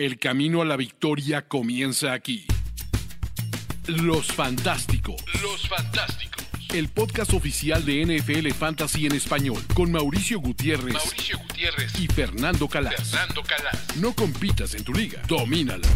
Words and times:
El 0.00 0.18
camino 0.18 0.62
a 0.62 0.64
la 0.64 0.78
victoria 0.78 1.46
comienza 1.46 2.14
aquí. 2.14 2.46
Los 3.86 4.32
Fantásticos. 4.32 5.22
Los 5.42 5.68
Fantásticos. 5.68 6.46
El 6.72 6.88
podcast 6.88 7.34
oficial 7.34 7.84
de 7.84 8.06
NFL 8.06 8.48
Fantasy 8.52 9.04
en 9.04 9.12
español 9.12 9.62
con 9.74 9.92
Mauricio 9.92 10.40
Gutiérrez, 10.40 10.94
Mauricio 10.94 11.38
Gutiérrez 11.40 12.00
y 12.00 12.06
Fernando 12.06 12.66
Calas. 12.66 13.10
Fernando 13.10 13.42
Calas. 13.42 13.96
No 13.96 14.14
compitas 14.14 14.74
en 14.74 14.84
tu 14.84 14.94
liga, 14.94 15.20
domínala. 15.28 15.86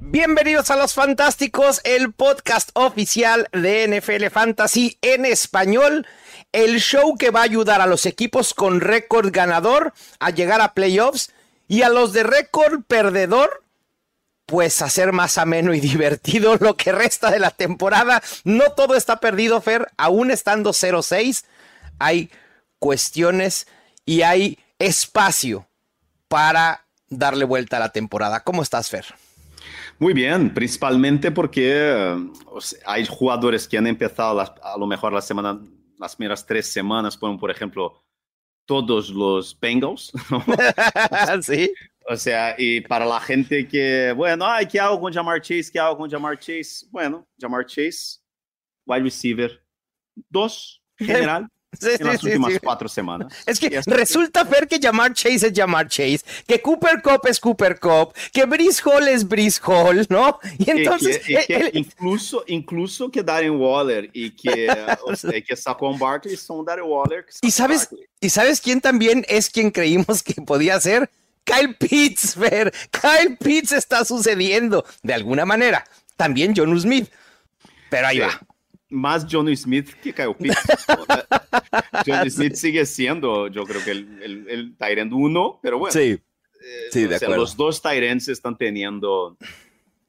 Bienvenidos 0.00 0.70
a 0.70 0.76
Los 0.76 0.94
Fantásticos, 0.94 1.82
el 1.84 2.14
podcast 2.14 2.70
oficial 2.72 3.46
de 3.52 3.88
NFL 3.88 4.28
Fantasy 4.30 4.96
en 5.02 5.26
español. 5.26 6.06
El 6.52 6.80
show 6.80 7.14
que 7.18 7.30
va 7.30 7.40
a 7.40 7.44
ayudar 7.44 7.82
a 7.82 7.86
los 7.86 8.06
equipos 8.06 8.54
con 8.54 8.80
récord 8.80 9.30
ganador 9.32 9.92
a 10.18 10.30
llegar 10.30 10.62
a 10.62 10.72
playoffs 10.72 11.30
y 11.70 11.82
a 11.82 11.88
los 11.88 12.12
de 12.12 12.24
récord 12.24 12.82
perdedor, 12.82 13.62
pues 14.44 14.82
hacer 14.82 15.12
más 15.12 15.38
ameno 15.38 15.72
y 15.72 15.78
divertido 15.80 16.56
lo 16.56 16.76
que 16.76 16.90
resta 16.90 17.30
de 17.30 17.38
la 17.38 17.52
temporada. 17.52 18.20
No 18.42 18.72
todo 18.72 18.96
está 18.96 19.20
perdido, 19.20 19.60
Fer, 19.60 19.86
aún 19.96 20.32
estando 20.32 20.70
0-6, 20.70 21.44
hay 22.00 22.28
cuestiones 22.80 23.68
y 24.04 24.22
hay 24.22 24.58
espacio 24.80 25.68
para 26.26 26.86
darle 27.08 27.44
vuelta 27.44 27.76
a 27.76 27.80
la 27.80 27.92
temporada. 27.92 28.40
¿Cómo 28.40 28.62
estás, 28.62 28.90
Fer? 28.90 29.04
Muy 30.00 30.12
bien, 30.12 30.52
principalmente 30.52 31.30
porque 31.30 31.70
eh, 31.72 32.16
hay 32.84 33.06
jugadores 33.06 33.68
que 33.68 33.78
han 33.78 33.86
empezado 33.86 34.40
a 34.40 34.76
lo 34.76 34.88
mejor 34.88 35.12
la 35.12 35.22
semana, 35.22 35.60
las 36.00 36.16
primeras 36.16 36.44
tres 36.44 36.66
semanas, 36.66 37.16
por 37.16 37.48
ejemplo, 37.48 38.02
todos 38.70 39.10
los 39.10 39.58
Bengals. 39.58 40.12
sí. 41.42 41.74
O 42.08 42.16
sea, 42.16 42.54
y 42.56 42.80
para 42.80 43.04
la 43.04 43.18
gente 43.18 43.66
que, 43.66 44.14
bueno, 44.16 44.46
ay, 44.46 44.64
¿qué 44.66 44.78
hago 44.78 45.00
con 45.00 45.12
Jamar 45.12 45.40
Chase? 45.40 45.72
¿Qué 45.72 45.80
hago 45.80 45.96
con 45.96 46.08
Jamar 46.08 46.38
Chase? 46.38 46.86
Bueno, 46.88 47.26
Jamar 47.40 47.66
Chase, 47.66 48.20
wide 48.86 49.02
receiver, 49.02 49.60
dos, 50.28 50.80
general. 50.96 51.48
Sí, 51.78 51.88
en 51.98 52.06
las 52.06 52.22
últimas 52.24 52.52
cuatro 52.60 52.88
semanas. 52.88 53.32
Es 53.46 53.60
que 53.60 53.80
resulta 53.86 54.42
ver 54.42 54.66
que 54.66 54.80
Jamar 54.80 55.12
Chase 55.12 55.46
es 55.46 55.52
Jamar 55.54 55.86
Chase, 55.88 56.20
que 56.46 56.60
Cooper 56.60 57.00
Cup 57.00 57.20
es 57.28 57.38
Cooper 57.38 57.78
Cup, 57.78 58.12
que 58.32 58.44
Brice 58.44 58.82
Hall 58.84 59.06
es 59.06 59.26
Brice 59.26 59.60
Hall, 59.64 60.04
¿no? 60.08 60.40
Y 60.58 60.70
entonces. 60.70 61.22
Y 61.28 61.36
que, 61.46 61.70
incluso, 61.74 62.42
incluso 62.48 63.08
que 63.10 63.22
Darren 63.22 63.52
Waller 63.52 64.10
y 64.12 64.30
que, 64.30 64.68
o 65.06 65.14
sea, 65.14 65.40
que 65.40 65.54
Saquon 65.54 65.96
Barkley 65.96 66.36
son 66.36 66.64
Darren 66.64 66.86
Waller. 66.86 67.24
¿Y 67.40 67.50
sabes, 67.52 67.88
¿Y 68.20 68.30
sabes 68.30 68.60
quién 68.60 68.80
también 68.80 69.24
es 69.28 69.48
quien 69.48 69.70
creímos 69.70 70.22
que 70.24 70.34
podía 70.42 70.80
ser? 70.80 71.08
Kyle 71.44 71.74
Pitts, 71.76 72.36
Ver. 72.36 72.72
Kyle 72.90 73.36
Pitts 73.36 73.72
está 73.72 74.04
sucediendo 74.04 74.84
de 75.02 75.14
alguna 75.14 75.46
manera. 75.46 75.84
También 76.16 76.52
John 76.54 76.78
Smith. 76.78 77.08
Pero 77.88 78.08
ahí 78.08 78.18
va 78.18 78.40
más 78.90 79.24
Johnny 79.30 79.56
Smith 79.56 79.94
que 80.02 80.12
Kyle 80.12 80.34
Pitts. 80.34 80.58
Johnny 82.06 82.30
Smith 82.30 82.54
sigue 82.54 82.86
siendo, 82.86 83.48
yo 83.48 83.64
creo 83.64 83.82
que 83.84 83.90
el, 83.92 84.22
el, 84.22 84.48
el 84.48 84.76
Tyrant 84.76 85.12
1, 85.12 85.60
pero 85.62 85.78
bueno. 85.78 85.92
Sí, 85.92 86.18
sí 86.90 87.06
de 87.06 87.16
acuerdo. 87.16 87.36
los 87.36 87.56
dos 87.56 87.80
Tyrants 87.82 88.28
están 88.28 88.56
teniendo, 88.56 89.36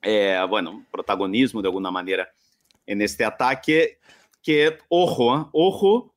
eh, 0.02 0.38
bueno, 0.50 0.86
protagonismo 0.92 1.62
de 1.62 1.68
alguna 1.68 1.92
manera 1.92 2.30
en 2.86 3.02
este 3.02 3.24
ataque. 3.24 4.00
Que, 4.42 4.78
ojo, 4.90 5.38
¿eh? 5.38 5.46
ojo, 5.54 6.16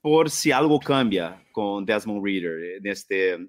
por 0.00 0.30
si 0.30 0.52
algo 0.52 0.78
cambia 0.78 1.42
con 1.52 1.84
Desmond 1.84 2.24
Reader 2.24 2.76
en 2.76 2.86
este, 2.86 3.48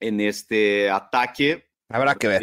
en 0.00 0.20
este 0.20 0.88
ataque. 0.88 1.66
Habrá 1.88 2.14
que 2.14 2.28
ver. 2.28 2.42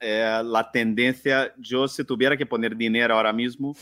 Eh, 0.00 0.42
la 0.44 0.70
tendencia, 0.70 1.54
yo 1.56 1.88
si 1.88 2.04
tuviera 2.04 2.36
que 2.36 2.44
poner 2.44 2.76
dinero 2.76 3.14
ahora 3.14 3.32
mismo, 3.32 3.74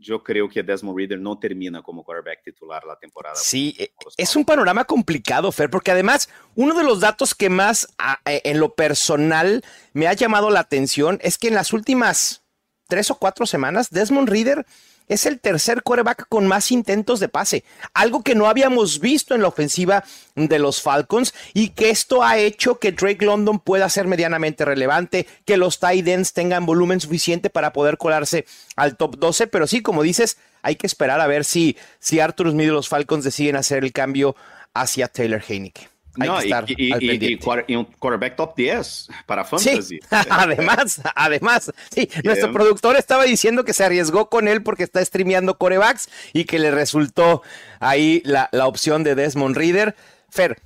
yo 0.00 0.22
creo 0.22 0.48
que 0.48 0.62
Desmond 0.62 0.96
Reader 0.96 1.20
no 1.20 1.38
termina 1.38 1.82
como 1.82 2.02
quarterback 2.02 2.42
titular 2.42 2.84
la 2.84 2.96
temporada. 2.96 3.36
Sí, 3.36 3.76
es 4.16 4.36
un 4.36 4.44
panorama 4.44 4.84
complicado, 4.84 5.52
Fer, 5.52 5.70
porque 5.70 5.90
además 5.90 6.28
uno 6.54 6.74
de 6.74 6.84
los 6.84 7.00
datos 7.00 7.34
que 7.34 7.50
más 7.50 7.88
e, 8.24 8.40
en 8.44 8.58
lo 8.58 8.74
personal 8.74 9.62
me 9.92 10.08
ha 10.08 10.12
llamado 10.14 10.50
la 10.50 10.60
atención 10.60 11.18
es 11.22 11.38
que 11.38 11.48
en 11.48 11.54
las 11.54 11.72
últimas 11.72 12.42
tres 12.88 13.10
o 13.10 13.18
cuatro 13.18 13.46
semanas 13.46 13.90
Desmond 13.90 14.28
Reader 14.28 14.66
es 15.10 15.26
el 15.26 15.40
tercer 15.40 15.82
coreback 15.82 16.26
con 16.28 16.46
más 16.46 16.70
intentos 16.70 17.20
de 17.20 17.28
pase, 17.28 17.64
algo 17.92 18.22
que 18.22 18.36
no 18.36 18.46
habíamos 18.46 19.00
visto 19.00 19.34
en 19.34 19.42
la 19.42 19.48
ofensiva 19.48 20.04
de 20.36 20.58
los 20.58 20.80
Falcons 20.80 21.34
y 21.52 21.70
que 21.70 21.90
esto 21.90 22.22
ha 22.22 22.38
hecho 22.38 22.78
que 22.78 22.92
Drake 22.92 23.24
London 23.24 23.58
pueda 23.58 23.88
ser 23.88 24.06
medianamente 24.06 24.64
relevante, 24.64 25.26
que 25.44 25.56
los 25.56 25.80
tight 25.80 26.06
ends 26.06 26.32
tengan 26.32 26.64
volumen 26.64 27.00
suficiente 27.00 27.50
para 27.50 27.72
poder 27.72 27.98
colarse 27.98 28.46
al 28.76 28.96
top 28.96 29.18
12, 29.18 29.48
pero 29.48 29.66
sí, 29.66 29.82
como 29.82 30.02
dices, 30.02 30.38
hay 30.62 30.76
que 30.76 30.86
esperar 30.86 31.20
a 31.20 31.26
ver 31.26 31.44
si, 31.44 31.76
si 31.98 32.20
Arthur 32.20 32.52
Smith 32.52 32.68
y 32.68 32.70
los 32.70 32.88
Falcons 32.88 33.24
deciden 33.24 33.56
hacer 33.56 33.82
el 33.82 33.92
cambio 33.92 34.36
hacia 34.74 35.08
Taylor 35.08 35.42
Heineke 35.46 35.88
no, 36.16 36.38
y, 36.42 37.76
un 37.76 37.84
quarterback 37.84 38.36
top 38.36 38.56
10 38.56 39.08
para 39.26 39.44
fantasy. 39.44 40.00
además, 40.10 41.00
además, 41.14 41.72
sí, 41.94 42.08
nuestro 42.24 42.52
productor 42.52 42.96
estaba 42.96 43.24
diciendo 43.24 43.64
que 43.64 43.72
se 43.72 43.84
arriesgó 43.84 44.28
con 44.28 44.48
él 44.48 44.62
porque 44.62 44.82
está 44.82 45.04
streameando 45.04 45.58
corebacks 45.58 46.08
y 46.32 46.44
que 46.44 46.58
le 46.58 46.70
resultó 46.70 47.42
ahí 47.78 48.22
la, 48.24 48.48
la 48.52 48.66
opción 48.66 49.04
de 49.04 49.14
Desmond 49.14 49.56
Reader. 49.56 49.94
Fer, 50.28 50.60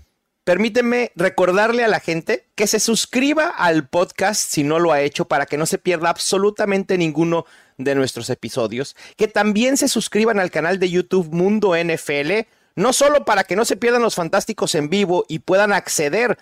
permíteme 0.45 1.13
recordarle 1.15 1.85
a 1.85 1.89
la 1.89 2.01
gente 2.01 2.47
que 2.55 2.67
se 2.67 2.81
suscriba 2.81 3.49
al 3.49 3.89
podcast 3.89 4.41
si 4.41 4.63
no 4.63 4.79
lo 4.79 4.93
ha 4.93 5.03
hecho 5.03 5.27
para 5.27 5.47
que 5.47 5.59
no 5.59 5.67
se 5.67 5.79
pierda 5.79 6.11
absolutamente 6.11 6.97
ninguno 6.99 7.45
de 7.77 7.95
nuestros 7.95 8.31
episodios, 8.31 8.95
que 9.17 9.29
también 9.29 9.77
se 9.77 9.89
suscriban 9.89 10.39
al 10.39 10.51
canal 10.51 10.79
de 10.79 10.91
YouTube 10.91 11.33
Mundo 11.33 11.75
NFL 11.77 12.47
no 12.77 12.93
solo 12.93 13.25
para 13.25 13.45
que 13.45 13.57
no 13.57 13.65
se 13.65 13.77
pierdan 13.77 14.03
los 14.03 14.15
fantásticos 14.15 14.75
en 14.75 14.89
vivo 14.89 15.25
y 15.29 15.41
puedan 15.41 15.73
acceder 15.73 16.39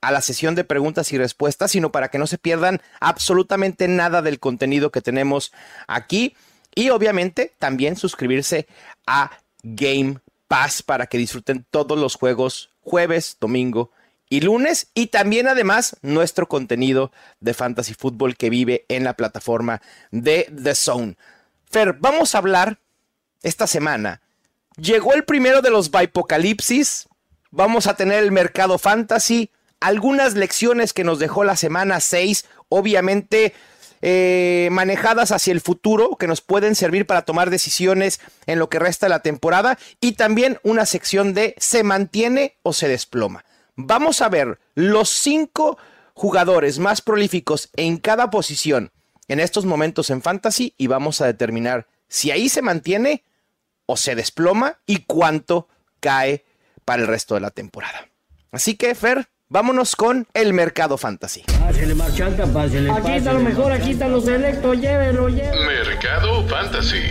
a 0.00 0.10
la 0.10 0.20
sesión 0.20 0.54
de 0.54 0.64
preguntas 0.64 1.12
y 1.12 1.18
respuestas, 1.18 1.70
sino 1.70 1.92
para 1.92 2.08
que 2.08 2.18
no 2.18 2.26
se 2.26 2.38
pierdan 2.38 2.82
absolutamente 3.00 3.88
nada 3.88 4.20
del 4.20 4.40
contenido 4.40 4.90
que 4.90 5.00
tenemos 5.00 5.52
aquí. 5.86 6.34
Y 6.74 6.90
obviamente 6.90 7.54
también 7.58 7.96
suscribirse 7.96 8.66
a 9.06 9.30
Game 9.62 10.18
Pass 10.48 10.82
para 10.82 11.06
que 11.06 11.18
disfruten 11.18 11.64
todos 11.70 11.98
los 11.98 12.16
juegos 12.16 12.70
jueves, 12.82 13.36
domingo 13.40 13.90
y 14.28 14.40
lunes. 14.40 14.88
Y 14.94 15.06
también 15.06 15.46
además 15.46 15.96
nuestro 16.02 16.48
contenido 16.48 17.12
de 17.40 17.54
Fantasy 17.54 17.94
Football 17.94 18.36
que 18.36 18.50
vive 18.50 18.84
en 18.88 19.04
la 19.04 19.14
plataforma 19.14 19.82
de 20.10 20.52
The 20.62 20.74
Zone. 20.74 21.16
Fer, 21.70 21.94
vamos 21.94 22.34
a 22.34 22.38
hablar 22.38 22.78
esta 23.42 23.66
semana 23.68 24.20
Llegó 24.76 25.14
el 25.14 25.24
primero 25.24 25.62
de 25.62 25.70
los 25.70 25.90
Bipocalipsis. 25.90 27.08
Vamos 27.50 27.86
a 27.86 27.94
tener 27.94 28.22
el 28.22 28.32
mercado 28.32 28.78
fantasy. 28.78 29.50
Algunas 29.80 30.34
lecciones 30.34 30.92
que 30.92 31.04
nos 31.04 31.18
dejó 31.18 31.44
la 31.44 31.56
semana 31.56 32.00
6, 32.00 32.46
obviamente 32.68 33.52
eh, 34.00 34.68
manejadas 34.70 35.32
hacia 35.32 35.52
el 35.52 35.60
futuro, 35.60 36.16
que 36.16 36.28
nos 36.28 36.40
pueden 36.40 36.74
servir 36.74 37.06
para 37.06 37.22
tomar 37.22 37.50
decisiones 37.50 38.20
en 38.46 38.58
lo 38.58 38.68
que 38.68 38.78
resta 38.78 39.06
de 39.06 39.10
la 39.10 39.22
temporada. 39.22 39.78
Y 40.00 40.12
también 40.12 40.58
una 40.62 40.86
sección 40.86 41.34
de 41.34 41.54
se 41.58 41.82
mantiene 41.82 42.56
o 42.62 42.72
se 42.72 42.88
desploma. 42.88 43.44
Vamos 43.76 44.22
a 44.22 44.28
ver 44.28 44.58
los 44.74 45.08
cinco 45.08 45.78
jugadores 46.14 46.78
más 46.78 47.00
prolíficos 47.00 47.70
en 47.74 47.96
cada 47.98 48.30
posición 48.30 48.92
en 49.28 49.40
estos 49.40 49.64
momentos 49.64 50.10
en 50.10 50.22
fantasy 50.22 50.74
y 50.76 50.88
vamos 50.88 51.20
a 51.20 51.26
determinar 51.26 51.86
si 52.08 52.30
ahí 52.30 52.48
se 52.48 52.60
mantiene 52.60 53.24
o 53.92 53.96
se 53.98 54.14
desploma 54.14 54.78
y 54.86 55.04
cuánto 55.04 55.68
cae 56.00 56.46
para 56.86 57.02
el 57.02 57.08
resto 57.08 57.34
de 57.34 57.42
la 57.42 57.50
temporada. 57.50 58.08
Así 58.50 58.74
que, 58.74 58.94
Fer, 58.94 59.28
vámonos 59.48 59.96
con 59.96 60.26
el 60.32 60.54
mercado 60.54 60.96
fantasy. 60.96 61.42
Pásele, 61.60 61.94
marchanta, 61.94 62.46
pásele, 62.46 62.90
Aquí 62.90 63.12
está 63.12 63.34
lo 63.34 63.40
mejor, 63.40 63.70
aquí 63.70 63.90
está 63.90 64.08
lo 64.08 64.22
selecto, 64.22 64.72
llévelo, 64.72 65.28
llévelo. 65.28 65.66
Mercado 65.66 66.48
fantasy. 66.48 67.02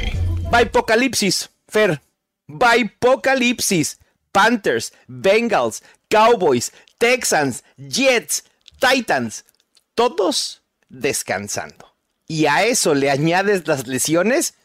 Bipocalipsis, 0.51 1.51
Fer. 1.67 2.01
Bipocalipsis. 2.47 3.99
Panthers, 4.31 4.91
Bengals, 5.07 5.83
Cowboys, 6.09 6.71
Texans, 6.97 7.63
Jets, 7.77 8.43
Titans. 8.79 9.45
Todos 9.93 10.63
descansando. 10.89 11.93
Y 12.27 12.47
a 12.47 12.63
eso 12.63 12.95
le 12.95 13.11
añades 13.11 13.67
las 13.67 13.85
lesiones 13.85 14.55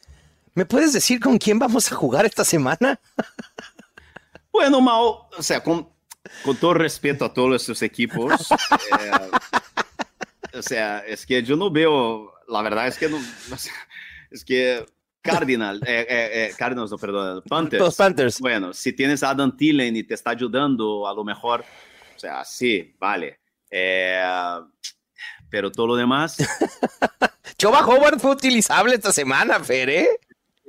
¿Me 0.56 0.64
puedes 0.64 0.94
decir 0.94 1.20
con 1.20 1.36
quién 1.36 1.58
vamos 1.58 1.92
a 1.92 1.94
jugar 1.94 2.24
esta 2.24 2.42
semana? 2.42 2.98
bueno, 4.50 4.80
Mao, 4.80 5.28
o 5.36 5.42
sea, 5.42 5.62
con, 5.62 5.86
con 6.42 6.56
todo 6.56 6.72
respeto 6.72 7.26
a 7.26 7.34
todos 7.34 7.60
estos 7.60 7.82
equipos, 7.82 8.50
eh, 9.00 9.30
o 10.54 10.62
sea, 10.62 11.00
es 11.00 11.26
que 11.26 11.42
yo 11.42 11.56
no 11.56 11.70
veo, 11.70 12.32
la 12.48 12.62
verdad 12.62 12.88
es 12.88 12.96
que 12.96 13.06
no, 13.06 13.18
es 14.30 14.44
que 14.46 14.86
Cardinal, 15.20 15.82
eh, 15.86 16.06
eh, 16.08 16.30
eh, 16.32 16.54
Cardinals, 16.56 16.90
no, 16.90 16.96
perdón, 16.96 17.42
Panthers. 17.46 17.82
Los 17.82 17.96
Panthers. 17.96 18.40
Bueno, 18.40 18.72
si 18.72 18.94
tienes 18.94 19.22
a 19.22 19.30
Adam 19.30 19.54
Thielen 19.54 19.94
y 19.94 20.04
te 20.04 20.14
está 20.14 20.30
ayudando, 20.30 21.06
a 21.06 21.12
lo 21.12 21.22
mejor, 21.22 21.66
o 22.14 22.18
sea, 22.18 22.46
sí, 22.46 22.96
vale. 22.98 23.40
Eh, 23.70 24.24
pero 25.50 25.70
todo 25.70 25.88
lo 25.88 25.96
demás. 25.96 26.38
Choba 27.58 27.86
Hobart 27.86 28.20
fue 28.20 28.30
utilizable 28.30 28.94
esta 28.94 29.12
semana, 29.12 29.60
Fer, 29.60 29.90
¿eh? 29.90 30.08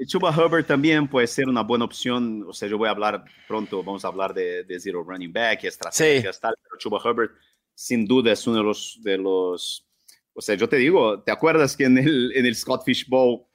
Chuba 0.06 0.30
Hubbard 0.30 0.66
también 0.66 1.08
puede 1.08 1.28
ser 1.28 1.48
una 1.48 1.64
buena 1.64 1.86
opción. 1.86 2.46
O 2.48 2.54
sea, 2.54 2.70
yo 2.70 2.78
voy 2.78 2.88
a 2.88 2.92
hablar 2.92 3.24
pronto, 3.48 3.84
vamos 3.84 4.06
a 4.06 4.10
hablar 4.10 4.34
de, 4.34 4.64
de 4.64 4.80
zero 4.80 5.04
running 5.04 5.34
back, 5.34 5.64
estrategias, 5.64 6.36
sí. 6.36 6.42
tal, 6.42 6.56
pero 6.64 6.78
Chuba 6.78 7.00
Hubbard 7.00 7.32
sin 7.74 8.06
duda 8.06 8.32
es 8.32 8.46
uno 8.48 8.58
de 8.58 8.64
los, 8.64 9.00
de 9.04 9.18
los, 9.18 9.88
o 10.34 10.42
sea, 10.42 10.56
yo 10.56 10.68
te 10.68 10.78
digo, 10.78 11.22
¿te 11.22 11.32
acuerdas 11.32 11.78
que 11.78 11.86
en 11.86 11.98
el, 11.98 12.32
en 12.36 12.46
el 12.46 12.56
Scott 12.56 12.84
Fish 12.84 13.08
Bowl 13.08 13.46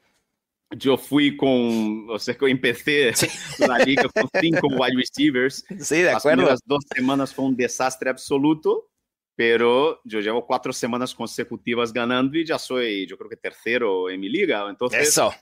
yo 0.77 0.97
fui 0.97 1.37
con, 1.37 2.09
o 2.09 2.19
sea, 2.19 2.37
empecé 2.41 3.15
sí. 3.15 3.27
la 3.59 3.79
liga 3.79 4.05
con 4.09 4.29
cinco 4.41 4.69
wide 4.69 4.97
receivers. 4.97 5.65
Sí, 5.81 6.03
de 6.03 6.11
acuerdo. 6.11 6.47
Las 6.47 6.61
dos 6.65 6.85
semanas 6.95 7.35
fue 7.35 7.45
un 7.45 7.57
desastre 7.57 8.11
absoluto, 8.11 8.91
pero 9.35 10.01
yo 10.05 10.21
llevo 10.21 10.47
cuatro 10.47 10.73
semanas 10.73 11.15
consecutivas 11.15 11.93
ganando 11.93 12.39
y 12.39 12.45
ya 12.45 12.59
soy, 12.59 13.07
yo 13.07 13.19
creo 13.19 13.29
que 13.29 13.37
tercero 13.37 14.09
en 14.09 14.21
mi 14.21 14.29
liga. 14.29 14.67
Entonces, 14.69 15.09
Eso. 15.09 15.33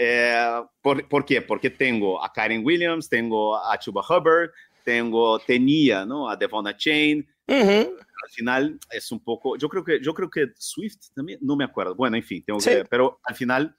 Eh, 0.00 0.62
¿por, 0.80 1.08
¿por, 1.08 1.24
qué? 1.24 1.42
Porque 1.42 1.70
tengo 1.70 2.22
a 2.22 2.32
Karen 2.32 2.64
Williams, 2.64 3.08
tengo 3.08 3.56
a 3.56 3.76
Chuba 3.80 4.04
Hubbard, 4.08 4.50
tengo, 4.84 5.40
tenía, 5.40 6.04
¿no? 6.06 6.30
A 6.30 6.36
Devon 6.36 6.72
Chain. 6.76 7.28
Uh 7.48 7.52
-huh. 7.52 7.96
Al 8.22 8.30
final 8.30 8.78
es 8.90 9.10
un 9.10 9.24
poco, 9.24 9.56
yo 9.56 9.68
creo 9.68 9.82
que, 9.82 10.00
yo 10.00 10.14
creo 10.14 10.30
que 10.30 10.52
Swift 10.56 11.10
también, 11.16 11.40
no 11.42 11.56
me 11.56 11.64
acuerdo. 11.64 11.96
Bueno, 11.96 12.16
en 12.16 12.22
fin, 12.22 12.44
tengo 12.44 12.60
sí. 12.60 12.70
que, 12.70 12.84
pero 12.84 13.18
al 13.24 13.34
final 13.34 13.76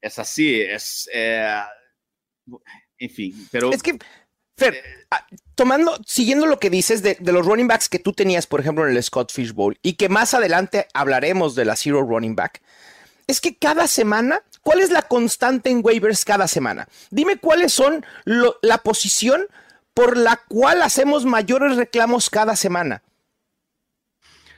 es 0.00 0.18
así, 0.18 0.60
es, 0.60 1.08
eh, 1.12 1.62
en 2.98 3.10
fin, 3.10 3.48
pero... 3.52 3.70
Es 3.72 3.82
que, 3.82 3.96
Fer, 4.56 4.82
tomando, 5.54 5.96
siguiendo 6.06 6.46
lo 6.46 6.58
que 6.58 6.70
dices 6.70 7.02
de, 7.02 7.16
de, 7.18 7.32
los 7.32 7.46
running 7.46 7.66
backs 7.66 7.88
que 7.88 7.98
tú 7.98 8.12
tenías, 8.12 8.46
por 8.46 8.60
ejemplo, 8.60 8.86
en 8.86 8.96
el 8.96 9.02
Scott 9.02 9.32
Fish 9.32 9.52
Bowl, 9.52 9.78
y 9.82 9.94
que 9.94 10.08
más 10.08 10.34
adelante 10.34 10.88
hablaremos 10.94 11.54
de 11.54 11.64
la 11.64 11.76
Zero 11.76 12.02
Running 12.02 12.36
Back, 12.36 12.60
es 13.26 13.40
que 13.40 13.56
cada 13.56 13.86
semana, 13.86 14.42
¿cuál 14.64 14.80
es 14.80 14.90
la 14.90 15.02
constante 15.02 15.70
en 15.70 15.80
waivers 15.84 16.24
cada 16.24 16.48
semana? 16.48 16.88
Dime 17.10 17.36
cuáles 17.38 17.72
son 17.72 18.04
lo, 18.24 18.58
la 18.62 18.78
posición 18.78 19.46
por 19.94 20.16
la 20.16 20.36
cual 20.48 20.82
hacemos 20.82 21.24
mayores 21.24 21.76
reclamos 21.76 22.28
cada 22.28 22.56
semana. 22.56 23.04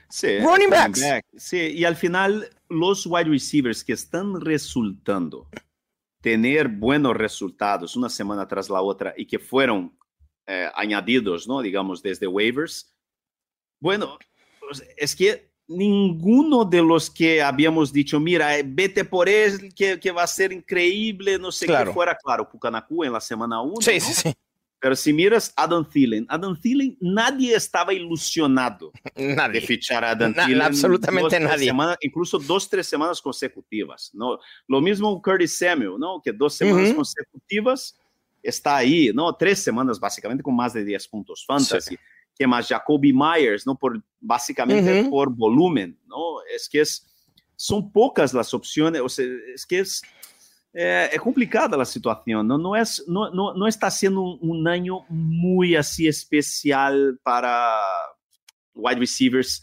Sí, 0.08 0.38
running 0.38 0.70
backs. 0.70 1.02
Back. 1.02 1.26
Sí, 1.36 1.58
y 1.58 1.84
al 1.84 1.96
final 1.96 2.48
los 2.68 3.06
wide 3.06 3.24
receivers 3.24 3.84
que 3.84 3.92
están 3.92 4.40
resultando 4.40 5.48
tener 6.22 6.68
buenos 6.68 7.16
resultados 7.16 7.96
una 7.96 8.08
semana 8.08 8.48
tras 8.48 8.70
la 8.70 8.80
otra 8.80 9.14
y 9.16 9.26
que 9.26 9.38
fueron 9.38 9.96
eh, 10.46 10.70
añadidos, 10.74 11.46
¿no? 11.46 11.60
Digamos, 11.60 12.02
desde 12.02 12.26
waivers. 12.26 12.96
Bueno, 13.80 14.18
es 14.96 15.14
que 15.14 15.45
ninguno 15.68 16.64
de 16.64 16.82
los 16.82 17.10
que 17.10 17.42
habíamos 17.42 17.92
dicho, 17.92 18.20
mira, 18.20 18.56
eh, 18.58 18.64
vete 18.66 19.04
por 19.04 19.28
él, 19.28 19.72
que, 19.74 19.98
que 19.98 20.10
va 20.10 20.22
a 20.22 20.26
ser 20.26 20.52
increíble, 20.52 21.38
no 21.38 21.50
sé 21.50 21.66
claro. 21.66 21.90
qué 21.90 21.94
fuera, 21.94 22.16
claro, 22.16 22.48
Pucanacu 22.48 23.04
en 23.04 23.12
la 23.12 23.20
semana 23.20 23.60
1. 23.60 23.76
Sí, 23.80 23.94
¿no? 23.94 24.00
sí, 24.00 24.12
sí. 24.14 24.34
Pero 24.78 24.94
si 24.94 25.12
miras 25.12 25.52
Adam 25.56 25.88
Thielen, 25.88 26.26
Adam 26.28 26.56
Thielen, 26.60 26.96
nadie 27.00 27.54
estaba 27.56 27.94
ilusionado 27.94 28.92
nadie. 29.16 29.60
de 29.60 29.66
fichar 29.66 30.04
a 30.04 30.10
Adam 30.10 30.32
Na, 30.36 30.44
Thielen. 30.46 30.62
absolutamente 30.62 31.40
dos, 31.40 31.48
nadie. 31.50 31.66
Semanas, 31.66 31.96
incluso 32.00 32.38
dos, 32.38 32.68
tres 32.68 32.86
semanas 32.86 33.20
consecutivas. 33.20 34.10
¿no? 34.14 34.38
Lo 34.68 34.80
mismo 34.80 35.20
Curtis 35.22 35.58
Samuel, 35.58 35.98
¿no? 35.98 36.20
que 36.22 36.30
dos 36.32 36.54
semanas 36.54 36.90
uh 36.90 36.92
-huh. 36.92 36.96
consecutivas 36.96 37.98
está 38.42 38.76
ahí, 38.76 39.10
¿no? 39.14 39.34
tres 39.34 39.60
semanas 39.60 39.98
básicamente 39.98 40.42
con 40.42 40.54
más 40.54 40.72
de 40.74 40.84
10 40.84 41.08
puntos 41.08 41.44
fantasy. 41.44 41.96
Sí. 41.96 41.98
Que 42.36 42.46
más 42.46 42.68
Jacoby 42.68 43.12
Myers, 43.12 43.66
¿no? 43.66 43.76
Por, 43.76 44.02
básicamente 44.20 45.00
uh 45.00 45.04
-huh. 45.04 45.10
por 45.10 45.34
volumen, 45.34 45.98
¿no? 46.06 46.42
Es 46.54 46.68
que 46.68 46.80
es, 46.80 47.06
son 47.56 47.90
pocas 47.90 48.34
las 48.34 48.52
opciones, 48.52 49.00
o 49.00 49.08
sea, 49.08 49.26
es 49.54 49.64
que 49.64 49.80
es, 49.80 50.02
eh, 50.74 51.08
es 51.12 51.20
complicada 51.20 51.76
la 51.76 51.84
situación, 51.84 52.46
¿no? 52.46 52.58
No, 52.58 52.76
es, 52.76 53.02
no, 53.08 53.30
no, 53.30 53.54
no 53.54 53.66
está 53.66 53.90
siendo 53.90 54.20
un, 54.20 54.38
un, 54.42 54.68
año 54.68 55.06
muy 55.08 55.74
así 55.74 56.06
especial 56.06 57.18
para 57.22 57.78
wide 58.74 59.00
receivers 59.00 59.62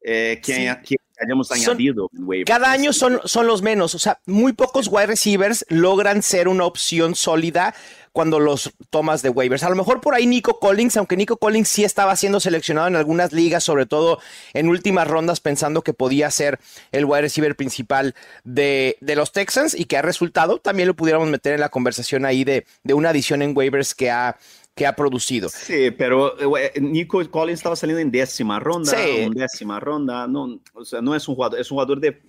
eh, 0.00 0.40
que, 0.42 0.54
sí. 0.54 0.66
que 0.84 0.96
hayamos 1.20 1.50
añadido. 1.52 2.10
Son, 2.14 2.44
cada 2.44 2.70
año 2.70 2.92
son, 2.92 3.20
son 3.24 3.46
los 3.46 3.62
menos, 3.62 3.94
o 3.94 3.98
sea, 3.98 4.20
muy 4.26 4.52
pocos 4.52 4.88
wide 4.90 5.06
receivers 5.06 5.64
logran 5.68 6.22
ser 6.22 6.48
una 6.48 6.64
opción 6.64 7.14
sólida 7.14 7.74
cuando 8.12 8.40
los 8.40 8.72
tomas 8.90 9.22
de 9.22 9.28
waivers. 9.28 9.62
A 9.62 9.70
lo 9.70 9.76
mejor 9.76 10.00
por 10.00 10.14
ahí 10.14 10.26
Nico 10.26 10.58
Collins, 10.58 10.96
aunque 10.96 11.16
Nico 11.16 11.36
Collins 11.36 11.68
sí 11.68 11.84
estaba 11.84 12.16
siendo 12.16 12.40
seleccionado 12.40 12.88
en 12.88 12.96
algunas 12.96 13.32
ligas, 13.32 13.62
sobre 13.62 13.86
todo 13.86 14.18
en 14.54 14.68
últimas 14.68 15.06
rondas, 15.06 15.38
pensando 15.40 15.82
que 15.82 15.92
podía 15.92 16.30
ser 16.30 16.58
el 16.90 17.04
wide 17.04 17.22
receiver 17.22 17.54
principal 17.54 18.14
de, 18.42 18.96
de 19.00 19.14
los 19.14 19.30
Texans 19.30 19.74
y 19.74 19.84
que 19.84 19.98
ha 19.98 20.02
resultado, 20.02 20.58
también 20.58 20.88
lo 20.88 20.96
pudiéramos 20.96 21.28
meter 21.28 21.54
en 21.54 21.60
la 21.60 21.68
conversación 21.68 22.24
ahí 22.24 22.42
de, 22.42 22.66
de 22.82 22.94
una 22.94 23.10
adición 23.10 23.40
en 23.42 23.56
waivers 23.56 23.94
que 23.94 24.10
ha, 24.10 24.36
que 24.78 24.86
ha 24.86 24.94
producido. 24.94 25.48
Sí, 25.48 25.90
pero 25.90 26.34
Nico 26.80 27.20
Collins 27.30 27.58
estaba 27.58 27.74
saliendo 27.74 28.00
en 28.00 28.10
décima 28.10 28.60
ronda, 28.60 28.92
sí. 28.92 29.10
en 29.18 29.32
décima 29.32 29.80
ronda, 29.80 30.28
no, 30.28 30.60
o 30.72 30.84
sea, 30.84 31.02
no 31.02 31.14
es 31.14 31.26
un 31.26 31.34
jugador, 31.34 31.58
es 31.58 31.70
un 31.70 31.74
jugador 31.74 32.00
de, 32.00 32.22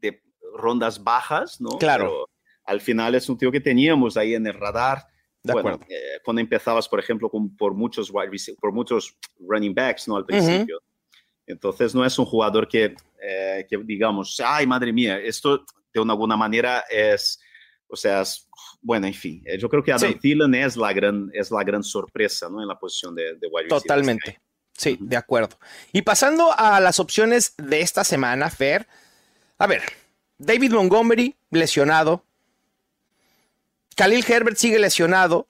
de 0.00 0.22
rondas 0.54 1.02
bajas, 1.02 1.60
¿no? 1.60 1.70
Claro. 1.78 2.04
Pero 2.04 2.30
al 2.66 2.80
final 2.80 3.14
es 3.14 3.28
un 3.28 3.38
tío 3.38 3.50
que 3.50 3.60
teníamos 3.60 4.16
ahí 4.16 4.34
en 4.34 4.46
el 4.46 4.54
radar. 4.54 5.06
De 5.42 5.52
bueno, 5.52 5.78
eh, 5.88 6.20
cuando 6.24 6.40
empezabas, 6.40 6.88
por 6.88 7.00
ejemplo, 7.00 7.28
con, 7.28 7.56
por, 7.56 7.74
muchos 7.74 8.10
wide 8.12 8.30
por 8.60 8.72
muchos 8.72 9.16
running 9.38 9.74
backs, 9.74 10.06
¿no? 10.08 10.16
Al 10.16 10.24
principio. 10.24 10.76
Uh 10.76 10.80
-huh. 10.80 10.94
Entonces, 11.46 11.94
no 11.94 12.04
es 12.04 12.18
un 12.18 12.24
jugador 12.24 12.66
que, 12.66 12.94
eh, 13.22 13.66
que, 13.68 13.78
digamos, 13.78 14.40
ay, 14.42 14.66
madre 14.66 14.92
mía, 14.92 15.18
esto 15.18 15.64
de 15.92 16.00
una, 16.00 16.14
alguna 16.14 16.36
manera 16.36 16.84
es, 16.90 17.38
o 17.86 17.96
sea, 17.96 18.22
es, 18.22 18.48
bueno, 18.84 19.06
en 19.06 19.14
fin, 19.14 19.42
eh, 19.46 19.56
yo 19.58 19.70
creo 19.70 19.82
que 19.82 19.92
Adam 19.92 20.12
sí. 20.12 20.18
Thielen 20.18 20.54
es 20.54 20.76
la 20.76 20.92
gran, 20.92 21.30
es 21.32 21.50
la 21.50 21.64
gran 21.64 21.82
sorpresa, 21.82 22.50
¿no? 22.50 22.60
En 22.60 22.68
la 22.68 22.78
posición 22.78 23.14
de, 23.14 23.34
de 23.34 23.48
wide 23.50 23.68
Totalmente. 23.68 24.38
Sí, 24.76 24.98
de 25.00 25.16
acuerdo. 25.16 25.58
Y 25.92 26.02
pasando 26.02 26.52
a 26.54 26.78
las 26.80 27.00
opciones 27.00 27.54
de 27.56 27.80
esta 27.80 28.04
semana, 28.04 28.50
Fer, 28.50 28.86
a 29.56 29.66
ver, 29.66 29.82
David 30.36 30.72
Montgomery, 30.72 31.34
lesionado, 31.50 32.24
Khalil 33.96 34.24
Herbert 34.28 34.58
sigue 34.58 34.78
lesionado. 34.78 35.48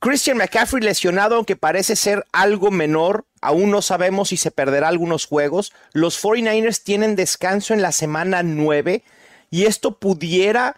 Christian 0.00 0.38
McCaffrey 0.38 0.82
lesionado, 0.82 1.36
aunque 1.36 1.54
parece 1.54 1.96
ser 1.96 2.24
algo 2.32 2.70
menor. 2.70 3.26
Aún 3.42 3.70
no 3.70 3.82
sabemos 3.82 4.30
si 4.30 4.38
se 4.38 4.50
perderá 4.50 4.88
algunos 4.88 5.26
juegos. 5.26 5.72
Los 5.92 6.22
49ers 6.22 6.82
tienen 6.82 7.14
descanso 7.14 7.74
en 7.74 7.82
la 7.82 7.92
semana 7.92 8.42
9 8.42 9.04
y 9.50 9.66
esto 9.66 9.98
pudiera 9.98 10.76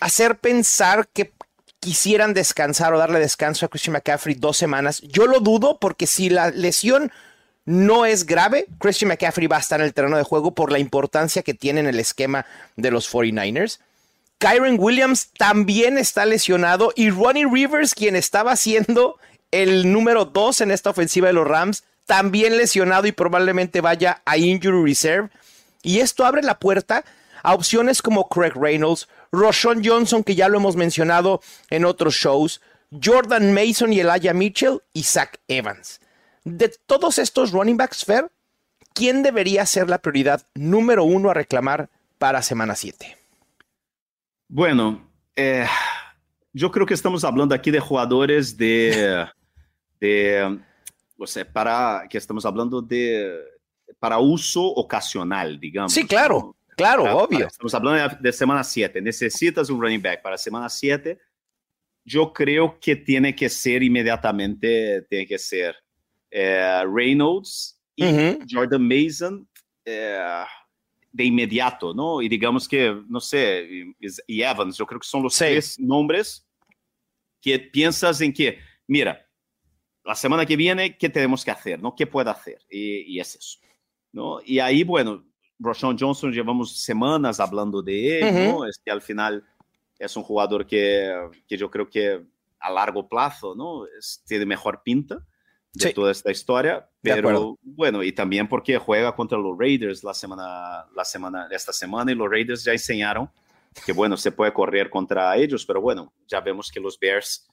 hacer 0.00 0.38
pensar 0.38 1.08
que 1.12 1.32
quisieran 1.80 2.32
descansar 2.32 2.94
o 2.94 2.98
darle 2.98 3.18
descanso 3.18 3.66
a 3.66 3.68
Christian 3.68 3.92
McCaffrey 3.92 4.34
dos 4.34 4.56
semanas. 4.56 5.02
Yo 5.02 5.26
lo 5.26 5.40
dudo 5.40 5.78
porque 5.78 6.06
si 6.06 6.30
la 6.30 6.50
lesión 6.50 7.12
no 7.66 8.06
es 8.06 8.24
grave, 8.26 8.66
Christian 8.78 9.08
McCaffrey 9.08 9.46
va 9.46 9.56
a 9.56 9.60
estar 9.60 9.80
en 9.80 9.86
el 9.86 9.94
terreno 9.94 10.16
de 10.16 10.22
juego 10.22 10.54
por 10.54 10.72
la 10.72 10.78
importancia 10.78 11.42
que 11.42 11.54
tiene 11.54 11.80
en 11.80 11.86
el 11.86 12.00
esquema 12.00 12.46
de 12.76 12.90
los 12.90 13.12
49ers. 13.12 13.80
Kyron 14.38 14.76
Williams 14.78 15.28
también 15.38 15.96
está 15.96 16.26
lesionado 16.26 16.92
y 16.96 17.10
Ronnie 17.10 17.46
Rivers, 17.46 17.94
quien 17.94 18.16
estaba 18.16 18.56
siendo 18.56 19.18
el 19.50 19.92
número 19.92 20.24
2 20.24 20.62
en 20.62 20.70
esta 20.70 20.90
ofensiva 20.90 21.28
de 21.28 21.34
los 21.34 21.46
Rams, 21.46 21.84
también 22.06 22.56
lesionado 22.56 23.06
y 23.06 23.12
probablemente 23.12 23.80
vaya 23.80 24.20
a 24.24 24.36
injury 24.36 24.82
reserve. 24.82 25.30
Y 25.82 26.00
esto 26.00 26.26
abre 26.26 26.42
la 26.42 26.58
puerta 26.58 27.04
a 27.42 27.54
opciones 27.54 28.02
como 28.02 28.28
Craig 28.28 28.52
Reynolds, 28.54 29.08
Roshan 29.34 29.82
Johnson, 29.84 30.24
que 30.24 30.34
ya 30.34 30.48
lo 30.48 30.58
hemos 30.58 30.76
mencionado 30.76 31.40
en 31.70 31.84
otros 31.84 32.14
shows, 32.14 32.60
Jordan 33.02 33.52
Mason 33.52 33.92
y 33.92 34.00
Elijah 34.00 34.32
Mitchell 34.32 34.80
y 34.92 35.02
Zach 35.02 35.38
Evans. 35.48 36.00
De 36.44 36.72
todos 36.86 37.18
estos 37.18 37.52
running 37.52 37.76
backs, 37.76 38.04
Fair, 38.04 38.30
¿quién 38.92 39.22
debería 39.22 39.66
ser 39.66 39.88
la 39.88 39.98
prioridad 39.98 40.46
número 40.54 41.04
uno 41.04 41.30
a 41.30 41.34
reclamar 41.34 41.90
para 42.18 42.42
semana 42.42 42.74
7? 42.74 43.16
Bueno, 44.48 45.10
eh, 45.34 45.66
yo 46.52 46.70
creo 46.70 46.86
que 46.86 46.94
estamos 46.94 47.24
hablando 47.24 47.54
aquí 47.54 47.70
de 47.70 47.80
jugadores 47.80 48.56
de, 48.56 49.26
de, 50.00 50.60
o 51.18 51.26
sea, 51.26 51.50
para 51.50 52.06
que 52.08 52.18
estamos 52.18 52.44
hablando 52.44 52.80
de 52.80 53.40
para 53.98 54.18
uso 54.18 54.62
ocasional, 54.62 55.58
digamos. 55.58 55.92
Sí, 55.92 56.06
claro, 56.06 56.56
claro, 56.76 57.02
para, 57.02 57.16
obvio. 57.16 57.38
Para, 57.38 57.48
estamos 57.48 57.74
hablando 57.74 58.16
de, 58.20 58.32
semana 58.32 58.64
7. 58.64 59.00
Necesitas 59.00 59.70
un 59.70 59.80
running 59.80 60.02
back 60.02 60.22
para 60.22 60.38
semana 60.38 60.68
7. 60.68 61.18
Yo 62.04 62.32
creo 62.32 62.78
que 62.78 62.96
tiene 62.96 63.34
que 63.34 63.48
ser 63.48 63.82
inmediatamente, 63.82 65.02
tiene 65.08 65.26
que 65.26 65.38
ser 65.38 65.76
eh, 66.30 66.82
Reynolds 66.92 67.80
y 67.96 68.04
uh 68.04 68.08
-huh. 68.08 68.46
Jordan 68.50 68.86
Mason. 68.86 69.48
Eh, 69.84 70.44
de 71.14 71.24
inmediato, 71.24 71.94
¿no? 71.94 72.20
Y 72.20 72.28
digamos 72.28 72.66
que, 72.66 72.92
no 73.08 73.20
sé, 73.20 73.86
y 74.26 74.42
Evans, 74.42 74.76
yo 74.76 74.84
creo 74.84 74.98
que 74.98 75.06
son 75.06 75.22
los 75.22 75.34
sí. 75.34 75.44
tres 75.44 75.78
nombres 75.78 76.44
que 77.40 77.60
piensas 77.60 78.20
en 78.20 78.32
que, 78.32 78.58
mira, 78.88 79.24
la 80.04 80.16
semana 80.16 80.44
que 80.44 80.56
viene, 80.56 80.98
¿qué 80.98 81.08
tenemos 81.08 81.44
que 81.44 81.52
hacer? 81.52 81.80
¿no? 81.80 81.94
¿Qué 81.94 82.06
puede 82.06 82.30
hacer? 82.30 82.58
Y, 82.68 83.14
y 83.14 83.20
es 83.20 83.36
eso. 83.36 83.58
¿no? 84.10 84.40
Y 84.44 84.58
ahí, 84.58 84.82
bueno, 84.82 85.24
Roshan 85.58 85.96
Johnson 85.98 86.32
llevamos 86.32 86.76
semanas 86.76 87.40
hablando 87.40 87.82
de 87.82 88.20
él, 88.20 88.52
¿no? 88.52 88.66
Es 88.66 88.80
que 88.84 88.90
al 88.90 89.02
final 89.02 89.44
es 89.98 90.16
un 90.16 90.22
jugador 90.22 90.66
que, 90.66 91.12
que 91.46 91.56
yo 91.56 91.70
creo 91.70 91.88
que 91.88 92.24
a 92.58 92.70
largo 92.70 93.08
plazo, 93.08 93.54
¿no? 93.54 93.86
Es, 93.98 94.22
tiene 94.26 94.46
mejor 94.46 94.82
pinta 94.82 95.24
de 95.72 95.92
toda 95.92 96.12
esta 96.12 96.30
historia, 96.30 96.88
pero 97.02 97.58
bueno, 97.62 98.02
y 98.02 98.12
también 98.12 98.48
porque 98.48 98.78
juega 98.78 99.14
contra 99.14 99.36
los 99.36 99.58
Raiders 99.58 100.04
la 100.04 100.14
semana, 100.14 100.86
la 100.94 101.04
semana, 101.04 101.48
esta 101.50 101.72
semana 101.72 102.12
y 102.12 102.14
los 102.14 102.30
Raiders 102.30 102.62
ya 102.62 102.72
enseñaron 102.72 103.28
que 103.84 103.92
bueno, 103.92 104.16
se 104.16 104.32
puede 104.32 104.52
correr 104.52 104.90
contra 104.90 105.36
ellos, 105.36 105.66
pero 105.66 105.80
bueno, 105.80 106.12
ya 106.28 106.40
vemos 106.40 106.70
que 106.70 106.80
los 106.80 106.98
Bears 106.98 107.48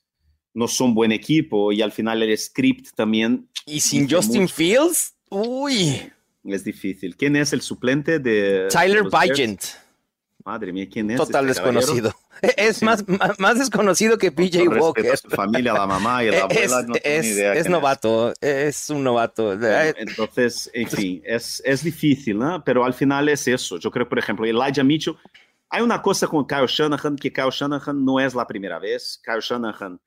no 0.54 0.68
son 0.68 0.94
buen 0.94 1.12
equipo 1.12 1.72
y 1.72 1.82
al 1.82 1.92
final 1.92 2.22
el 2.22 2.38
script 2.38 2.90
también... 2.96 3.50
Y 3.66 3.80
sin 3.80 4.10
Justin 4.10 4.48
Fields, 4.48 5.16
uy. 5.30 6.12
Es 6.44 6.64
difícil. 6.64 7.16
¿Quién 7.16 7.36
es 7.36 7.54
el 7.54 7.62
suplente 7.62 8.20
de... 8.20 8.68
Tyler 8.72 9.04
Bygent. 9.04 9.62
Madre 10.44 10.74
mía, 10.74 10.88
¿quién 10.92 11.12
es? 11.12 11.18
Total 11.18 11.48
este 11.50 11.62
desconocido. 11.62 12.14
Es 12.58 12.82
más, 12.82 13.06
más, 13.38 13.60
desconocido 13.60 14.18
que 14.18 14.32
PJ 14.32 14.64
Walker. 14.68 15.16
su 15.16 15.30
familia, 15.30 15.74
la 15.74 15.86
mamá 15.86 16.24
y 16.24 16.32
la 16.32 16.40
abuela. 16.46 16.82
No 16.82 16.96
es, 17.04 17.26
idea 17.28 17.54
es 17.54 17.70
novato, 17.70 18.34
es. 18.42 18.90
un 18.90 19.04
novato. 19.04 19.54
Entonces, 19.54 20.68
en 20.74 20.88
fin, 20.88 21.22
es, 21.24 21.62
es 21.64 21.84
difícil, 21.84 22.40
¿no? 22.40 22.64
Pero 22.64 22.84
al 22.84 22.96
final 22.96 23.30
es 23.30 23.48
eso. 23.48 23.78
Yo 23.78 23.92
creo, 23.92 24.10
por 24.10 24.18
ejemplo, 24.18 24.44
Elijah 24.48 24.84
Mitchell. 24.84 25.16
Hay 25.70 25.84
una 25.84 26.02
cosa 26.02 26.26
con 26.26 26.48
Kyle 26.48 26.66
Shanahan 26.66 27.16
que 27.16 27.32
Kyle 27.32 27.52
Shanahan 27.52 28.04
no 28.04 28.20
es 28.20 28.34
la 28.34 28.48
primera 28.48 28.80
vez. 28.80 29.22
Kyle 29.24 29.40
Shanahan, 29.40 30.00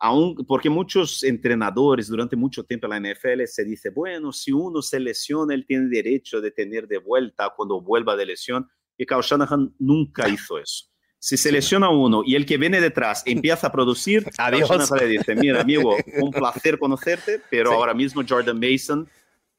aún, 0.00 0.34
porque 0.46 0.68
muchos 0.68 1.22
entrenadores 1.22 2.08
durante 2.08 2.34
mucho 2.34 2.64
tiempo 2.64 2.86
en 2.86 3.02
la 3.02 3.12
NFL 3.12 3.44
se 3.46 3.64
dice, 3.64 3.90
bueno, 3.90 4.32
si 4.32 4.50
uno 4.50 4.82
se 4.82 4.98
lesiona, 4.98 5.54
él 5.54 5.66
tiene 5.66 5.88
derecho 5.88 6.40
de 6.40 6.50
tener 6.50 6.88
de 6.88 6.98
vuelta 6.98 7.52
cuando 7.54 7.80
vuelva 7.80 8.16
de 8.16 8.26
lesión. 8.26 8.68
Y 8.96 9.06
Kyle 9.06 9.22
Shanahan 9.22 9.74
nunca 9.78 10.28
hizo 10.28 10.58
eso 10.58 10.90
si 11.22 11.36
se 11.36 11.52
lesiona 11.52 11.90
uno 11.90 12.22
y 12.24 12.34
el 12.34 12.46
que 12.46 12.56
viene 12.56 12.80
detrás 12.80 13.22
empieza 13.26 13.68
a 13.68 13.72
producir, 13.72 14.28
Adiós. 14.38 14.90
le 14.98 15.06
dice, 15.06 15.36
mira 15.36 15.60
amigo, 15.60 15.94
un 16.20 16.30
placer 16.30 16.78
conocerte, 16.78 17.42
pero 17.50 17.72
ahora 17.72 17.94
mismo 17.94 18.22
Jordan 18.26 18.58
Mason 18.58 19.08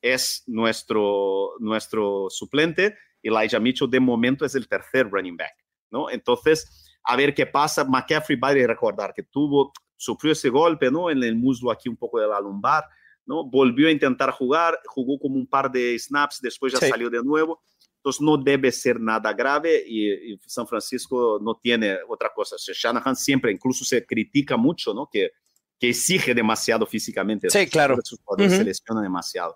es 0.02 0.44
nuestro, 0.48 1.52
nuestro 1.60 2.28
suplente 2.30 2.98
y 3.22 3.30
Elijah 3.30 3.60
Mitchell 3.60 3.90
de 3.90 4.00
momento 4.00 4.44
es 4.44 4.56
el 4.56 4.68
tercer 4.68 5.08
running 5.10 5.38
back, 5.38 5.54
¿no? 5.92 6.10
Entonces, 6.10 6.98
a 7.04 7.16
ver 7.16 7.36
qué 7.36 7.46
pasa. 7.46 7.86
McCaffrey 7.86 8.38
va 8.40 8.50
a 8.50 8.54
recordar 8.54 9.14
que 9.14 9.22
tuvo, 9.22 9.72
sufrió 10.02 10.34
ese 10.34 10.50
golpe, 10.50 10.90
¿no? 10.90 11.10
En 11.10 11.24
el 11.24 11.36
muslo 11.36 11.72
aquí 11.72 11.90
un 11.90 11.98
poco 11.98 12.20
de 12.20 12.28
la 12.28 12.40
lumbar, 12.40 12.86
¿no? 13.26 13.44
Volvió 13.44 13.88
a 13.88 13.92
intentar 13.92 14.32
jugar, 14.32 14.80
jugó 14.86 15.20
como 15.20 15.36
un 15.36 15.48
par 15.48 15.72
de 15.72 15.98
snaps, 15.98 16.40
después 16.42 16.74
ya 16.74 16.80
salió 16.80 17.10
de 17.10 17.24
nuevo 17.24 17.62
entonces 18.02 18.22
no 18.22 18.36
debe 18.36 18.72
ser 18.72 19.00
nada 19.00 19.32
grave 19.32 19.84
y, 19.88 20.36
San 20.48 20.68
Francisco 20.68 21.40
no 21.40 21.60
tiene 21.62 22.00
otra 22.08 22.32
cosa. 22.34 22.56
Shanahan 22.58 23.16
siempre, 23.16 23.52
incluso 23.52 23.86
se 23.86 24.04
critica 24.04 24.58
mucho, 24.58 24.92
¿no? 24.92 25.08
Que, 25.08 25.34
que 25.80 25.90
exige 25.90 26.34
demasiado 26.34 26.88
físicamente. 26.88 27.52
Sí, 27.52 27.68
claro. 27.68 27.98
Sus 28.04 28.20
se 28.38 28.64
lesiona 28.64 29.04
demasiado. 29.04 29.56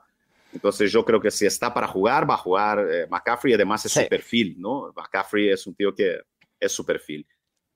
Entonces 0.54 0.92
yo 0.92 1.04
creo 1.04 1.20
que 1.20 1.32
si 1.32 1.48
está 1.48 1.74
para 1.74 1.88
jugar, 1.88 2.30
va 2.30 2.36
a 2.36 2.38
jugar 2.38 2.88
eh, 2.88 3.08
McCaffrey, 3.10 3.56
además 3.56 3.84
es 3.86 3.94
su 3.94 4.08
perfil, 4.08 4.56
¿no? 4.60 4.94
McCaffrey 4.96 5.50
es 5.50 5.66
un 5.66 5.74
tío 5.74 5.94
que 5.96 6.20
es 6.60 6.72
su 6.72 6.86
perfil. 6.86 7.25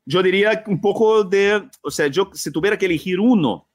Yo 0.09 0.23
diría 0.23 0.63
un 0.65 0.81
poco 0.81 1.23
de, 1.23 1.69
o 1.83 1.91
sea, 1.91 2.07
yo 2.07 2.31
si 2.33 2.51
tuviera 2.51 2.77
que 2.77 2.87
elegir 2.87 3.19
uno, 3.19 3.69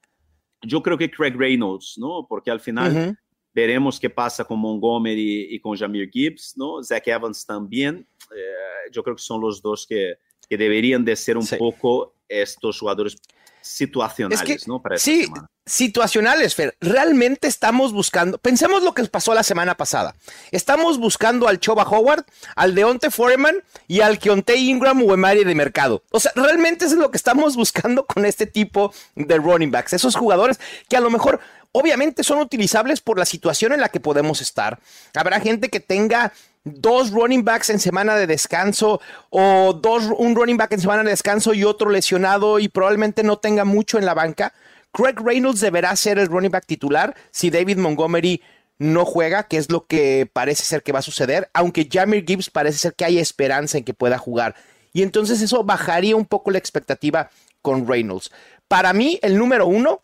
yo 0.63 0.83
creo 0.83 0.99
que 0.99 1.11
Craig 1.11 1.35
Reynolds, 1.37 1.95
¿no? 1.97 2.27
Porque 2.29 2.51
al 2.51 2.61
final... 2.61 3.17
Veremos 3.57 4.01
qué 4.01 4.11
pasa 4.11 4.45
con 4.45 4.59
Montgomery 4.59 5.55
y 5.55 5.61
con 5.61 5.77
Jamir 5.77 6.11
Gibbs, 6.11 6.55
¿no? 6.57 6.83
Zach 6.83 7.07
Evans 7.07 7.47
también. 7.47 8.05
Eh, 8.37 8.91
yo 8.91 9.05
creo 9.05 9.15
que 9.15 9.23
son 9.23 9.41
los 9.41 9.63
dos 9.63 9.87
que, 9.87 10.15
que 10.49 10.57
deberían 10.57 11.05
de 11.05 11.15
ser 11.15 11.37
un 11.37 11.47
poco 11.57 12.17
estos 12.29 12.81
jugadores 12.81 13.17
situacionales, 13.65 14.69
¿no? 14.69 14.81
Para 14.83 14.99
sí, 14.99 15.27
situacionales, 15.65 16.55
Fer. 16.55 16.77
Realmente 16.81 17.49
estamos 17.49 17.93
buscando, 17.93 18.37
pensemos 18.37 18.83
lo 18.83 18.93
que 18.93 19.03
pasó 19.05 19.33
la 19.33 19.43
semana 19.43 19.75
pasada. 19.75 20.15
Estamos 20.51 20.99
buscando 20.99 21.49
al 21.49 21.59
Choba 21.59 21.85
Howard, 21.85 22.27
al 22.57 22.75
Deonte 22.75 23.11
Foreman 23.11 23.57
y 23.89 24.01
al 24.01 24.19
Keontae 24.19 24.57
Ingram 24.57 25.03
o 25.03 25.15
Emari 25.15 25.45
de 25.45 25.55
mercado. 25.55 26.03
O 26.11 26.21
sea, 26.21 26.33
realmente 26.35 26.85
eso 26.85 26.95
es 26.95 27.01
lo 27.01 27.11
que 27.11 27.17
estamos 27.17 27.57
buscando 27.57 28.05
con 28.07 28.27
este 28.27 28.47
tipo 28.47 28.93
de 29.15 29.37
running 29.39 29.71
backs. 29.71 29.95
Esos 29.95 30.15
jugadores 30.15 30.61
que 30.89 30.99
a 30.99 31.01
lo 31.01 31.09
mejor 31.09 31.41
obviamente 31.73 32.23
son 32.23 32.41
utilizables 32.41 33.01
por 33.01 33.19
la 33.19 33.25
situación 33.25 33.73
en 33.73 33.81
la 33.81 33.89
que 33.89 33.99
podemos 33.99 34.43
estar. 34.43 34.79
Habrá 35.15 35.41
gente 35.41 35.71
que 35.71 35.81
tenga 35.81 36.33
dos 36.65 37.11
running 37.11 37.45
backs 37.45 37.71
en 37.71 37.79
semana 37.79 38.17
de 38.17 38.27
descanso 38.27 39.01
o 39.31 39.75
dos, 39.75 40.05
un 40.17 40.35
running 40.35 40.57
back 40.57 40.73
en 40.73 40.81
semana 40.81 41.03
de 41.03 41.11
descanso 41.11 41.55
y 41.55 41.65
otro 41.65 41.91
lesionado 41.91 42.59
y 42.59 42.69
probablemente 42.69 43.23
no 43.23 43.39
tenga 43.39 43.65
mucho 43.65 43.99
en 43.99 44.07
la 44.07 44.15
banca. 44.15 44.53
Craig 44.93 45.17
Reynolds 45.23 45.61
deberá 45.61 45.95
ser 45.97 46.19
el 46.19 46.29
running 46.29 46.51
back 46.51 46.67
titular 46.67 47.15
si 47.31 47.51
David 47.51 47.79
Montgomery 47.79 48.43
no 48.79 49.05
juega, 49.05 49.45
que 49.45 49.57
es 49.57 49.71
lo 49.71 49.87
que 49.87 50.29
parece 50.33 50.65
ser 50.65 50.83
que 50.83 50.93
va 50.93 50.99
a 50.99 51.03
suceder, 51.03 51.49
aunque 51.53 51.89
Jamir 51.91 52.25
Gibbs 52.27 52.51
parece 52.51 52.79
ser 52.79 52.95
que 52.95 53.05
hay 53.05 53.19
esperanza 53.19 53.79
en 53.79 53.85
que 53.85 53.95
pueda 53.95 54.19
jugar. 54.19 54.55
Y 54.93 55.03
entonces 55.03 55.41
eso 55.43 55.65
bajaría 55.65 56.17
un 56.17 56.27
poco 56.27 56.51
la 56.51 56.59
expectativa 56.59 57.31
con 57.63 57.87
Reynolds. 57.87 58.31
Para 58.69 58.93
mí, 58.93 59.19
el 59.23 59.37
número 59.39 59.67
uno 59.67 60.03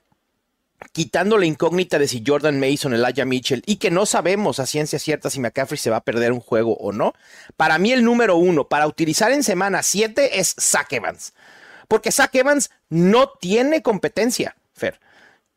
quitando 0.93 1.39
la 1.39 1.47
incógnita 1.47 1.99
de 1.99 2.09
si 2.09 2.23
Jordan 2.27 2.59
Mason, 2.59 2.95
Elijah 2.95 3.25
Mitchell, 3.25 3.63
y 3.67 3.77
que 3.77 3.91
no 3.91 4.07
sabemos 4.07 4.59
a 4.59 4.67
ciencia 4.67 4.99
cierta 4.99 5.31
si 5.31 5.41
McCaffrey 5.41 5.79
se 5.79 5.91
va 5.91 5.99
a 5.99 6.05
perder 6.05 6.33
un 6.33 6.41
juego 6.41 6.75
o 6.75 6.93
no, 6.93 7.15
para 7.57 7.79
mí 7.79 7.93
el 7.93 8.05
número 8.05 8.37
uno 8.37 8.69
para 8.69 8.87
utilizar 8.87 9.33
en 9.33 9.43
semana 9.43 9.83
7 9.83 10.41
es 10.41 10.55
Zach 10.59 10.93
Evans. 10.93 11.33
Porque 11.89 12.13
Zach 12.13 12.35
Evans 12.35 12.71
no 12.89 13.31
tiene 13.41 13.83
competencia, 13.83 14.57
Fer. 14.75 15.01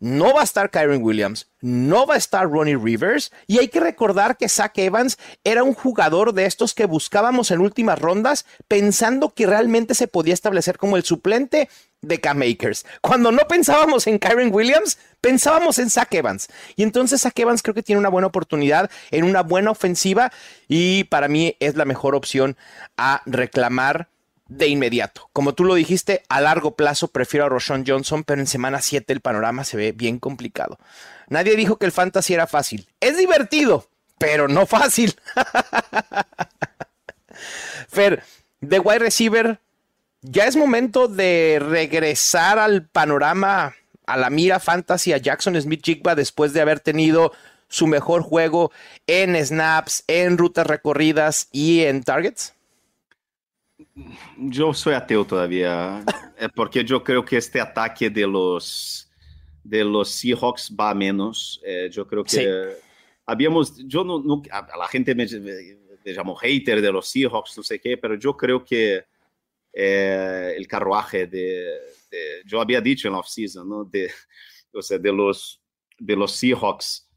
No 0.04 0.34
va 0.34 0.42
a 0.42 0.44
estar 0.44 0.70
Kyron 0.70 1.02
Williams, 1.02 1.48
no 1.62 2.06
va 2.06 2.16
a 2.16 2.18
estar 2.18 2.52
Ronnie 2.52 2.76
Rivers, 2.76 3.32
y 3.48 3.60
hay 3.60 3.70
que 3.70 3.80
recordar 3.80 4.36
que 4.36 4.50
Zach 4.50 4.78
Evans 4.78 5.18
era 5.46 5.64
un 5.64 5.74
jugador 5.74 6.34
de 6.34 6.46
estos 6.46 6.74
que 6.74 6.84
buscábamos 6.84 7.52
en 7.52 7.62
últimas 7.62 8.00
rondas 8.00 8.46
pensando 8.68 9.34
que 9.34 9.48
realmente 9.48 9.96
se 9.96 10.10
podía 10.10 10.34
establecer 10.34 10.78
como 10.78 10.98
el 10.98 11.06
suplente 11.06 11.70
de 12.02 12.20
K-Makers. 12.20 12.86
Cuando 13.00 13.32
no 13.32 13.48
pensábamos 13.48 14.06
en 14.08 14.20
Kyron 14.20 14.54
Williams, 14.54 14.98
pensábamos 15.22 15.80
en 15.80 15.90
Zach 15.90 16.14
Evans. 16.14 16.50
Y 16.76 16.84
entonces 16.84 17.22
Zach 17.22 17.40
Evans 17.40 17.64
creo 17.64 17.74
que 17.74 17.82
tiene 17.82 18.00
una 18.00 18.10
buena 18.10 18.28
oportunidad 18.28 18.92
en 19.10 19.24
una 19.24 19.42
buena 19.42 19.72
ofensiva 19.72 20.34
y 20.68 21.06
para 21.06 21.30
mí 21.30 21.56
es 21.62 21.78
la 21.78 21.86
mejor 21.86 22.14
opción 22.14 22.58
a 22.98 23.22
reclamar 23.26 24.10
de 24.48 24.68
inmediato. 24.68 25.30
Como 25.34 25.54
tú 25.54 25.64
lo 25.64 25.76
dijiste, 25.76 26.24
a 26.30 26.42
largo 26.42 26.76
plazo 26.76 27.08
prefiero 27.08 27.46
a 27.46 27.50
Roshan 27.50 27.86
Johnson, 27.86 28.24
pero 28.24 28.42
en 28.42 28.48
semana 28.48 28.82
7 28.82 29.12
el 29.14 29.22
panorama 29.22 29.64
se 29.64 29.78
ve 29.78 29.92
bien 29.92 30.20
complicado. 30.20 30.78
Nadie 31.28 31.56
dijo 31.56 31.78
que 31.78 31.86
el 31.86 31.92
fantasy 31.92 32.34
era 32.34 32.48
fácil. 32.48 32.88
Es 33.00 33.18
divertido, 33.18 33.88
pero 34.18 34.48
no 34.48 34.66
fácil. 34.66 35.16
Fer, 37.88 38.24
de 38.62 38.80
wide 38.80 39.00
receiver, 39.00 39.60
ya 40.22 40.46
es 40.46 40.56
momento 40.56 41.08
de 41.08 41.60
regresar 41.62 42.60
al 42.60 42.88
panorama, 42.88 43.76
a 44.06 44.18
la 44.18 44.30
mira 44.30 44.60
fantasy, 44.60 45.14
a 45.14 45.18
Jackson 45.18 45.60
Smith 45.62 45.82
Jigba 45.84 46.16
después 46.16 46.54
de 46.54 46.62
haber 46.62 46.80
tenido 46.80 47.34
su 47.68 47.88
mejor 47.88 48.22
juego 48.22 48.72
en 49.08 49.36
snaps, 49.36 50.04
en 50.08 50.38
rutas 50.38 50.68
recorridas 50.68 51.48
y 51.52 51.82
en 51.82 52.04
targets? 52.04 52.54
Yo 54.38 54.74
soy 54.74 54.94
ateo 54.94 55.26
todavía, 55.26 56.04
porque 56.56 56.84
yo 56.84 57.04
creo 57.04 57.24
que 57.24 57.38
este 57.38 57.60
ataque 57.60 58.10
de 58.10 58.28
los, 58.28 59.12
de 59.64 59.84
los 59.84 60.10
Seahawks 60.12 60.76
va 60.80 60.92
a 60.92 60.94
menos. 60.94 61.62
Eh, 61.66 61.90
yo 61.92 62.08
creo 62.08 62.24
que 62.24 62.76
habíamos, 63.26 63.78
yo 63.86 64.04
no, 64.04 64.22
no, 64.22 64.42
a 64.52 64.78
la 64.78 64.88
gente 64.88 65.16
me, 65.16 65.26
me, 65.26 66.14
llamó 66.14 66.36
hater 66.36 66.82
de 66.82 66.92
los 66.92 67.08
Seahawks, 67.08 67.58
no 67.58 67.64
sé 67.64 67.80
qué, 67.80 67.98
pero 67.98 68.16
yo 68.16 68.36
creo 68.36 68.64
que 68.64 69.06
eh, 69.72 70.54
el 70.56 70.68
carruaje 70.68 71.28
de, 71.28 71.66
yo 72.46 72.62
había 72.62 72.82
dicho 72.82 73.08
en 73.08 73.14
la 73.14 73.20
offseason, 73.20 73.68
¿no? 73.68 73.86
De, 73.86 74.12
o 74.74 74.82
sea, 74.82 74.98
de 74.98 75.12
los, 75.12 75.62
de 75.98 76.16
los 76.16 76.32
Seahawks 76.34 77.10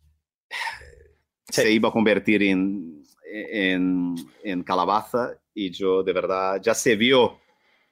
se 1.49 1.71
iba 1.71 1.89
a 1.89 1.93
convertir 1.93 2.43
en, 2.43 3.03
en, 3.31 4.15
en, 4.43 4.63
calabaza 4.63 5.39
y 5.57 5.71
yo 5.71 6.03
de 6.03 6.13
verdad 6.13 6.61
ya 6.63 6.75
se 6.75 6.95
vio 6.95 7.41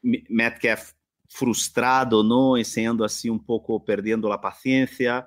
Metcalf 0.02 0.92
frustrado, 1.26 2.22
¿no? 2.22 2.58
Y 2.58 2.64
siendo 2.64 3.04
así 3.04 3.30
un 3.30 3.44
poco 3.44 3.82
perdiendo 3.82 4.28
la 4.28 4.40
paciencia. 4.40 5.26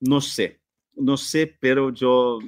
No 0.00 0.22
sé, 0.22 0.62
no 0.94 1.18
sé, 1.18 1.46
pero 1.60 1.90
yo 1.90 2.38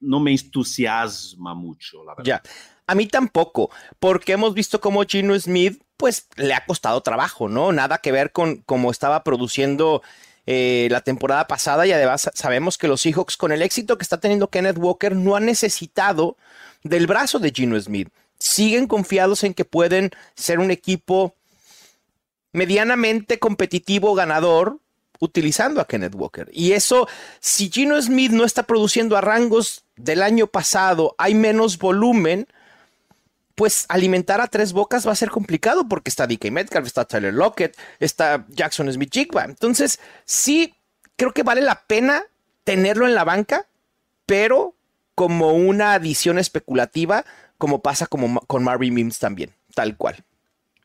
no 0.00 0.18
me 0.18 0.32
entusiasma 0.32 1.54
mucho, 1.54 2.04
la 2.04 2.14
verdad. 2.16 2.24
Ya. 2.24 2.42
A 2.88 2.96
mí 2.96 3.06
tampoco, 3.06 3.70
porque 4.00 4.32
hemos 4.32 4.52
visto 4.52 4.80
cómo 4.80 5.04
Gino 5.04 5.38
Smith, 5.38 5.80
pues 5.96 6.26
le 6.34 6.52
ha 6.52 6.66
costado 6.66 7.00
trabajo, 7.00 7.48
¿no? 7.48 7.72
Nada 7.72 7.98
que 7.98 8.10
ver 8.10 8.32
con 8.32 8.56
cómo 8.62 8.90
estaba 8.90 9.22
produciendo 9.22 10.02
eh, 10.46 10.88
la 10.90 11.02
temporada 11.02 11.46
pasada 11.46 11.86
y 11.86 11.92
además 11.92 12.28
sabemos 12.34 12.76
que 12.76 12.88
los 12.88 13.00
Seahawks 13.00 13.36
con 13.36 13.52
el 13.52 13.62
éxito 13.62 13.96
que 13.96 14.02
está 14.02 14.18
teniendo 14.18 14.50
Kenneth 14.50 14.78
Walker 14.78 15.14
no 15.14 15.36
han 15.36 15.46
necesitado 15.46 16.36
del 16.82 17.06
brazo 17.06 17.38
de 17.38 17.52
Gino 17.52 17.80
Smith. 17.80 18.08
Siguen 18.42 18.88
confiados 18.88 19.44
en 19.44 19.54
que 19.54 19.64
pueden 19.64 20.10
ser 20.34 20.58
un 20.58 20.72
equipo 20.72 21.36
medianamente 22.52 23.38
competitivo 23.38 24.16
ganador 24.16 24.80
utilizando 25.20 25.80
a 25.80 25.86
Kenneth 25.86 26.16
Walker. 26.16 26.50
Y 26.52 26.72
eso, 26.72 27.06
si 27.38 27.70
Gino 27.70 28.02
Smith 28.02 28.32
no 28.32 28.44
está 28.44 28.64
produciendo 28.64 29.16
a 29.16 29.20
rangos 29.20 29.84
del 29.94 30.24
año 30.24 30.48
pasado, 30.48 31.14
hay 31.18 31.36
menos 31.36 31.78
volumen, 31.78 32.48
pues 33.54 33.86
alimentar 33.88 34.40
a 34.40 34.48
tres 34.48 34.72
bocas 34.72 35.06
va 35.06 35.12
a 35.12 35.16
ser 35.16 35.30
complicado 35.30 35.88
porque 35.88 36.10
está 36.10 36.26
DK 36.26 36.50
Metcalf, 36.50 36.88
está 36.88 37.04
Tyler 37.04 37.32
Lockett, 37.32 37.78
está 38.00 38.44
Jackson 38.48 38.92
Smith 38.92 39.12
Jigba. 39.12 39.44
Entonces, 39.44 40.00
sí, 40.24 40.74
creo 41.14 41.32
que 41.32 41.44
vale 41.44 41.60
la 41.60 41.82
pena 41.82 42.24
tenerlo 42.64 43.06
en 43.06 43.14
la 43.14 43.22
banca, 43.22 43.68
pero 44.26 44.74
como 45.14 45.52
una 45.52 45.92
adición 45.92 46.40
especulativa, 46.40 47.24
como 47.62 47.80
pasa 47.80 48.08
como 48.08 48.40
con 48.40 48.64
Marvin 48.64 48.92
Mims 48.92 49.20
también, 49.20 49.54
tal 49.72 49.96
cual. 49.96 50.16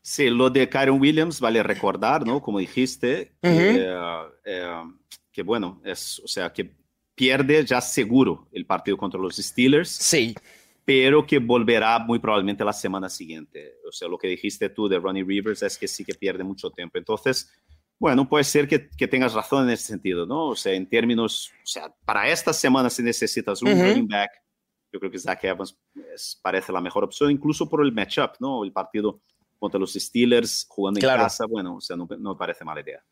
Sí, 0.00 0.30
lo 0.30 0.48
de 0.48 0.68
Kyron 0.68 1.00
Williams 1.00 1.40
vale 1.40 1.60
recordar, 1.64 2.24
¿no? 2.24 2.40
Como 2.40 2.60
dijiste, 2.60 3.32
que, 3.42 3.84
eh, 4.44 4.82
que, 5.32 5.42
bueno, 5.42 5.82
es, 5.84 6.20
o 6.20 6.28
sea, 6.28 6.52
que 6.52 6.72
pierde 7.16 7.64
ya 7.66 7.80
seguro 7.80 8.46
el 8.52 8.64
partido 8.64 8.96
contra 8.96 9.18
los 9.18 9.34
Steelers. 9.38 9.88
Sí. 9.88 10.36
Pero 10.84 11.26
que 11.26 11.40
volverá 11.40 11.98
muy 11.98 12.20
probablemente 12.20 12.64
la 12.64 12.72
semana 12.72 13.08
siguiente. 13.08 13.74
O 13.88 13.90
sea, 13.90 14.06
lo 14.06 14.16
que 14.16 14.28
dijiste 14.28 14.68
tú 14.68 14.88
de 14.88 15.00
Ronnie 15.00 15.24
Rivers 15.24 15.64
es 15.64 15.76
que 15.76 15.88
sí 15.88 16.04
que 16.04 16.14
pierde 16.14 16.44
mucho 16.44 16.70
tiempo. 16.70 16.96
Entonces, 16.96 17.52
bueno, 17.98 18.28
puede 18.28 18.44
ser 18.44 18.68
que, 18.68 18.88
que 18.88 19.08
tengas 19.08 19.34
razón 19.34 19.64
en 19.64 19.70
ese 19.70 19.88
sentido, 19.88 20.26
¿no? 20.26 20.50
O 20.50 20.54
sea, 20.54 20.74
en 20.74 20.88
términos, 20.88 21.50
o 21.60 21.66
sea, 21.66 21.92
para 22.04 22.30
esta 22.30 22.52
semana 22.52 22.88
si 22.88 23.02
necesitas 23.02 23.62
un 23.62 23.70
running 23.72 24.06
back, 24.06 24.30
yo 24.92 24.98
creo 24.98 25.10
que 25.10 25.18
Zach 25.18 25.42
Evans 25.44 25.78
parece 26.42 26.72
la 26.72 26.80
mejor 26.80 27.04
opción, 27.04 27.30
incluso 27.30 27.68
por 27.68 27.84
el 27.84 27.92
matchup, 27.92 28.32
¿no? 28.40 28.64
El 28.64 28.72
partido 28.72 29.20
contra 29.58 29.78
los 29.78 29.92
Steelers 29.94 30.66
jugando 30.68 31.00
en 31.00 31.06
casa, 31.06 31.46
bueno, 31.46 31.76
o 31.76 31.80
sea, 31.80 31.96
no, 31.96 32.08
no, 32.18 32.32
me 32.32 32.38
parece 32.38 32.64
mala 32.64 32.80
idea. 32.80 33.02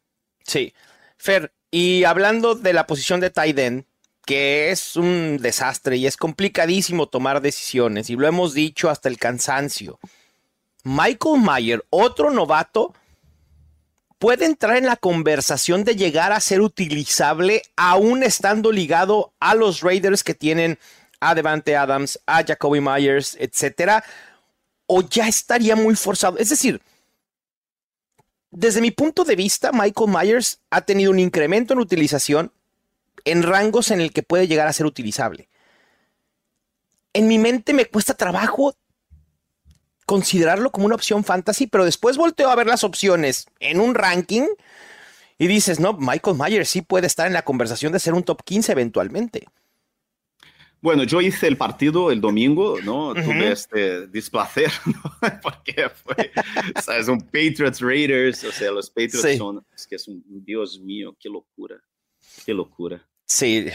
Sí. 0.44 0.72
Fer, 1.18 1.52
y 1.70 2.04
hablando 2.04 2.54
de 2.54 2.72
la 2.72 2.86
posición 2.86 3.20
de 3.20 3.30
tight 3.30 3.58
end, 3.58 3.84
que 4.24 4.70
es 4.70 4.96
un 4.96 5.38
desastre 5.40 5.96
y 5.96 6.06
es 6.06 6.16
complicadísimo 6.16 7.08
tomar 7.08 7.40
decisiones, 7.40 8.10
y 8.10 8.16
lo 8.16 8.26
hemos 8.26 8.54
dicho 8.54 8.90
hasta 8.90 9.08
el 9.08 9.18
cansancio. 9.18 9.98
Michael 10.84 11.40
Mayer, 11.40 11.84
otro 11.90 12.30
novato, 12.30 12.94
puede 14.18 14.46
entrar 14.46 14.76
en 14.76 14.86
la 14.86 14.96
conversación 14.96 15.84
de 15.84 15.96
llegar 15.96 16.32
a 16.32 16.40
ser 16.40 16.60
utilizable 16.60 17.62
aún 17.76 18.22
estando 18.22 18.72
ligado 18.72 19.32
a 19.40 19.54
los 19.54 19.80
Raiders 19.80 20.24
que 20.24 20.34
tienen 20.34 20.78
a 21.20 21.34
Devante 21.34 21.76
Adams, 21.76 22.20
a 22.26 22.44
Jacoby 22.44 22.80
Myers, 22.80 23.36
etcétera, 23.38 24.04
o 24.86 25.02
ya 25.02 25.28
estaría 25.28 25.76
muy 25.76 25.96
forzado. 25.96 26.38
Es 26.38 26.50
decir, 26.50 26.80
desde 28.50 28.80
mi 28.80 28.90
punto 28.90 29.24
de 29.24 29.36
vista, 29.36 29.72
Michael 29.72 30.10
Myers 30.10 30.60
ha 30.70 30.80
tenido 30.82 31.10
un 31.10 31.18
incremento 31.18 31.74
en 31.74 31.80
utilización 31.80 32.52
en 33.24 33.42
rangos 33.42 33.90
en 33.90 34.00
el 34.00 34.12
que 34.12 34.22
puede 34.22 34.46
llegar 34.46 34.68
a 34.68 34.72
ser 34.72 34.86
utilizable. 34.86 35.48
En 37.12 37.28
mi 37.28 37.38
mente 37.38 37.74
me 37.74 37.86
cuesta 37.86 38.14
trabajo 38.14 38.76
considerarlo 40.06 40.70
como 40.70 40.86
una 40.86 40.94
opción 40.94 41.24
fantasy, 41.24 41.66
pero 41.66 41.84
después 41.84 42.16
volteo 42.16 42.48
a 42.48 42.54
ver 42.54 42.66
las 42.66 42.84
opciones 42.84 43.46
en 43.58 43.80
un 43.80 43.94
ranking 43.94 44.46
y 45.36 45.48
dices, 45.48 45.80
no, 45.80 45.92
Michael 45.94 46.36
Myers 46.38 46.70
sí 46.70 46.80
puede 46.82 47.08
estar 47.08 47.26
en 47.26 47.32
la 47.32 47.44
conversación 47.44 47.92
de 47.92 47.98
ser 47.98 48.14
un 48.14 48.22
top 48.22 48.42
15 48.42 48.72
eventualmente. 48.72 49.46
Bueno, 50.80 51.04
yo 51.04 51.20
hice 51.20 51.48
el 51.48 51.56
partido 51.56 52.10
el 52.10 52.20
domingo, 52.20 52.78
¿no? 52.82 53.14
Tuve 53.14 53.52
este 53.52 54.06
displacer, 54.08 54.70
¿no? 54.86 55.40
Porque 55.42 55.88
fue, 55.88 56.30
¿sabes? 56.82 57.08
Un 57.08 57.20
Patriots 57.20 57.80
Raiders, 57.80 58.44
o 58.44 58.52
sea, 58.52 58.70
los 58.70 58.90
Patriots 58.90 59.38
son, 59.38 59.64
es 59.74 59.86
que 59.86 59.96
es 59.96 60.06
un, 60.06 60.22
Dios 60.26 60.78
mío, 60.80 61.16
qué 61.18 61.28
locura, 61.28 61.76
qué 62.44 62.52
locura. 62.52 63.04
Sí. 63.24 63.66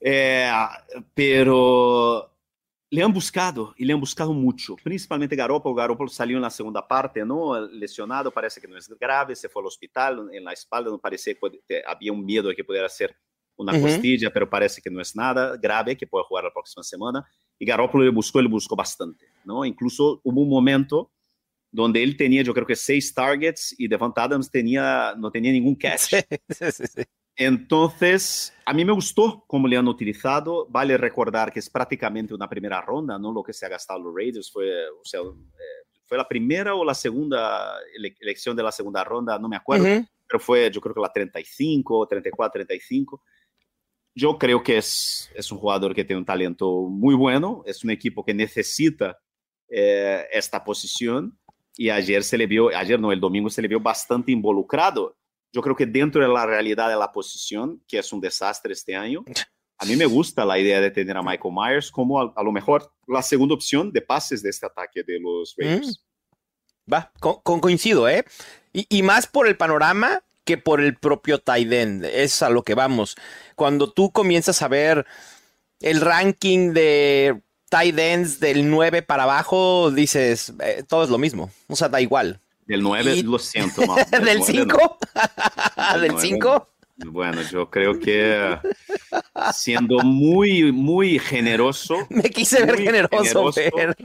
Eh, 0.00 0.50
pero 1.12 2.38
le 2.90 3.02
han 3.02 3.12
buscado 3.12 3.74
y 3.76 3.84
le 3.84 3.92
han 3.92 4.00
buscado 4.00 4.32
mucho, 4.32 4.76
principalmente 4.82 5.36
Garoppolo. 5.36 5.74
Garoppolo 5.74 6.08
salió 6.08 6.36
en 6.36 6.42
la 6.42 6.50
segunda 6.50 6.86
parte, 6.86 7.24
¿no? 7.24 7.60
Lesionado, 7.60 8.30
parece 8.30 8.60
que 8.60 8.68
no 8.68 8.76
es 8.76 8.88
grave, 8.98 9.36
se 9.36 9.48
fue 9.48 9.60
al 9.60 9.66
hospital, 9.66 10.28
en 10.32 10.44
la 10.44 10.52
espalda 10.52 10.90
no 10.90 10.98
parecía 10.98 11.34
que 11.66 11.82
había 11.86 12.12
un 12.12 12.24
miedo 12.24 12.48
de 12.48 12.56
que 12.56 12.64
pudiera 12.64 12.88
ser 12.88 13.16
una 13.58 13.80
costilla, 13.80 14.30
pero 14.32 14.48
parece 14.48 14.80
que 14.80 14.90
no 14.90 15.00
es 15.00 15.14
nada 15.14 15.56
grave, 15.56 15.96
que 15.96 16.06
puede 16.06 16.24
jugar 16.24 16.44
la 16.44 16.52
próxima 16.52 16.82
semana. 16.82 17.26
Y 17.58 17.66
Garoppolo 17.66 18.04
le 18.04 18.10
buscó, 18.10 18.40
le 18.40 18.48
buscó 18.48 18.76
bastante, 18.76 19.26
¿no? 19.44 19.64
Incluso 19.64 20.20
hubo 20.24 20.40
un 20.42 20.48
momento 20.48 21.10
donde 21.70 22.02
él 22.02 22.16
tenía, 22.16 22.42
yo 22.42 22.54
creo 22.54 22.66
que 22.66 22.76
seis 22.76 23.12
targets 23.12 23.74
y 23.78 23.88
Devant 23.88 24.16
Adams 24.16 24.50
tenía, 24.50 25.14
no 25.18 25.30
tenía 25.30 25.52
ningún 25.52 25.74
catch. 25.76 26.14
Sí, 26.48 26.72
sí, 26.72 26.86
sí. 26.86 27.02
Entonces, 27.36 28.52
a 28.66 28.72
mí 28.72 28.84
me 28.84 28.92
gustó 28.92 29.44
cómo 29.46 29.68
le 29.68 29.76
han 29.76 29.86
utilizado. 29.86 30.66
Vale 30.68 30.96
recordar 30.96 31.52
que 31.52 31.60
es 31.60 31.70
prácticamente 31.70 32.34
una 32.34 32.48
primera 32.48 32.80
ronda, 32.80 33.16
¿no? 33.16 33.32
Lo 33.32 33.44
que 33.44 33.52
se 33.52 33.64
ha 33.64 33.68
gastado 33.68 34.00
los 34.00 34.14
Raiders 34.14 34.50
fue, 34.50 34.68
o 34.88 35.04
sea, 35.04 35.20
eh, 35.20 35.78
fue 36.04 36.18
la 36.18 36.26
primera 36.26 36.74
o 36.74 36.84
la 36.84 36.94
segunda 36.94 37.76
ele 37.94 38.16
elección 38.18 38.56
de 38.56 38.62
la 38.64 38.72
segunda 38.72 39.04
ronda, 39.04 39.38
no 39.38 39.48
me 39.48 39.56
acuerdo, 39.56 39.84
uh 39.84 39.88
-huh. 39.88 40.08
pero 40.26 40.40
fue, 40.40 40.68
yo 40.70 40.80
creo 40.80 40.94
que 40.94 41.00
la 41.00 41.12
35, 41.12 42.08
34, 42.08 42.52
35. 42.54 43.22
Yo 44.18 44.38
creo 44.38 44.62
que 44.62 44.78
es, 44.78 45.30
es 45.34 45.52
un 45.52 45.58
jugador 45.58 45.94
que 45.94 46.04
tiene 46.04 46.18
un 46.18 46.26
talento 46.26 46.82
muy 46.88 47.14
bueno, 47.14 47.62
es 47.66 47.84
un 47.84 47.90
equipo 47.90 48.24
que 48.24 48.34
necesita 48.34 49.18
eh, 49.68 50.26
esta 50.32 50.64
posición 50.64 51.38
y 51.76 51.90
ayer 51.90 52.24
se 52.24 52.36
le 52.36 52.46
vio, 52.46 52.74
ayer 52.76 52.98
no, 52.98 53.12
el 53.12 53.20
domingo 53.20 53.48
se 53.48 53.62
le 53.62 53.68
vio 53.68 53.80
bastante 53.80 54.32
involucrado 54.32 55.18
yo 55.52 55.62
creo 55.62 55.74
que 55.74 55.86
dentro 55.86 56.20
de 56.20 56.28
la 56.28 56.46
realidad 56.46 56.88
de 56.88 56.96
la 56.96 57.10
posición, 57.10 57.82
que 57.86 57.98
es 57.98 58.12
un 58.12 58.20
desastre 58.20 58.72
este 58.72 58.94
año, 58.94 59.24
a 59.78 59.84
mí 59.86 59.96
me 59.96 60.06
gusta 60.06 60.44
la 60.44 60.58
idea 60.58 60.80
de 60.80 60.90
tener 60.90 61.16
a 61.16 61.22
Michael 61.22 61.54
Myers 61.54 61.90
como 61.90 62.20
a, 62.20 62.32
a 62.36 62.42
lo 62.42 62.52
mejor 62.52 62.92
la 63.06 63.22
segunda 63.22 63.54
opción 63.54 63.90
de 63.92 64.02
pases 64.02 64.42
de 64.42 64.50
este 64.50 64.66
ataque 64.66 65.02
de 65.02 65.18
los 65.20 65.54
Raiders. 65.56 66.04
Mm. 66.04 66.92
Va, 66.92 67.12
con, 67.20 67.40
con, 67.42 67.60
coincido, 67.60 68.08
¿eh? 68.08 68.24
Y, 68.72 68.86
y, 68.88 69.02
más 69.02 69.26
por 69.26 69.46
el 69.46 69.56
panorama 69.56 70.22
que 70.48 70.56
por 70.56 70.80
el 70.80 70.96
propio 70.96 71.38
tight 71.40 71.70
end. 71.70 72.06
Es 72.06 72.40
a 72.40 72.48
lo 72.48 72.62
que 72.62 72.74
vamos. 72.74 73.16
Cuando 73.54 73.92
tú 73.92 74.12
comienzas 74.12 74.62
a 74.62 74.68
ver 74.68 75.04
el 75.78 76.00
ranking 76.00 76.72
de 76.72 77.42
tight 77.68 77.98
ends 77.98 78.40
del 78.40 78.70
9 78.70 79.02
para 79.02 79.24
abajo, 79.24 79.90
dices, 79.90 80.54
eh, 80.64 80.84
todo 80.88 81.04
es 81.04 81.10
lo 81.10 81.18
mismo. 81.18 81.50
O 81.66 81.76
sea, 81.76 81.90
da 81.90 82.00
igual. 82.00 82.40
Del 82.64 82.82
9, 82.82 83.16
y... 83.16 83.22
lo 83.24 83.38
siento. 83.38 83.82
Del, 84.10 84.24
¿Del 84.24 84.42
5? 84.42 84.98
No. 85.76 85.98
¿Del 86.00 86.18
5? 86.18 86.68
Bueno, 87.08 87.42
yo 87.42 87.68
creo 87.68 88.00
que 88.00 88.58
siendo 89.52 89.98
muy, 89.98 90.72
muy 90.72 91.18
generoso. 91.18 91.94
Me 92.08 92.30
quise 92.30 92.64
ver 92.64 92.78
generoso, 92.78 93.52
generoso. 93.52 93.98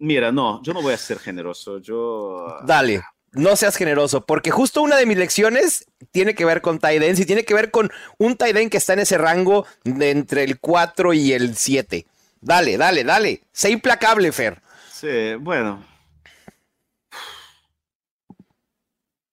Mira, 0.00 0.32
no, 0.32 0.60
yo 0.64 0.74
no 0.74 0.82
voy 0.82 0.94
a 0.94 0.98
ser 0.98 1.20
generoso. 1.20 1.78
Yo. 1.78 2.58
Dale, 2.66 3.00
no 3.36 3.54
seas 3.54 3.76
generoso, 3.76 4.24
porque 4.24 4.50
justo 4.50 4.82
una 4.82 4.96
de 4.96 5.06
mis 5.06 5.18
lecciones 5.18 5.86
tiene 6.10 6.34
que 6.34 6.44
ver 6.44 6.62
con 6.62 6.80
ends 6.82 7.20
y 7.20 7.26
tiene 7.26 7.44
que 7.44 7.54
ver 7.54 7.70
con 7.70 7.90
un 8.18 8.36
end 8.40 8.70
que 8.70 8.78
está 8.78 8.94
en 8.94 9.00
ese 9.00 9.18
rango 9.18 9.66
de 9.84 10.10
entre 10.10 10.44
el 10.44 10.58
4 10.58 11.12
y 11.12 11.32
el 11.32 11.54
7. 11.54 12.06
Dale, 12.40 12.76
dale, 12.76 13.04
dale. 13.04 13.42
Sé 13.52 13.70
implacable, 13.70 14.32
Fer. 14.32 14.60
Sí, 14.90 15.34
bueno. 15.38 15.84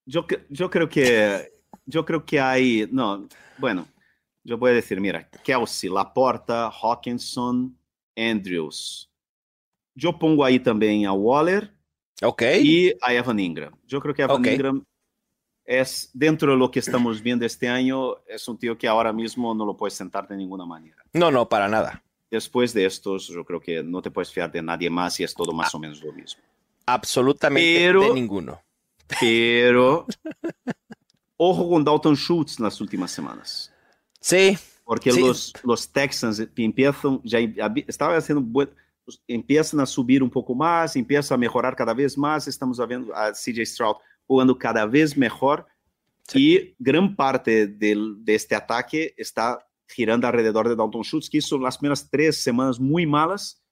Yo, 0.06 0.26
yo 0.50 0.70
creo 0.70 0.88
que 0.88 1.54
yo 1.86 2.04
creo 2.04 2.24
que 2.24 2.40
hay, 2.40 2.88
no, 2.90 3.26
bueno, 3.58 3.86
yo 4.42 4.58
voy 4.58 4.72
a 4.72 4.74
decir, 4.74 5.00
mira, 5.00 5.28
Kelsey, 5.42 5.90
Laporta, 5.90 6.70
Hawkinson, 6.70 7.76
Andrews. 8.16 9.10
Yo 9.94 10.18
pongo 10.18 10.44
ahí 10.44 10.58
también 10.58 11.06
a 11.06 11.12
Waller 11.12 11.73
okay. 12.22 12.60
y 12.62 12.92
a 13.00 13.14
Evan 13.14 13.38
Ingram. 13.38 13.74
Yo 13.86 14.00
creo 14.00 14.14
que 14.14 14.22
Evan 14.22 14.40
okay. 14.40 14.54
Ingram 14.54 14.84
es, 15.64 16.10
dentro 16.12 16.52
de 16.52 16.58
lo 16.58 16.70
que 16.70 16.78
estamos 16.78 17.22
viendo 17.22 17.46
este 17.46 17.68
año, 17.68 18.16
es 18.26 18.46
un 18.48 18.58
tío 18.58 18.76
que 18.76 18.86
ahora 18.86 19.12
mismo 19.12 19.54
no 19.54 19.64
lo 19.64 19.76
puedes 19.76 19.94
sentar 19.94 20.28
de 20.28 20.36
ninguna 20.36 20.66
manera. 20.66 21.02
No, 21.12 21.30
no, 21.30 21.48
para 21.48 21.68
nada. 21.68 22.02
Después 22.30 22.74
de 22.74 22.84
estos, 22.86 23.28
yo 23.28 23.44
creo 23.44 23.60
que 23.60 23.82
no 23.82 24.02
te 24.02 24.10
puedes 24.10 24.32
fiar 24.32 24.50
de 24.50 24.62
nadie 24.62 24.90
más 24.90 25.18
y 25.20 25.24
es 25.24 25.34
todo 25.34 25.52
más 25.52 25.74
ah, 25.74 25.76
o 25.76 25.80
menos 25.80 26.02
lo 26.02 26.12
mismo. 26.12 26.42
Absolutamente 26.86 27.78
Pero, 27.78 28.02
de 28.02 28.10
ninguno. 28.12 28.60
Pero 29.20 30.06
ojo 31.36 31.68
con 31.68 31.84
Dalton 31.84 32.16
Schultz 32.16 32.58
nas 32.58 32.80
últimas 32.80 33.10
semanas. 33.10 33.72
Sí. 34.20 34.56
Porque 34.84 35.12
sí. 35.12 35.20
Los, 35.20 35.52
los 35.62 35.88
Texans 35.88 36.42
empiezan, 36.56 37.20
ya 37.22 37.38
estaban 37.86 38.16
haciendo 38.16 38.42
buen, 38.42 38.70
empiezan 39.26 39.80
a 39.80 39.86
subir 39.86 40.22
un 40.22 40.30
poco 40.30 40.54
más, 40.54 40.96
empiezan 40.96 41.36
a 41.36 41.38
mejorar 41.38 41.76
cada 41.76 41.94
vez 41.94 42.16
más. 42.16 42.48
Estamos 42.48 42.78
vendo 42.86 43.14
a 43.14 43.32
CJ 43.32 43.64
Stroud 43.66 43.96
jugando 44.26 44.58
cada 44.58 44.86
vez 44.86 45.16
mejor. 45.16 45.66
Y 46.32 46.74
gran 46.78 47.14
parte 47.14 47.66
del, 47.66 48.16
de 48.24 48.34
este 48.34 48.54
ataque 48.54 49.14
está 49.16 49.58
girando 49.86 50.26
alrededor 50.26 50.68
de 50.68 50.76
Dalton 50.76 51.02
Schultz, 51.02 51.28
que 51.28 51.38
hizo 51.38 51.58
las 51.58 51.76
primeras 51.76 52.08
tres 52.08 52.42
semanas 52.42 52.80
muy 52.80 53.06
malas 53.06 53.62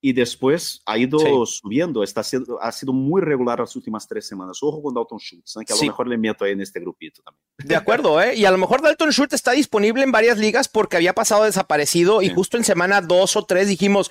y 0.00 0.12
después 0.12 0.82
ha 0.86 0.98
ido 0.98 1.18
sí. 1.18 1.60
subiendo. 1.60 2.02
Está 2.04 2.22
siendo, 2.22 2.62
ha 2.62 2.70
sido 2.70 2.92
muy 2.92 3.20
regular 3.20 3.58
las 3.58 3.74
últimas 3.74 4.06
tres 4.06 4.26
semanas. 4.26 4.58
Ojo 4.62 4.82
con 4.82 4.94
Dalton 4.94 5.18
Schultz, 5.18 5.56
¿eh? 5.56 5.64
que 5.66 5.72
a 5.72 5.76
sí. 5.76 5.86
lo 5.86 5.92
mejor 5.92 6.06
le 6.06 6.16
meto 6.16 6.44
ahí 6.44 6.52
en 6.52 6.60
este 6.60 6.78
grupito 6.78 7.22
también. 7.22 7.42
De 7.58 7.74
acuerdo, 7.74 8.22
¿eh? 8.22 8.36
Y 8.36 8.44
a 8.44 8.50
lo 8.50 8.58
mejor 8.58 8.82
Dalton 8.82 9.10
Schultz 9.10 9.34
está 9.34 9.52
disponible 9.52 10.04
en 10.04 10.12
varias 10.12 10.38
ligas 10.38 10.68
porque 10.68 10.96
había 10.96 11.12
pasado 11.12 11.44
desaparecido 11.44 12.20
sí. 12.20 12.26
y 12.26 12.34
justo 12.34 12.56
en 12.56 12.64
semana 12.64 13.00
dos 13.00 13.34
o 13.36 13.44
tres 13.46 13.68
dijimos, 13.68 14.10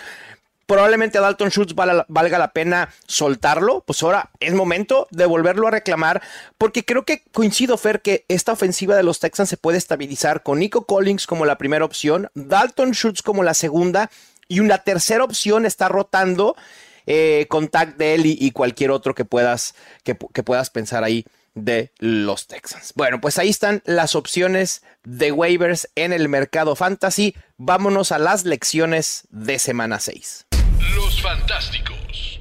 probablemente 0.65 1.17
a 1.17 1.21
Dalton 1.21 1.49
Schultz 1.49 1.75
valga, 1.75 2.37
la 2.37 2.51
pena 2.51 2.89
soltarlo, 3.07 3.81
pues 3.81 4.01
ahora 4.03 4.31
es 4.39 4.53
momento 4.53 5.07
de 5.11 5.25
volverlo 5.25 5.67
a 5.67 5.71
reclamar, 5.71 6.21
porque 6.57 6.83
creo 6.83 7.05
que 7.05 7.23
coincido, 7.31 7.77
Fer, 7.77 8.01
que 8.01 8.25
esta 8.27 8.51
ofensiva 8.51 8.95
de 8.95 9.03
los 9.03 9.19
Texans 9.19 9.49
se 9.49 9.57
puede 9.57 9.77
estabilizar 9.77 10.43
con 10.43 10.59
Nico 10.59 10.85
Collins 10.85 11.27
como 11.27 11.45
la 11.45 11.57
primera 11.57 11.85
opción, 11.85 12.29
Dalton 12.33 12.91
Schultz 12.91 13.21
como 13.21 13.43
la 13.43 13.53
segunda, 13.53 14.09
y 14.47 14.59
una 14.59 14.79
tercera 14.79 15.23
opción 15.23 15.65
está 15.65 15.87
rotando 15.87 16.55
eh, 17.07 17.45
con 17.49 17.67
Tag 17.67 17.95
y, 17.99 18.45
y, 18.45 18.51
cualquier 18.51 18.91
otro 18.91 19.13
que 19.15 19.25
puedas, 19.25 19.75
que, 20.03 20.17
que 20.33 20.43
puedas 20.43 20.69
pensar 20.69 21.03
ahí 21.03 21.25
de 21.55 21.91
los 21.99 22.47
Texans. 22.47 22.93
Bueno, 22.95 23.19
pues 23.21 23.39
ahí 23.39 23.49
están 23.49 23.81
las 23.85 24.15
opciones 24.15 24.83
de 25.03 25.31
waivers 25.31 25.89
en 25.95 26.13
el 26.13 26.29
mercado 26.29 26.75
fantasy. 26.75 27.35
Vámonos 27.57 28.11
a 28.11 28.19
las 28.19 28.43
lecciones 28.43 29.23
de 29.31 29.57
semana 29.57 29.99
6. 29.99 30.45
Los 30.95 31.21
Fantásticos. 31.21 32.39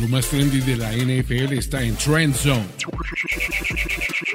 Lo 0.00 0.08
más 0.08 0.26
trendy 0.26 0.60
de 0.60 0.76
la 0.76 0.92
NFL 0.92 1.52
está 1.52 1.82
en 1.82 1.96
Trend 1.96 2.34
Zone. 2.34 2.66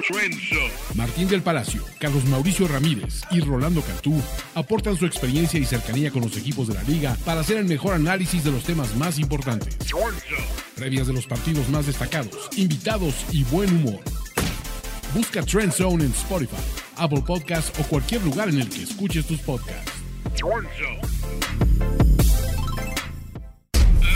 Trend 0.08 0.34
Zone. 0.50 0.72
Martín 0.96 1.28
del 1.28 1.42
Palacio, 1.42 1.84
Carlos 2.00 2.26
Mauricio 2.26 2.68
Ramírez 2.68 3.22
y 3.30 3.42
Rolando 3.42 3.82
Cantú 3.82 4.20
aportan 4.56 4.98
su 4.98 5.06
experiencia 5.06 5.60
y 5.60 5.66
cercanía 5.66 6.12
con 6.12 6.22
los 6.24 6.36
equipos 6.38 6.70
de 6.70 6.76
la 6.76 6.84
liga 6.84 7.16
para 7.26 7.42
hacer 7.42 7.58
el 7.58 7.66
mejor 7.66 7.94
análisis 7.94 8.44
de 8.44 8.52
los 8.52 8.64
temas 8.64 8.96
más 8.96 9.20
importantes. 9.20 9.78
Previas 10.76 11.08
de 11.08 11.14
los 11.14 11.28
partidos 11.28 11.70
más 11.70 11.86
destacados, 11.86 12.50
invitados 12.56 13.14
y 13.32 13.44
buen 13.44 13.70
humor. 13.76 14.00
Busca 15.14 15.44
Trend 15.44 15.74
Zone 15.74 16.06
en 16.06 16.12
Spotify, 16.12 16.56
Apple 16.96 17.24
Podcasts 17.28 17.78
o 17.80 17.84
cualquier 17.84 18.24
lugar 18.24 18.50
en 18.50 18.62
el 18.62 18.70
que 18.70 18.84
escuches 18.84 19.28
tus 19.28 19.40
podcasts. 19.42 20.09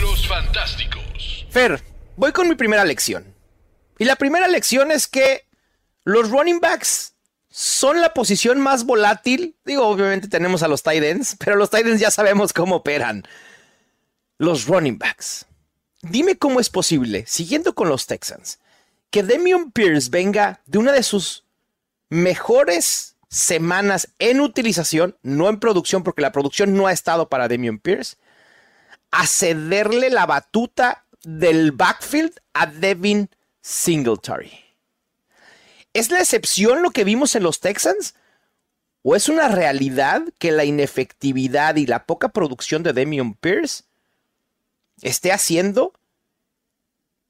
Los 0.02 0.28
Fantásticos. 0.28 1.46
Fer, 1.50 1.84
voy 2.16 2.32
con 2.32 2.48
mi 2.48 2.56
primera 2.56 2.86
lección. 2.86 3.34
Y 3.98 4.06
la 4.06 4.16
primera 4.16 4.48
lección 4.48 4.92
es 4.92 5.08
que 5.08 5.48
los 6.04 6.30
running 6.30 6.60
backs 6.60 7.14
son 7.50 8.02
la 8.02 8.14
posición 8.14 8.60
más 8.60 8.86
volátil. 8.86 9.56
Digo, 9.66 9.88
obviamente 9.88 10.28
tenemos 10.28 10.64
a 10.64 10.68
los 10.68 10.84
tight 10.84 11.04
ends, 11.04 11.36
pero 11.40 11.56
los 11.56 11.70
tight 11.70 11.86
ends 11.88 12.02
ya 12.02 12.12
sabemos 12.12 12.54
cómo 12.54 12.78
operan. 12.78 13.24
Los 14.38 14.68
running 14.68 14.98
backs. 14.98 15.46
Dime 16.02 16.38
cómo 16.38 16.60
es 16.60 16.70
posible, 16.70 17.26
siguiendo 17.28 17.76
con 17.76 17.88
los 17.88 18.08
Texans, 18.08 18.60
que 19.10 19.24
Demion 19.24 19.72
Pierce 19.72 20.10
venga 20.10 20.62
de 20.66 20.80
una 20.80 20.92
de 20.92 21.04
sus 21.04 21.46
mejores 22.10 23.13
semanas 23.34 24.14
en 24.20 24.42
utilización, 24.42 25.18
no 25.24 25.50
en 25.50 25.60
producción, 25.60 26.04
porque 26.04 26.22
la 26.22 26.32
producción 26.32 26.76
no 26.76 26.86
ha 26.86 26.92
estado 26.92 27.30
para 27.30 27.48
Demion 27.48 27.80
Pierce, 27.80 28.18
a 29.10 29.26
cederle 29.26 30.12
la 30.12 30.28
batuta 30.28 31.06
del 31.24 31.72
backfield 31.72 32.34
a 32.54 32.68
Devin 32.68 33.30
Singletary. 33.62 34.52
¿Es 35.94 36.12
la 36.12 36.20
excepción 36.20 36.84
lo 36.84 36.92
que 36.92 37.04
vimos 37.04 37.36
en 37.36 37.42
los 37.44 37.60
Texans? 37.60 38.14
¿O 39.02 39.16
es 39.16 39.28
una 39.30 39.48
realidad 39.48 40.22
que 40.38 40.52
la 40.52 40.64
inefectividad 40.64 41.76
y 41.78 41.88
la 41.88 42.06
poca 42.06 42.30
producción 42.30 42.84
de 42.84 42.94
Demion 42.94 43.34
Pierce 43.34 43.84
esté 45.02 45.32
haciendo 45.32 45.94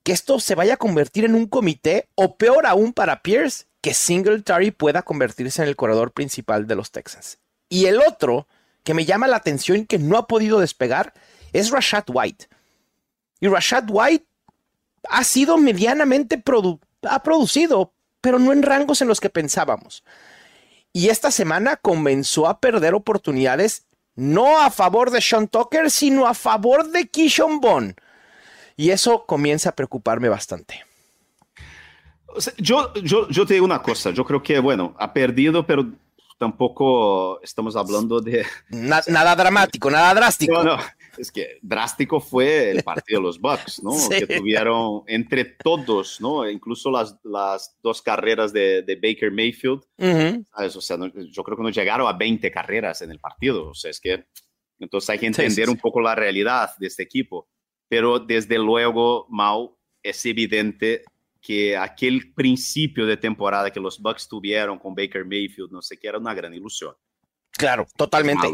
que 0.03 0.11
esto 0.11 0.39
se 0.41 0.55
vaya 0.55 0.73
a 0.73 0.77
convertir 0.77 1.23
en 1.23 1.33
un 1.33 1.47
comité 1.47 2.09
o 2.15 2.35
peor 2.35 2.65
aún 2.65 2.91
para 2.91 3.21
Pierce, 3.21 3.67
que 3.83 3.93
Singletary 3.93 4.71
pueda 4.71 5.01
convertirse 5.01 5.61
en 5.61 5.67
el 5.67 5.75
corredor 5.75 6.13
principal 6.13 6.67
de 6.67 6.75
los 6.75 6.91
Texans? 6.91 7.37
Y 7.67 7.85
el 7.87 7.99
otro 7.99 8.47
que 8.83 8.93
me 8.93 9.03
llama 9.03 9.27
la 9.27 9.35
atención 9.35 9.79
y 9.79 9.85
que 9.85 9.99
no 9.99 10.17
ha 10.17 10.25
podido 10.25 10.59
despegar 10.59 11.13
es 11.51 11.69
Rashad 11.69 12.05
White. 12.07 12.47
Y 13.41 13.49
Rashad 13.49 13.83
White 13.89 14.25
ha 15.09 15.23
sido 15.25 15.57
medianamente 15.57 16.37
produ 16.37 16.79
ha 17.03 17.21
producido, 17.21 17.93
pero 18.21 18.39
no 18.39 18.53
en 18.53 18.63
rangos 18.63 19.01
en 19.01 19.09
los 19.09 19.19
que 19.19 19.29
pensábamos. 19.29 20.05
Y 20.93 21.09
esta 21.09 21.29
semana 21.29 21.75
comenzó 21.75 22.47
a 22.47 22.61
perder 22.61 22.93
oportunidades 22.93 23.85
no 24.15 24.61
a 24.61 24.69
favor 24.69 25.11
de 25.11 25.19
Sean 25.19 25.49
Tucker, 25.49 25.91
sino 25.91 26.25
a 26.25 26.33
favor 26.33 26.89
de 26.89 27.09
Kishon 27.09 27.59
Bond. 27.59 27.95
Y 28.77 28.91
eso 28.91 29.25
comienza 29.25 29.69
a 29.69 29.75
preocuparme 29.75 30.29
bastante. 30.29 30.85
O 32.35 32.41
sea, 32.41 32.53
yo, 32.57 32.93
yo, 32.95 33.29
yo 33.29 33.45
te 33.45 33.53
digo 33.55 33.65
una 33.65 33.81
cosa, 33.81 34.11
yo 34.11 34.25
creo 34.25 34.41
que, 34.41 34.59
bueno, 34.59 34.95
ha 34.97 35.13
perdido, 35.13 35.65
pero 35.65 35.85
tampoco 36.37 37.41
estamos 37.41 37.75
hablando 37.75 38.19
de... 38.19 38.45
Na, 38.69 39.01
nada 39.07 39.35
dramático, 39.35 39.89
nada 39.89 40.13
drástico. 40.13 40.63
No, 40.63 40.75
no, 40.75 40.83
es 41.17 41.31
que 41.31 41.59
drástico 41.61 42.19
fue 42.19 42.71
el 42.71 42.83
partido 42.83 43.19
de 43.19 43.27
los 43.27 43.39
Bucks, 43.39 43.81
¿no? 43.83 43.91
Sí. 44.13 44.25
Que 44.25 44.37
tuvieron 44.37 45.03
entre 45.07 45.45
todos, 45.45 46.19
¿no? 46.19 46.49
Incluso 46.49 46.91
las, 46.91 47.17
las 47.23 47.77
dos 47.81 48.01
carreras 48.01 48.51
de, 48.51 48.81
de 48.81 48.95
Baker 48.95 49.31
Mayfield, 49.31 49.83
uh 49.97 50.03
-huh. 50.03 50.45
¿sabes? 50.53 50.75
O 50.75 50.81
sea, 50.81 50.97
no, 50.97 51.07
yo 51.07 51.43
creo 51.43 51.57
que 51.57 51.63
no 51.63 51.69
llegaron 51.69 52.07
a 52.07 52.13
20 52.13 52.51
carreras 52.51 53.01
en 53.01 53.11
el 53.11 53.19
partido, 53.19 53.69
o 53.69 53.73
sea, 53.73 53.91
es 53.91 53.99
que 53.99 54.25
entonces 54.79 55.09
hay 55.11 55.19
que 55.19 55.27
entender 55.27 55.51
sí, 55.51 55.63
sí, 55.63 55.69
un 55.71 55.77
poco 55.77 56.01
la 56.01 56.15
realidad 56.15 56.71
de 56.77 56.87
este 56.87 57.03
equipo, 57.03 57.47
pero 57.87 58.19
desde 58.19 58.57
luego, 58.57 59.27
Mau, 59.29 59.77
es 60.01 60.25
evidente 60.25 61.03
que 61.43 61.75
aquel 61.75 62.33
principio 62.33 63.05
de 63.05 63.17
temporada 63.17 63.69
que 63.69 63.81
los 63.81 63.99
Bucks 63.99 64.29
tuvieron 64.29 64.79
con 64.79 64.95
Baker 64.95 65.25
Mayfield, 65.25 65.71
no 65.71 65.81
sé 65.81 65.99
qué, 65.99 66.07
era 66.07 66.17
una 66.17 66.33
gran 66.33 66.53
ilusión. 66.53 66.95
Claro, 67.51 67.85
totalmente. 67.97 68.47
Es 68.47 68.53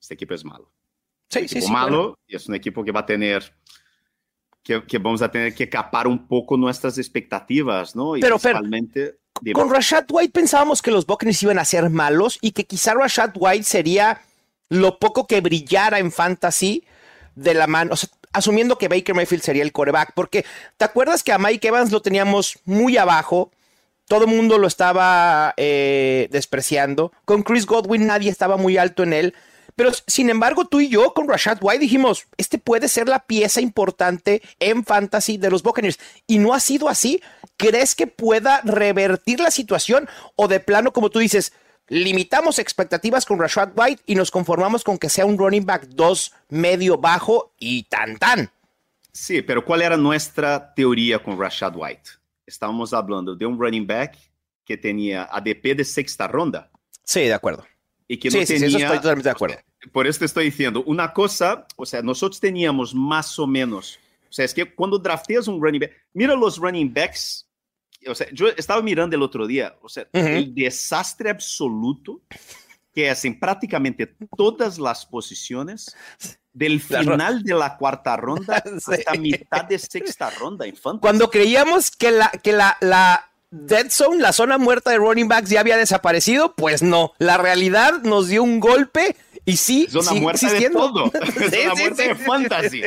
este 0.00 0.14
equipo 0.14 0.32
es 0.32 0.44
malo. 0.44 0.70
Sí, 1.28 1.40
un 1.40 1.48
sí, 1.48 1.60
sí. 1.60 1.72
malo 1.72 1.88
Claro. 1.88 2.18
y 2.28 2.36
es 2.36 2.48
un 2.48 2.54
equipo 2.54 2.84
que 2.84 2.92
va 2.92 3.00
a 3.00 3.06
tener 3.06 3.52
que, 4.62 4.86
que, 4.86 4.98
vamos 4.98 5.22
a 5.22 5.30
tener 5.30 5.54
que 5.56 5.68
capar 5.68 6.06
un 6.06 6.28
poco 6.28 6.56
nuestras 6.56 6.96
expectativas, 6.98 7.96
¿no? 7.96 8.16
Y 8.16 8.20
Pero, 8.20 8.38
principalmente 8.38 9.18
Fer, 9.42 9.52
con 9.52 9.68
Rashad 9.68 10.06
White 10.08 10.32
pensábamos 10.32 10.80
que 10.82 10.92
los 10.92 11.06
Buccaneers 11.06 11.42
iban 11.42 11.58
a 11.58 11.64
ser 11.64 11.90
malos 11.90 12.38
y 12.40 12.52
que 12.52 12.64
quizá 12.64 12.94
Rashad 12.94 13.32
White 13.34 13.64
sería 13.64 14.20
lo 14.68 15.00
poco 15.00 15.26
que 15.26 15.40
brillara 15.40 15.98
en 15.98 16.12
fantasy 16.12 16.84
de 17.34 17.54
la 17.54 17.66
mano, 17.66 17.94
o 17.94 17.96
sea, 17.96 18.08
asumiendo 18.34 18.76
que 18.76 18.88
Baker 18.88 19.14
Mayfield 19.14 19.42
sería 19.42 19.62
el 19.62 19.72
coreback, 19.72 20.12
porque 20.14 20.44
te 20.76 20.84
acuerdas 20.84 21.22
que 21.22 21.32
a 21.32 21.38
Mike 21.38 21.68
Evans 21.68 21.90
lo 21.90 22.02
teníamos 22.02 22.58
muy 22.64 22.98
abajo, 22.98 23.50
todo 24.06 24.24
el 24.24 24.30
mundo 24.30 24.58
lo 24.58 24.66
estaba 24.66 25.54
eh, 25.56 26.28
despreciando, 26.30 27.12
con 27.24 27.42
Chris 27.42 27.64
Godwin 27.64 28.06
nadie 28.06 28.30
estaba 28.30 28.58
muy 28.58 28.76
alto 28.76 29.04
en 29.04 29.14
él, 29.14 29.34
pero 29.76 29.90
sin 30.06 30.30
embargo 30.30 30.66
tú 30.66 30.80
y 30.80 30.88
yo 30.88 31.14
con 31.14 31.28
Rashad 31.28 31.58
White 31.60 31.80
dijimos, 31.80 32.26
este 32.36 32.58
puede 32.58 32.88
ser 32.88 33.08
la 33.08 33.20
pieza 33.20 33.60
importante 33.60 34.42
en 34.60 34.84
fantasy 34.84 35.38
de 35.38 35.50
los 35.50 35.62
Buccaneers, 35.62 35.98
y 36.26 36.38
no 36.38 36.52
ha 36.54 36.60
sido 36.60 36.88
así, 36.88 37.22
¿crees 37.56 37.94
que 37.94 38.06
pueda 38.06 38.60
revertir 38.64 39.40
la 39.40 39.50
situación 39.50 40.08
o 40.34 40.48
de 40.48 40.60
plano 40.60 40.92
como 40.92 41.08
tú 41.08 41.20
dices, 41.20 41.52
limitamos 41.88 42.58
expectativas 42.58 43.24
con 43.24 43.38
Rashad 43.38 43.72
White 43.76 44.02
y 44.06 44.14
nos 44.14 44.30
conformamos 44.30 44.84
con 44.84 44.98
que 44.98 45.08
sea 45.08 45.26
un 45.26 45.38
running 45.38 45.66
back 45.66 45.86
2 45.88 46.32
medio 46.50 46.98
bajo 46.98 47.52
y 47.58 47.84
tan 47.84 48.16
tan. 48.18 48.50
Sí, 49.12 49.42
pero 49.42 49.64
¿cuál 49.64 49.82
era 49.82 49.96
nuestra 49.96 50.74
teoría 50.74 51.22
con 51.22 51.38
Rashad 51.38 51.74
White? 51.76 52.10
Estábamos 52.46 52.92
hablando 52.92 53.34
de 53.34 53.46
un 53.46 53.58
running 53.58 53.86
back 53.86 54.16
que 54.64 54.76
tenía 54.76 55.28
ADP 55.30 55.76
de 55.76 55.84
sexta 55.84 56.26
ronda. 56.26 56.70
Sí, 57.04 57.20
de 57.20 57.34
acuerdo. 57.34 57.64
Y 58.08 58.18
que 58.18 58.28
no 58.28 58.40
sí, 58.40 58.46
tenía, 58.46 58.68
sí, 58.68 58.76
eso 58.76 58.78
estoy 58.78 58.96
totalmente 58.98 59.28
de 59.28 59.32
acuerdo. 59.32 59.56
Por 59.92 60.06
eso 60.06 60.20
te 60.20 60.24
estoy 60.24 60.46
diciendo, 60.46 60.82
una 60.86 61.12
cosa, 61.12 61.66
o 61.76 61.86
sea, 61.86 62.02
nosotros 62.02 62.40
teníamos 62.40 62.94
más 62.94 63.38
o 63.38 63.46
menos, 63.46 63.98
o 64.28 64.32
sea, 64.32 64.44
es 64.44 64.52
que 64.52 64.74
cuando 64.74 64.98
drafteas 64.98 65.46
un 65.46 65.62
running 65.62 65.82
back, 65.82 65.92
mira 66.12 66.34
los 66.34 66.58
running 66.58 66.92
backs 66.92 67.43
o 68.08 68.14
sea, 68.14 68.26
yo 68.32 68.48
estaba 68.48 68.82
mirando 68.82 69.16
el 69.16 69.22
otro 69.22 69.46
día, 69.46 69.76
o 69.82 69.88
sea, 69.88 70.06
uh 70.12 70.18
-huh. 70.18 70.36
el 70.36 70.54
desastre 70.54 71.30
absoluto 71.30 72.20
que 72.94 73.10
es 73.10 73.24
en 73.24 73.38
prácticamente 73.38 74.14
todas 74.36 74.78
las 74.78 75.04
posiciones 75.04 75.96
del 76.52 76.80
final 76.80 77.42
de 77.42 77.54
la 77.54 77.76
cuarta 77.76 78.16
ronda 78.16 78.62
sí. 78.78 78.92
hasta 78.92 79.14
mitad 79.14 79.64
de 79.64 79.78
sexta 79.78 80.30
ronda 80.30 80.64
en 80.64 80.76
fantasy. 80.76 81.00
Cuando 81.00 81.28
creíamos 81.28 81.90
que 81.90 82.12
la, 82.12 82.30
que 82.30 82.52
la, 82.52 82.76
la 82.80 83.28
dead 83.50 83.90
zone, 83.90 84.20
la 84.20 84.32
zona 84.32 84.58
muerta 84.58 84.90
de 84.90 84.98
running 84.98 85.26
backs 85.26 85.50
ya 85.50 85.60
había 85.60 85.76
desaparecido, 85.76 86.54
pues 86.54 86.82
no, 86.82 87.12
la 87.18 87.36
realidad 87.36 88.02
nos 88.02 88.28
dio 88.28 88.44
un 88.44 88.60
golpe 88.60 89.16
y 89.44 89.56
sí, 89.56 89.88
zona 89.90 90.10
sí, 90.10 90.20
muerta 90.20 90.46
existiendo. 90.46 90.86
de 90.86 91.10
todo, 91.10 91.12
sí, 91.50 91.62
zona 91.62 91.74
muerta 91.74 92.02
de 92.04 92.14
fantasy, 92.14 92.82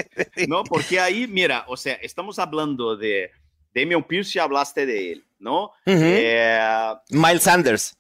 ¿no? 0.48 0.64
Porque 0.64 1.02
ahí, 1.02 1.28
mira, 1.28 1.66
o 1.68 1.76
sea, 1.76 1.96
estamos 1.96 2.40
hablando 2.40 2.96
de 2.96 3.32
Damian 3.78 4.04
Pierce 4.04 4.40
hablaste 4.40 4.86
de 4.86 5.12
él, 5.12 5.26
¿no? 5.40 5.72
eh, 5.86 6.94
Miles 7.10 7.44
Sanders. 7.44 7.96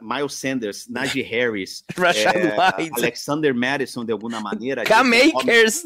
Miles 0.00 0.34
Sanders, 0.34 0.88
Najee 0.88 1.24
Harris, 1.24 1.84
Rashad 1.96 2.36
White. 2.36 2.92
Alexander 2.98 3.54
Madison 3.54 4.06
de 4.06 4.12
alguna 4.12 4.40
manera. 4.40 4.84
Cam 4.84 5.12
Akers. 5.12 5.84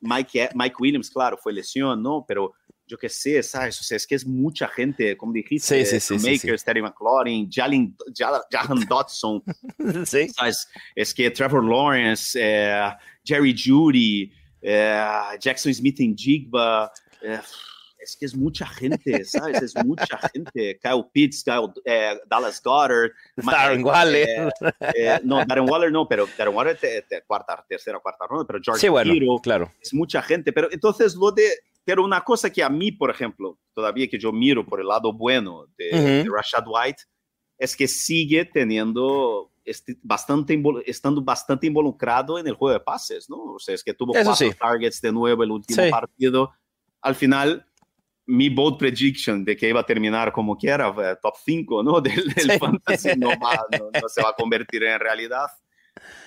Mike, 0.00 0.50
Mike 0.54 0.76
Williams, 0.80 1.10
claro, 1.10 1.36
fue 1.36 1.52
lesión, 1.52 2.02
¿no? 2.02 2.24
Pero 2.26 2.54
yo 2.86 2.96
qué 2.98 3.08
sé, 3.08 3.42
¿sabes? 3.42 3.78
O 3.80 3.84
sea, 3.84 3.96
es 3.96 4.06
que 4.06 4.16
es 4.16 4.26
mucha 4.26 4.66
gente, 4.66 5.16
como 5.16 5.32
dijiste, 5.32 5.84
Sí, 5.84 6.00
sí, 6.00 6.00
sí, 6.00 6.14
Cam 6.14 6.24
sí, 6.24 6.34
Akers, 6.36 6.64
Terry 6.64 6.82
McLaurin, 6.82 7.48
Jalen, 7.50 7.94
Jahan 8.50 8.80
Dodson, 8.88 9.42
sí. 10.06 10.28
¿sabes? 10.30 10.66
Es 10.96 11.14
que 11.14 11.30
Trevor 11.30 11.62
Lawrence, 11.64 12.36
eh, 12.42 12.90
Jerry 13.24 13.54
Judy, 13.56 14.32
eh, 14.62 15.04
Jackson 15.38 15.72
Smith 15.72 16.00
en 16.00 16.16
Jigba, 16.16 16.90
eh, 17.22 17.38
es 18.02 18.16
que 18.16 18.26
es 18.26 18.34
mucha 18.36 18.66
gente, 18.66 19.24
¿sabes? 19.24 19.62
Es 19.62 19.84
mucha 19.84 20.18
gente. 20.32 20.78
Kyle 20.82 21.04
Pitts, 21.12 21.44
Kyle, 21.44 21.72
eh, 21.84 22.18
Dallas 22.26 22.62
Goddard, 22.62 23.10
Darren 23.36 23.84
Waller. 23.84 24.28
eh, 24.28 24.48
eh, 24.94 25.20
no, 25.22 25.44
Darren 25.44 25.68
Waller 25.68 25.92
no, 25.92 26.08
pero 26.08 26.26
Darren 26.38 26.54
Waller 26.54 26.76
te, 26.78 27.02
te- 27.02 27.22
cuarta, 27.22 27.64
tercera, 27.68 27.98
cuarta 28.00 28.26
ronda, 28.26 28.44
pero 28.46 28.58
George 28.62 28.80
Sí, 28.80 28.88
bueno, 28.88 29.12
claro. 29.42 29.72
es 29.80 29.92
mucha 29.94 30.22
gente. 30.22 30.52
Pero 30.52 30.68
entonces 30.72 31.14
lo 31.14 31.30
de, 31.32 31.48
pero 31.84 32.04
una 32.04 32.22
cosa 32.22 32.50
que 32.50 32.62
a 32.62 32.68
mí, 32.70 32.92
por 32.92 33.10
ejemplo, 33.10 33.58
todavía 33.74 34.08
que 34.08 34.18
yo 34.18 34.32
miro 34.32 34.64
por 34.66 34.80
el 34.80 34.86
lado 34.88 35.12
bueno 35.12 35.66
de, 35.76 35.90
Ujú. 35.92 36.04
de 36.04 36.26
Rashad 36.34 36.64
White, 36.66 37.02
es 37.58 37.76
que 37.76 37.86
sigue 37.86 38.46
teniendo 38.46 39.52
este, 39.64 39.96
bastante 40.02 40.60
estando 40.86 41.20
bastante 41.22 41.66
involucrado 41.66 42.38
en 42.38 42.46
el 42.48 42.54
juego 42.54 42.72
de 42.72 42.80
pases, 42.80 43.28
¿no? 43.28 43.36
O 43.54 43.58
sea, 43.58 43.74
es 43.74 43.84
que 43.84 43.92
tuvo 43.92 44.14
Eso 44.14 44.30
cuatro 44.30 44.50
sí. 44.50 44.56
targets 44.58 45.00
de 45.02 45.12
nuevo 45.12 45.42
el 45.44 45.50
último 45.50 45.82
Sí. 45.82 45.90
partido. 45.90 46.52
Al 47.02 47.14
final, 47.14 47.66
mi 48.30 48.48
bold 48.48 48.78
prediction 48.78 49.44
de 49.44 49.56
que 49.56 49.68
iba 49.68 49.80
a 49.80 49.86
terminar 49.86 50.32
como 50.32 50.56
quiera, 50.56 50.92
top 51.20 51.34
5, 51.44 51.82
¿no? 51.82 52.00
Del, 52.00 52.28
del 52.34 52.50
Sí. 52.52 52.58
fantasy 52.58 53.10
no, 53.16 53.28
va- 53.40 53.66
no- 53.78 53.90
no 54.00 54.08
se 54.08 54.22
va 54.22 54.30
a 54.30 54.34
convertir 54.34 54.82
en 54.84 55.00
realidad. 55.00 55.46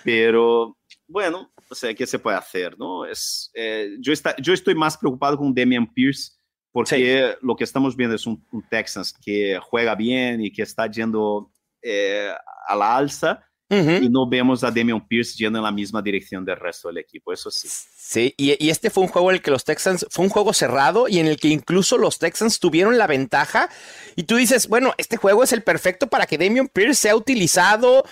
Pero 0.04 0.78
bueno, 1.08 1.52
o 1.70 1.76
sea, 1.76 1.94
¿qué 1.94 2.06
se 2.06 2.20
puede 2.20 2.38
hacer, 2.38 2.78
no? 2.78 3.06
Es, 3.06 3.52
eh, 3.54 3.96
yo, 4.00 4.14
está, 4.14 4.36
yo 4.38 4.54
estoy 4.54 4.76
más 4.76 4.98
preocupado 4.98 5.38
con 5.38 5.54
Damian 5.54 5.88
Pierce 5.92 6.32
porque 6.72 7.36
lo 7.42 7.56
que 7.56 7.64
estamos 7.64 7.96
viendo 7.96 8.16
es 8.16 8.26
un, 8.26 8.44
un 8.52 8.68
Texans 8.68 9.14
que 9.14 9.60
juega 9.62 9.94
bien 9.96 10.42
y 10.42 10.52
que 10.52 10.64
está 10.64 10.88
yendo 10.90 11.52
eh, 11.82 12.32
a 12.68 12.76
la 12.76 12.98
alza 12.98 13.46
Y 13.74 14.10
no 14.10 14.28
vemos 14.28 14.64
a 14.64 14.72
Damian 14.72 15.08
Pierce 15.08 15.36
yendo 15.38 15.60
en 15.60 15.64
la 15.64 15.72
misma 15.72 16.02
dirección 16.02 16.46
del 16.46 16.58
resto 16.58 16.90
del 16.90 16.98
equipo, 16.98 17.34
eso 17.34 17.50
sí. 17.50 17.68
Sí, 17.96 18.34
y, 18.38 18.64
y 18.64 18.70
este 18.70 18.90
fue 18.90 19.04
un 19.04 19.10
juego 19.10 19.32
en 19.32 19.36
el 19.36 19.42
que 19.42 19.52
los 19.52 19.64
Texans, 19.64 20.06
fue 20.10 20.26
un 20.26 20.30
juego 20.30 20.54
cerrado 20.54 21.08
y 21.08 21.20
en 21.20 21.28
el 21.28 21.38
que 21.38 21.48
incluso 21.48 21.98
los 21.98 22.20
Texans 22.20 22.60
tuvieron 22.60 22.98
la 22.98 23.08
ventaja. 23.08 23.70
Y 24.16 24.24
tú 24.24 24.36
dices, 24.36 24.68
bueno, 24.68 24.94
este 24.98 25.18
juego 25.18 25.44
es 25.44 25.54
el 25.54 25.64
perfecto 25.64 26.08
para 26.08 26.26
que 26.26 26.38
Damian 26.38 26.68
Pierce 26.68 27.02
sea 27.02 27.16
utilizado, 27.16 28.04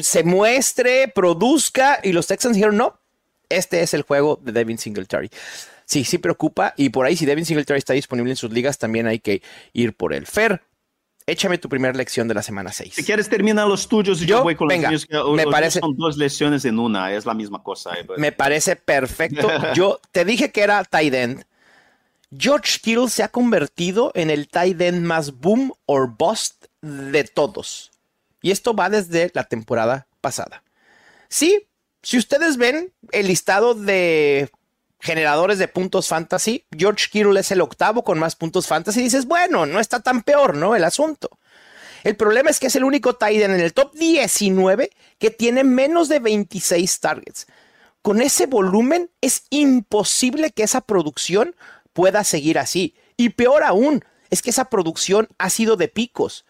se 0.00 0.22
muestre, 0.22 1.08
produzca. 1.08 1.98
Y 2.02 2.12
los 2.12 2.26
Texans 2.26 2.54
dijeron, 2.54 2.76
no, 2.76 3.00
este 3.48 3.82
es 3.82 3.94
el 3.94 4.02
juego 4.02 4.38
de 4.42 4.52
Devin 4.52 4.78
Singletary. 4.78 5.30
Sí, 5.84 6.04
sí 6.04 6.18
preocupa. 6.18 6.74
Y 6.76 6.90
por 6.90 7.06
ahí, 7.06 7.16
si 7.16 7.24
Devin 7.24 7.46
Singletary 7.46 7.78
está 7.78 7.94
disponible 7.94 8.30
en 8.30 8.36
sus 8.36 8.52
ligas, 8.52 8.76
también 8.76 9.06
hay 9.06 9.20
que 9.20 9.40
ir 9.72 9.94
por 9.94 10.12
él. 10.12 10.26
Fer, 10.26 10.60
échame 11.30 11.58
tu 11.58 11.68
primera 11.68 11.94
lección 11.94 12.26
de 12.28 12.34
la 12.34 12.42
semana 12.42 12.72
6. 12.72 12.94
Si 12.94 13.04
quieres 13.04 13.28
terminar 13.28 13.66
los 13.68 13.88
tuyos 13.88 14.20
y 14.22 14.26
yo, 14.26 14.38
Yo, 14.38 14.42
voy 14.42 14.56
con 14.56 14.68
venga, 14.68 14.90
los 14.90 15.08
míos. 15.08 15.24
me 15.36 15.44
los 15.44 15.52
parece- 15.52 15.80
Son 15.80 15.96
dos 15.96 16.16
lesiones 16.16 16.64
en 16.64 16.78
una, 16.78 17.12
es 17.12 17.26
la 17.26 17.34
misma 17.34 17.62
cosa. 17.62 17.94
eh, 17.94 18.04
pues. 18.04 18.18
Me 18.18 18.32
parece 18.32 18.76
perfecto. 18.76 19.48
Yo 19.74 20.00
te 20.12 20.24
dije 20.24 20.50
que 20.50 20.62
era 20.62 20.82
tight 20.84 21.14
end. 21.14 21.44
George 22.36 22.78
Kittle 22.82 23.08
se 23.08 23.22
ha 23.22 23.28
convertido 23.28 24.12
en 24.14 24.28
el 24.30 24.48
tight 24.48 24.80
end 24.80 25.04
más 25.06 25.32
boom 25.38 25.72
or 25.86 26.08
bust 26.16 26.66
de 26.82 27.24
todos. 27.24 27.90
Y 28.42 28.50
esto 28.50 28.74
va 28.74 28.90
desde 28.90 29.30
la 29.34 29.44
temporada 29.44 30.06
pasada. 30.20 30.62
Sí, 31.28 31.66
si 32.02 32.18
ustedes 32.18 32.56
ven 32.56 32.92
el 33.12 33.26
listado 33.28 33.74
de 33.74 34.50
generadores 35.00 35.58
de 35.58 35.68
puntos 35.68 36.08
fantasy, 36.08 36.64
George 36.76 37.06
Kittle 37.10 37.38
es 37.38 37.50
el 37.50 37.60
octavo 37.60 38.04
con 38.04 38.18
más 38.18 38.36
puntos 38.36 38.66
fantasy. 38.66 39.00
Y 39.00 39.04
dices, 39.04 39.26
bueno, 39.26 39.66
no 39.66 39.80
está 39.80 40.00
tan 40.00 40.22
peor, 40.22 40.56
¿no? 40.56 40.74
El 40.74 40.84
asunto. 40.84 41.38
El 42.04 42.16
problema 42.16 42.50
es 42.50 42.60
que 42.60 42.68
es 42.68 42.76
el 42.76 42.84
único 42.84 43.16
tight 43.16 43.42
end 43.42 43.54
en 43.54 43.60
el 43.60 43.74
top 43.74 43.92
19 43.94 44.90
que 45.18 45.30
tiene 45.30 45.64
menos 45.64 46.08
de 46.08 46.20
26 46.20 47.00
targets. 47.00 47.46
Con 48.02 48.22
ese 48.22 48.46
volumen 48.46 49.10
es 49.20 49.44
imposible 49.50 50.52
que 50.52 50.62
esa 50.62 50.80
producción 50.80 51.56
pueda 51.92 52.24
seguir 52.24 52.58
así. 52.58 52.94
Y 53.16 53.30
peor 53.30 53.64
aún, 53.64 54.04
es 54.30 54.42
que 54.42 54.50
esa 54.50 54.66
producción 54.66 55.28
ha 55.38 55.50
sido 55.50 55.76
de 55.76 55.88
picos. 55.88 56.44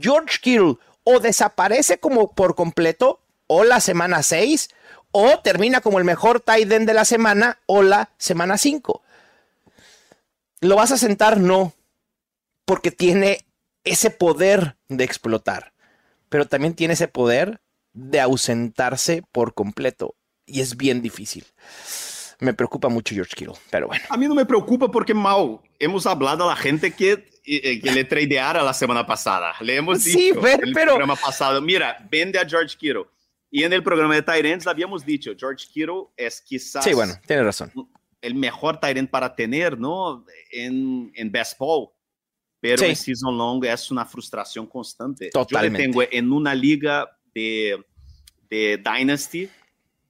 George 0.00 0.38
Kittle 0.40 0.76
o 1.04 1.20
desaparece 1.20 1.98
como 1.98 2.32
por 2.32 2.54
completo 2.54 3.20
o 3.46 3.64
la 3.64 3.80
semana 3.80 4.22
6 4.22 4.70
o 5.18 5.38
termina 5.40 5.80
como 5.80 5.98
el 5.98 6.04
mejor 6.04 6.40
tight 6.40 6.70
end 6.70 6.86
de 6.86 6.92
la 6.92 7.06
semana 7.06 7.58
o 7.64 7.82
la 7.82 8.10
semana 8.18 8.58
5. 8.58 9.02
¿Lo 10.60 10.76
vas 10.76 10.90
a 10.92 10.98
sentar? 10.98 11.38
No, 11.38 11.72
porque 12.64 12.90
tiene 12.90 13.46
ese 13.84 14.10
poder 14.10 14.76
de 14.88 15.04
explotar, 15.04 15.72
pero 16.28 16.46
también 16.46 16.74
tiene 16.74 16.94
ese 16.94 17.08
poder 17.08 17.60
de 17.92 18.20
ausentarse 18.20 19.22
por 19.32 19.54
completo 19.54 20.14
y 20.44 20.60
es 20.60 20.76
bien 20.76 21.00
difícil. 21.02 21.44
Me 22.38 22.52
preocupa 22.52 22.88
mucho 22.90 23.14
George 23.14 23.34
Kittle, 23.34 23.54
pero 23.70 23.86
bueno. 23.86 24.04
A 24.10 24.16
mí 24.18 24.28
no 24.28 24.34
me 24.34 24.44
preocupa 24.44 24.90
porque, 24.90 25.14
mal, 25.14 25.60
hemos 25.78 26.04
hablado 26.06 26.44
a 26.44 26.48
la 26.54 26.56
gente 26.56 26.92
que, 26.92 27.30
eh, 27.46 27.80
que 27.80 27.90
le 27.92 28.04
tradeara 28.04 28.62
la 28.62 28.74
semana 28.74 29.06
pasada. 29.06 29.54
Le 29.60 29.76
hemos 29.76 30.02
Sí, 30.02 30.28
dicho 30.30 30.40
pero- 30.42 30.62
el 30.62 30.72
pero- 30.74 30.92
programa 30.92 31.16
pasado, 31.16 31.62
mira, 31.62 31.96
vende 32.10 32.38
a 32.38 32.46
George 32.46 32.76
Kittle. 32.76 33.04
Y 33.56 33.64
en 33.64 33.72
el 33.72 33.82
programa 33.82 34.14
de 34.14 34.20
Tyrants 34.22 34.66
habíamos 34.66 35.02
dicho, 35.06 35.32
George 35.34 35.64
Kittle 35.72 36.08
es 36.14 36.42
quizás 36.42 36.84
Sí, 36.84 36.92
bueno, 36.92 37.14
tienes 37.26 37.46
razón. 37.46 37.72
el 38.20 38.34
mejor 38.34 38.78
Tyrant 38.78 39.08
para 39.10 39.34
tener, 39.34 39.78
¿no? 39.78 40.26
En, 40.50 41.10
en 41.14 41.32
Best 41.32 41.58
Ball. 41.58 41.88
Pero 42.60 42.78
Sí. 42.82 42.84
en 42.84 42.96
Season 42.96 43.34
Long 43.38 43.64
es 43.64 43.90
una 43.90 44.04
frustración 44.04 44.66
constante. 44.66 45.30
Totalmente. 45.30 45.78
Yo 45.78 45.86
le 45.86 45.92
tengo 45.92 46.02
en 46.12 46.32
una 46.32 46.54
liga 46.54 47.08
de, 47.34 47.82
de 48.50 48.76
Dynasty 48.76 49.48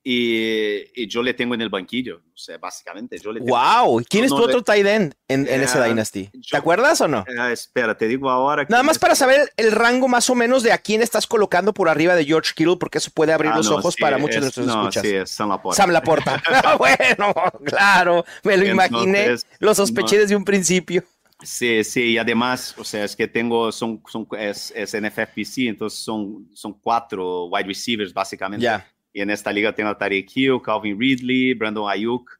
y, 0.08 0.84
y 1.02 1.08
yo 1.08 1.20
le 1.20 1.34
tengo 1.34 1.54
en 1.56 1.60
el 1.62 1.68
banquillo. 1.68 2.18
O 2.32 2.38
sea, 2.38 2.58
básicamente, 2.58 3.18
yo 3.18 3.32
le 3.32 3.40
tengo. 3.40 3.56
Wow, 3.56 4.04
¿quién 4.08 4.24
es 4.24 4.30
No, 4.30 4.36
tu 4.36 4.44
otro 4.44 4.62
tight 4.62 4.86
end 4.86 5.14
en, 5.26 5.48
en 5.48 5.62
ese 5.62 5.78
Eh, 5.80 5.82
Dynasty? 5.88 6.30
¿Te 6.48 6.56
acuerdas 6.56 7.00
o 7.00 7.08
no? 7.08 7.24
Ah, 7.36 7.50
espera, 7.50 7.96
te 7.96 8.06
digo 8.06 8.30
ahora. 8.30 8.64
Nada 8.68 8.84
más 8.84 8.96
es- 8.96 9.00
para 9.00 9.16
saber 9.16 9.52
el 9.56 9.72
rango 9.72 10.06
más 10.06 10.30
o 10.30 10.36
menos 10.36 10.62
de 10.62 10.70
a 10.70 10.78
quién 10.78 11.02
estás 11.02 11.26
colocando 11.26 11.74
por 11.74 11.88
arriba 11.88 12.14
de 12.14 12.24
George 12.24 12.52
Kittle, 12.54 12.76
porque 12.76 12.98
eso 12.98 13.10
puede 13.12 13.32
abrir 13.32 13.50
Ah, 13.52 13.56
los 13.56 13.68
no, 13.68 13.76
ojos 13.78 13.94
sí, 13.94 14.00
para 14.00 14.16
muchos 14.18 14.42
de 14.42 14.48
es- 14.48 14.56
nuestros 14.56 14.66
no, 14.68 14.82
escuchas. 14.82 15.02
Sí, 15.02 15.14
es 15.14 15.30
Sam 15.30 15.48
Laporta. 15.48 15.76
Sam 15.76 15.90
Laporta. 15.90 16.42
Bueno, 16.78 17.34
claro, 17.64 18.24
me 18.44 18.56
lo 18.56 18.64
imaginé, 18.66 19.22
Entonces, 19.22 19.46
lo 19.58 19.74
sospeché 19.74 20.18
desde 20.18 20.36
un 20.36 20.44
principio. 20.44 21.02
Sí, 21.42 21.82
sí, 21.84 22.12
y 22.12 22.18
además, 22.18 22.74
o 22.78 22.84
sea, 22.84 23.04
es 23.04 23.16
que 23.16 23.26
tengo, 23.26 23.72
son, 23.72 24.00
son 24.08 24.26
es, 24.38 24.72
es 24.74 24.94
NFFPC, 24.94 25.66
entonces 25.68 25.98
son, 25.98 26.48
son 26.54 26.74
cuatro 26.80 27.46
wide 27.46 27.66
receivers 27.66 28.14
básicamente. 28.14 28.62
Ya. 28.64 28.86
Y 29.16 29.22
en 29.22 29.30
esta 29.30 29.50
liga 29.50 29.74
tengo 29.74 29.88
a 29.88 29.96
Tariq 29.96 30.30
Hill, 30.34 30.60
Calvin 30.62 31.00
Ridley, 31.00 31.54
Brandon 31.54 31.88
Ayuk 31.88 32.30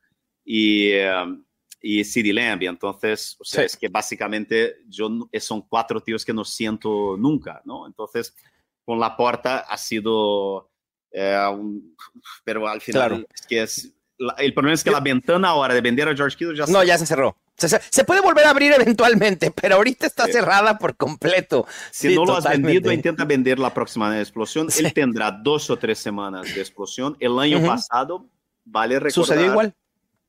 y, 0.45 0.93
um, 0.99 1.43
y 1.81 2.05
CeeDee 2.05 2.35
Lamb. 2.35 2.65
Entonces, 2.65 3.35
o 3.41 3.45
sea, 3.45 3.62
Sí. 3.62 3.65
es 3.67 3.77
que 3.79 3.89
básicamente 3.89 4.77
yo, 4.87 5.09
no- 5.09 5.27
son 5.41 5.62
cuatro 5.62 6.03
tíos 6.03 6.23
que 6.23 6.35
no 6.35 6.45
siento 6.45 7.17
nunca, 7.17 7.62
¿no? 7.65 7.87
Entonces, 7.87 8.37
con 8.85 9.01
la 9.01 9.17
porta 9.17 9.61
ha 9.61 9.79
sido, 9.79 10.71
eh, 11.12 11.39
un- 11.51 11.97
pero 12.45 12.69
al 12.69 12.83
final 12.83 13.09
Claro. 13.09 13.27
es 13.35 13.47
que 13.47 13.62
es, 13.62 13.95
la- 14.18 14.35
el 14.38 14.55
problema 14.55 14.74
es 14.74 14.83
que 14.85 14.90
la 14.90 15.00
ventana 15.00 15.48
ahora 15.48 15.74
de 15.74 15.81
vender 15.81 16.09
a 16.09 16.14
George 16.16 16.37
Kittle 16.37 16.57
ya 16.57 16.66
No, 16.66 16.81
se- 16.81 16.87
ya 16.87 16.98
se 16.98 17.07
cerró. 17.07 17.37
Se, 17.59 18.05
puede 18.05 18.20
volver 18.20 18.44
a 18.44 18.50
abrir 18.50 18.72
eventualmente, 18.72 19.50
pero 19.50 19.76
ahorita 19.76 20.07
está 20.07 20.26
Sí. 20.26 20.33
cerrada 20.33 20.76
por 20.79 20.94
completo. 20.96 21.66
Si 21.90 22.09
Sí, 22.11 22.14
no 22.14 22.26
lo 22.26 22.37
has 22.37 22.44
vendido, 22.44 22.92
intenta 22.92 23.24
vender 23.24 23.59
la 23.59 23.72
próxima 23.72 24.18
explosión. 24.20 24.70
Sí. 24.70 24.85
Él 24.85 24.92
tendrá 24.92 25.31
dos 25.31 25.70
o 25.70 25.76
tres 25.79 25.98
semanas 25.98 26.55
de 26.55 26.61
explosión. 26.61 27.16
El 27.18 27.38
año 27.38 27.66
pasado, 27.66 28.29
vale 28.64 28.98
recordar 29.00 29.12
Sucedió 29.12 29.50
igual. 29.52 29.74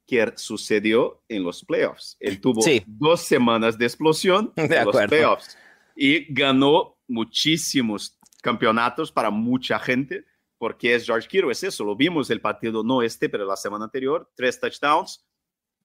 que 0.06 0.32
sucedió 0.38 1.22
en 1.28 1.44
los 1.44 1.66
playoffs. 1.66 2.16
Él 2.22 2.40
tuvo 2.40 2.62
dos 2.86 3.22
semanas 3.24 3.78
de 3.78 3.86
explosión 3.86 4.54
De 4.56 4.64
en 4.64 4.70
los 4.72 4.80
acuerdo. 4.88 5.10
playoffs 5.10 5.58
y 5.98 6.34
ganó 6.34 6.96
muchísimos 7.10 8.18
campeonatos 8.42 9.12
para 9.12 9.30
mucha 9.30 9.80
gente 9.80 10.24
porque 10.58 10.96
es 10.96 11.06
George 11.06 11.28
Kittle, 11.28 11.52
es 11.52 11.64
eso, 11.64 11.84
lo 11.84 11.96
vimos 11.96 12.30
el 12.30 12.42
partido, 12.42 12.84
no 12.84 13.02
este, 13.02 13.30
pero 13.30 13.46
la 13.46 13.56
semana 13.56 13.86
anterior, 13.86 14.30
tres 14.36 14.60
touchdowns, 14.60 15.26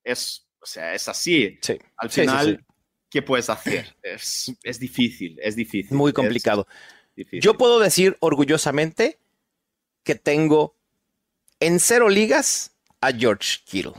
es, 0.05 0.49
o 0.61 0.67
sea, 0.67 0.95
es 0.95 1.09
así. 1.09 1.59
Sí. 1.63 1.79
Al 1.97 2.11
Sí, 2.11 2.15
sí, 2.15 2.21
final, 2.23 2.57
sí. 2.59 2.75
¿qué 3.11 3.23
puedes 3.23 3.51
hacer? 3.51 3.95
Es, 4.03 4.53
es 4.63 4.79
difícil, 4.79 5.39
es 5.43 5.55
difícil. 5.57 5.97
Muy 5.97 6.13
complicado. 6.13 6.67
difícil. 7.15 7.41
Yo 7.41 7.59
puedo 7.59 7.79
decir 7.79 8.17
orgullosamente 8.21 9.19
que 10.05 10.15
tengo 10.15 10.75
en 11.61 11.79
cero 11.79 12.09
ligas 12.09 12.73
a 13.01 13.13
George 13.13 13.59
Kittle. 13.65 13.93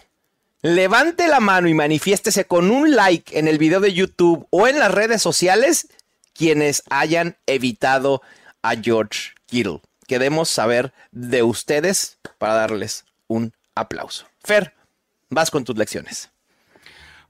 levante 0.62 1.28
la 1.28 1.40
mano 1.40 1.68
y 1.68 1.74
manifiéstese 1.74 2.46
con 2.46 2.72
un 2.72 2.96
like 2.96 3.38
en 3.38 3.48
el 3.48 3.58
video 3.58 3.80
de 3.80 3.94
YouTube 3.94 4.48
o 4.50 4.68
en 4.68 4.80
las 4.80 4.92
redes 4.92 5.22
sociales 5.22 5.88
quienes 6.34 6.84
hayan 6.90 7.38
evitado 7.46 8.22
a 8.64 8.76
George 8.76 9.32
Kittle. 9.46 9.82
Queremos 10.08 10.50
saber 10.50 10.94
de 11.12 11.44
ustedes 11.44 12.20
para 12.38 12.54
darles 12.54 13.06
un 13.28 13.54
aplauso. 13.76 14.26
Fer, 14.40 14.74
vas 15.30 15.50
con 15.50 15.64
tus 15.64 15.78
lecciones. 15.78 16.32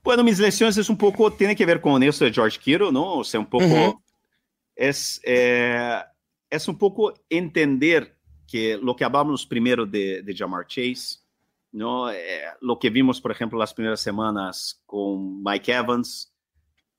Bueno, 0.02 0.22
mis 0.22 0.38
lecciones 0.38 0.76
es 0.76 0.90
un 0.90 0.98
poco, 0.98 1.32
tiene 1.32 1.56
que 1.56 1.64
ver 1.64 1.80
con 1.80 2.02
eso 2.02 2.24
de 2.24 2.32
George 2.32 2.58
Kittle, 2.58 2.92
¿no? 2.92 3.14
O 3.14 3.24
sea, 3.24 3.40
un 3.40 3.48
poco, 3.48 3.64
Ujú. 3.64 4.02
es, 4.76 5.20
eh, 5.24 5.98
es 6.50 6.68
un 6.68 6.76
poco 6.76 7.14
entender 7.30 8.18
que 8.46 8.76
lo 8.76 8.94
que 8.94 9.04
hablamos 9.04 9.46
primero 9.46 9.86
de, 9.86 10.22
de 10.22 10.36
Jamar 10.36 10.66
Chase, 10.66 11.20
¿no? 11.72 12.10
Eh, 12.10 12.42
lo 12.60 12.78
que 12.78 12.90
vimos, 12.90 13.20
por 13.20 13.32
ejemplo, 13.32 13.58
las 13.58 13.72
primeras 13.72 14.00
semanas 14.00 14.82
con 14.84 15.42
Mike 15.42 15.72
Evans, 15.72 16.32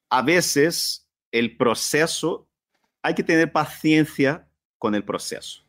a 0.09 0.21
veces 0.21 1.07
el 1.31 1.55
proceso, 1.57 2.47
hay 3.03 3.13
que 3.13 3.23
tener 3.23 3.51
paciencia 3.51 4.47
con 4.79 4.95
el 4.95 5.03
proceso. 5.03 5.64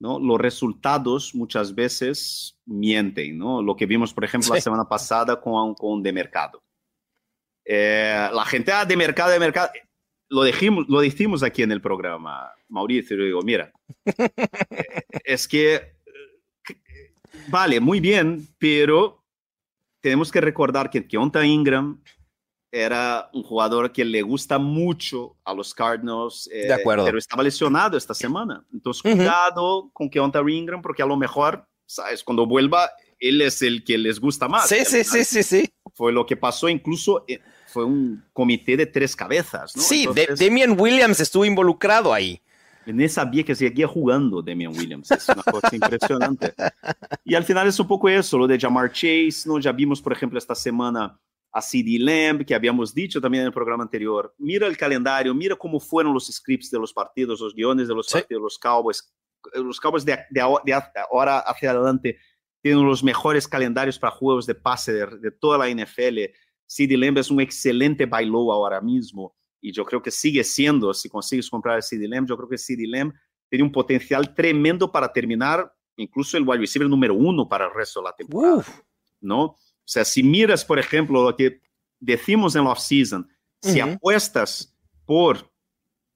¿No? 0.00 0.18
Los 0.18 0.38
resultados 0.38 1.34
muchas 1.34 1.74
veces 1.74 2.58
mienten, 2.66 3.38
¿no? 3.38 3.62
Lo 3.62 3.76
que 3.76 3.86
vimos, 3.86 4.14
por 4.14 4.24
ejemplo, 4.24 4.54
la 4.54 4.60
semana 4.60 4.88
pasada 4.88 5.40
con, 5.40 5.74
con 5.74 6.02
De 6.02 6.12
Mercado. 6.12 6.62
Eh, 7.64 8.28
la 8.32 8.44
gente, 8.44 8.72
ah, 8.72 8.84
De 8.84 8.96
Mercado, 8.96 9.30
De 9.30 9.38
Mercado. 9.38 9.70
Lo, 10.28 10.44
dijimos, 10.44 10.86
lo 10.88 11.00
dijimos 11.00 11.42
aquí 11.42 11.62
en 11.62 11.72
el 11.72 11.80
programa, 11.80 12.50
Mauricio, 12.68 13.16
yo 13.16 13.24
digo, 13.24 13.42
mira, 13.42 13.72
es 15.24 15.48
que, 15.48 15.74
eh, 15.74 15.94
vale, 17.48 17.80
muy 17.80 18.00
bien, 18.00 18.46
pero 18.58 19.24
tenemos 20.00 20.30
que 20.30 20.40
recordar 20.40 20.90
que 20.90 21.06
Keonta 21.06 21.44
Ingram 21.44 22.02
era 22.70 23.30
un 23.32 23.42
jugador 23.42 23.92
que 23.92 24.04
le 24.04 24.20
gusta 24.22 24.58
mucho 24.58 25.36
a 25.44 25.54
los 25.54 25.72
Cardinals, 25.74 26.48
eh, 26.52 26.66
De 26.66 26.74
acuerdo. 26.74 27.04
pero 27.06 27.18
estaba 27.18 27.42
lesionado 27.42 27.96
esta 27.96 28.14
semana. 28.14 28.64
Entonces, 28.72 29.02
Ujú. 29.04 29.16
cuidado 29.16 29.90
con 29.92 30.10
Keonta 30.10 30.42
Ingram, 30.46 30.82
porque 30.82 31.02
a 31.02 31.06
lo 31.06 31.16
mejor, 31.16 31.66
¿sabes? 31.86 32.22
Cuando 32.22 32.46
vuelva, 32.46 32.90
él 33.18 33.40
es 33.40 33.62
el 33.62 33.82
que 33.84 33.96
les 33.98 34.20
gusta 34.20 34.48
más. 34.48 34.68
Sí, 34.68 34.84
sí, 34.84 35.02
sí, 35.04 35.24
sí, 35.24 35.42
sí. 35.42 35.70
Fue 35.94 36.12
lo 36.12 36.26
que 36.26 36.36
pasó, 36.36 36.68
incluso 36.68 37.24
eh, 37.26 37.40
fue 37.66 37.84
un 37.84 38.22
comité 38.32 38.76
de 38.76 38.86
tres 38.86 39.16
cabezas. 39.16 39.74
¿no? 39.74 39.82
Sí, 39.82 40.00
Entonces, 40.02 40.38
Damian 40.38 40.78
Williams 40.78 41.18
estuvo 41.20 41.44
involucrado 41.44 42.12
ahí. 42.12 42.40
ni 42.86 43.08
sabía 43.08 43.44
que 43.44 43.54
seguía 43.54 43.88
jugando 43.88 44.40
Damian 44.42 44.76
Williams. 44.76 45.10
Es 45.10 45.28
una 45.28 45.42
cosa 45.42 45.74
impresionante. 45.74 46.54
Y 47.24 47.34
al 47.34 47.44
final 47.44 47.66
es 47.66 47.78
un 47.78 47.86
poco 47.86 48.08
eso, 48.08 48.38
lo 48.38 48.46
de 48.46 48.58
Jamar 48.58 48.90
Chase, 48.90 49.42
¿no? 49.46 49.58
Ya 49.58 49.72
vimos, 49.72 50.00
por 50.00 50.12
ejemplo, 50.14 50.38
esta 50.38 50.54
semana 50.54 51.18
a 51.52 51.60
CD 51.62 51.98
Lamb, 51.98 52.44
que 52.44 52.54
habíamos 52.54 52.94
dicho 52.94 53.20
también 53.20 53.42
en 53.42 53.46
el 53.48 53.52
programa 53.52 53.82
anterior. 53.82 54.34
Mira 54.38 54.66
el 54.66 54.76
calendario, 54.76 55.34
mira 55.34 55.56
cómo 55.56 55.80
fueron 55.80 56.12
los 56.12 56.26
scripts 56.26 56.70
de 56.70 56.78
los 56.78 56.92
partidos, 56.92 57.40
los 57.40 57.54
guiones 57.54 57.88
de 57.88 57.94
los 57.94 58.06
Sí. 58.06 58.14
partidos, 58.14 58.42
los 58.42 58.58
Cowboys. 58.58 59.12
Los 59.54 59.80
Cowboys 59.80 60.04
de, 60.04 60.18
de 60.30 60.42
de 60.64 60.82
ahora 61.10 61.38
hacia 61.38 61.70
adelante 61.70 62.18
tienen 62.60 62.84
los 62.84 63.02
mejores 63.04 63.46
calendarios 63.48 63.98
para 63.98 64.10
juegos 64.10 64.46
de 64.46 64.54
pase 64.54 64.92
de, 64.92 65.06
de 65.18 65.30
toda 65.30 65.56
la 65.58 65.68
NFL. 65.70 66.18
CD 66.66 66.96
Lamb 66.96 67.18
es 67.18 67.30
un 67.30 67.40
excelente 67.40 68.04
bailó 68.04 68.52
ahora 68.52 68.80
mismo 68.80 69.34
y 69.60 69.72
yo 69.72 69.84
creo 69.84 70.02
que 70.02 70.10
sigue 70.10 70.44
siendo, 70.44 70.92
si 70.92 71.08
consigues 71.08 71.48
comprar 71.48 71.82
CD 71.82 72.06
Lamb, 72.08 72.28
yo 72.28 72.36
creo 72.36 72.48
que 72.48 72.58
CD 72.58 72.86
Lamb 72.86 73.14
tiene 73.48 73.64
un 73.64 73.72
potencial 73.72 74.34
tremendo 74.34 74.92
para 74.92 75.10
terminar 75.12 75.72
incluso 75.96 76.36
el 76.36 76.46
wide 76.46 76.60
receiver 76.60 76.88
número 76.88 77.14
uno 77.14 77.48
para 77.48 77.64
el 77.66 77.72
resto 77.74 78.00
de 78.00 78.04
la 78.04 78.12
temporada, 78.14 78.56
Uf, 78.56 78.68
¿no? 79.20 79.56
O 79.88 79.90
sea, 79.90 80.04
si 80.04 80.22
miras, 80.22 80.66
por 80.66 80.78
ejemplo, 80.78 81.24
lo 81.24 81.34
que 81.34 81.62
decimos 81.98 82.54
en 82.54 82.64
la 82.64 82.72
offseason, 82.72 83.26
si 83.62 83.80
Ujú. 83.80 83.92
apuestas 83.92 84.76
por 85.06 85.50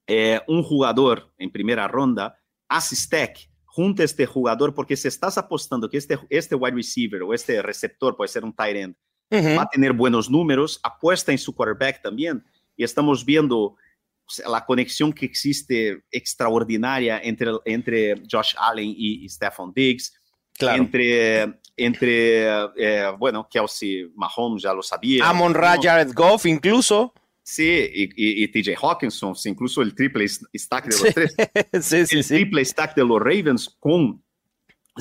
eh, 0.05 0.39
un 0.47 0.61
jugador 0.61 1.33
en 1.39 1.51
primera 1.51 1.87
ronda, 1.87 2.37
haz 2.69 2.91
stack 2.91 3.49
junto 3.65 4.03
a 4.03 4.05
este 4.05 4.27
jugador, 4.27 4.75
porque 4.75 4.95
si 4.95 5.07
estás 5.07 5.39
apostando 5.39 5.89
que 5.89 5.97
este, 5.97 6.19
este 6.29 6.53
wide 6.53 6.75
receiver 6.75 7.23
o 7.23 7.33
este 7.33 7.63
receptor 7.63 8.15
puede 8.15 8.27
ser 8.27 8.43
un 8.43 8.53
tight 8.53 8.75
end, 8.75 8.95
va 9.57 9.63
a 9.63 9.69
tener 9.69 9.91
buenos 9.93 10.29
números, 10.29 10.79
apuesta 10.83 11.31
en 11.31 11.39
su 11.39 11.55
quarterback 11.55 11.99
también. 12.03 12.45
Y 12.77 12.83
estamos 12.83 13.25
viendo 13.25 13.75
la 14.47 14.63
conexión 14.63 15.11
que 15.11 15.25
existe 15.25 16.03
extraordinaria 16.11 17.19
entre, 17.23 17.49
entre 17.65 18.21
Josh 18.31 18.53
Allen 18.59 18.85
y, 18.95 19.25
y 19.25 19.29
Stephon 19.29 19.73
Diggs, 19.73 20.13
Claro. 20.55 20.83
entre, 20.83 21.59
entre 21.77 22.45
eh, 22.77 23.11
bueno, 23.17 23.47
Kelsey 23.49 24.11
Mahomes, 24.15 24.63
ya 24.63 24.73
lo 24.73 24.83
sabía. 24.83 25.27
Amon 25.27 25.53
Ra. 25.53 25.75
Jared 25.81 26.13
Goff, 26.13 26.45
incluso. 26.45 27.13
Sí, 27.45 27.63
y, 27.93 28.03
y- 28.15 28.43
y 28.43 28.47
TJ 28.47 28.75
Hawkinson, 28.81 29.35
sí, 29.35 29.49
incluso 29.49 29.81
el 29.81 29.93
triple 29.93 30.25
stack 30.27 30.85
de 30.85 30.91
los 30.91 30.99
Sí, 30.99 31.13
tres. 31.13 31.35
sí, 31.85 32.05
sí. 32.05 32.17
el 32.19 32.25
triple 32.27 32.63
stack 32.63 32.95
de 32.95 33.03
los 33.05 33.19
Ravens 33.19 33.75
con 33.79 34.23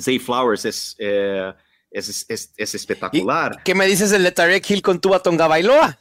Zay 0.01 0.19
Flowers 0.19 0.65
es, 0.65 0.97
eh, 0.99 1.53
es, 1.91 2.27
es, 2.29 2.53
es 2.57 2.75
espectacular. 2.75 3.63
¿Qué 3.63 3.75
me 3.77 3.87
dices 3.87 4.11
del 4.11 4.25
de 4.25 4.33
Tarek 4.33 4.69
Hill 4.69 4.83
con 4.83 5.01
Tua 5.01 5.23
Tonga 5.23 5.47
Bailoa? 5.47 5.99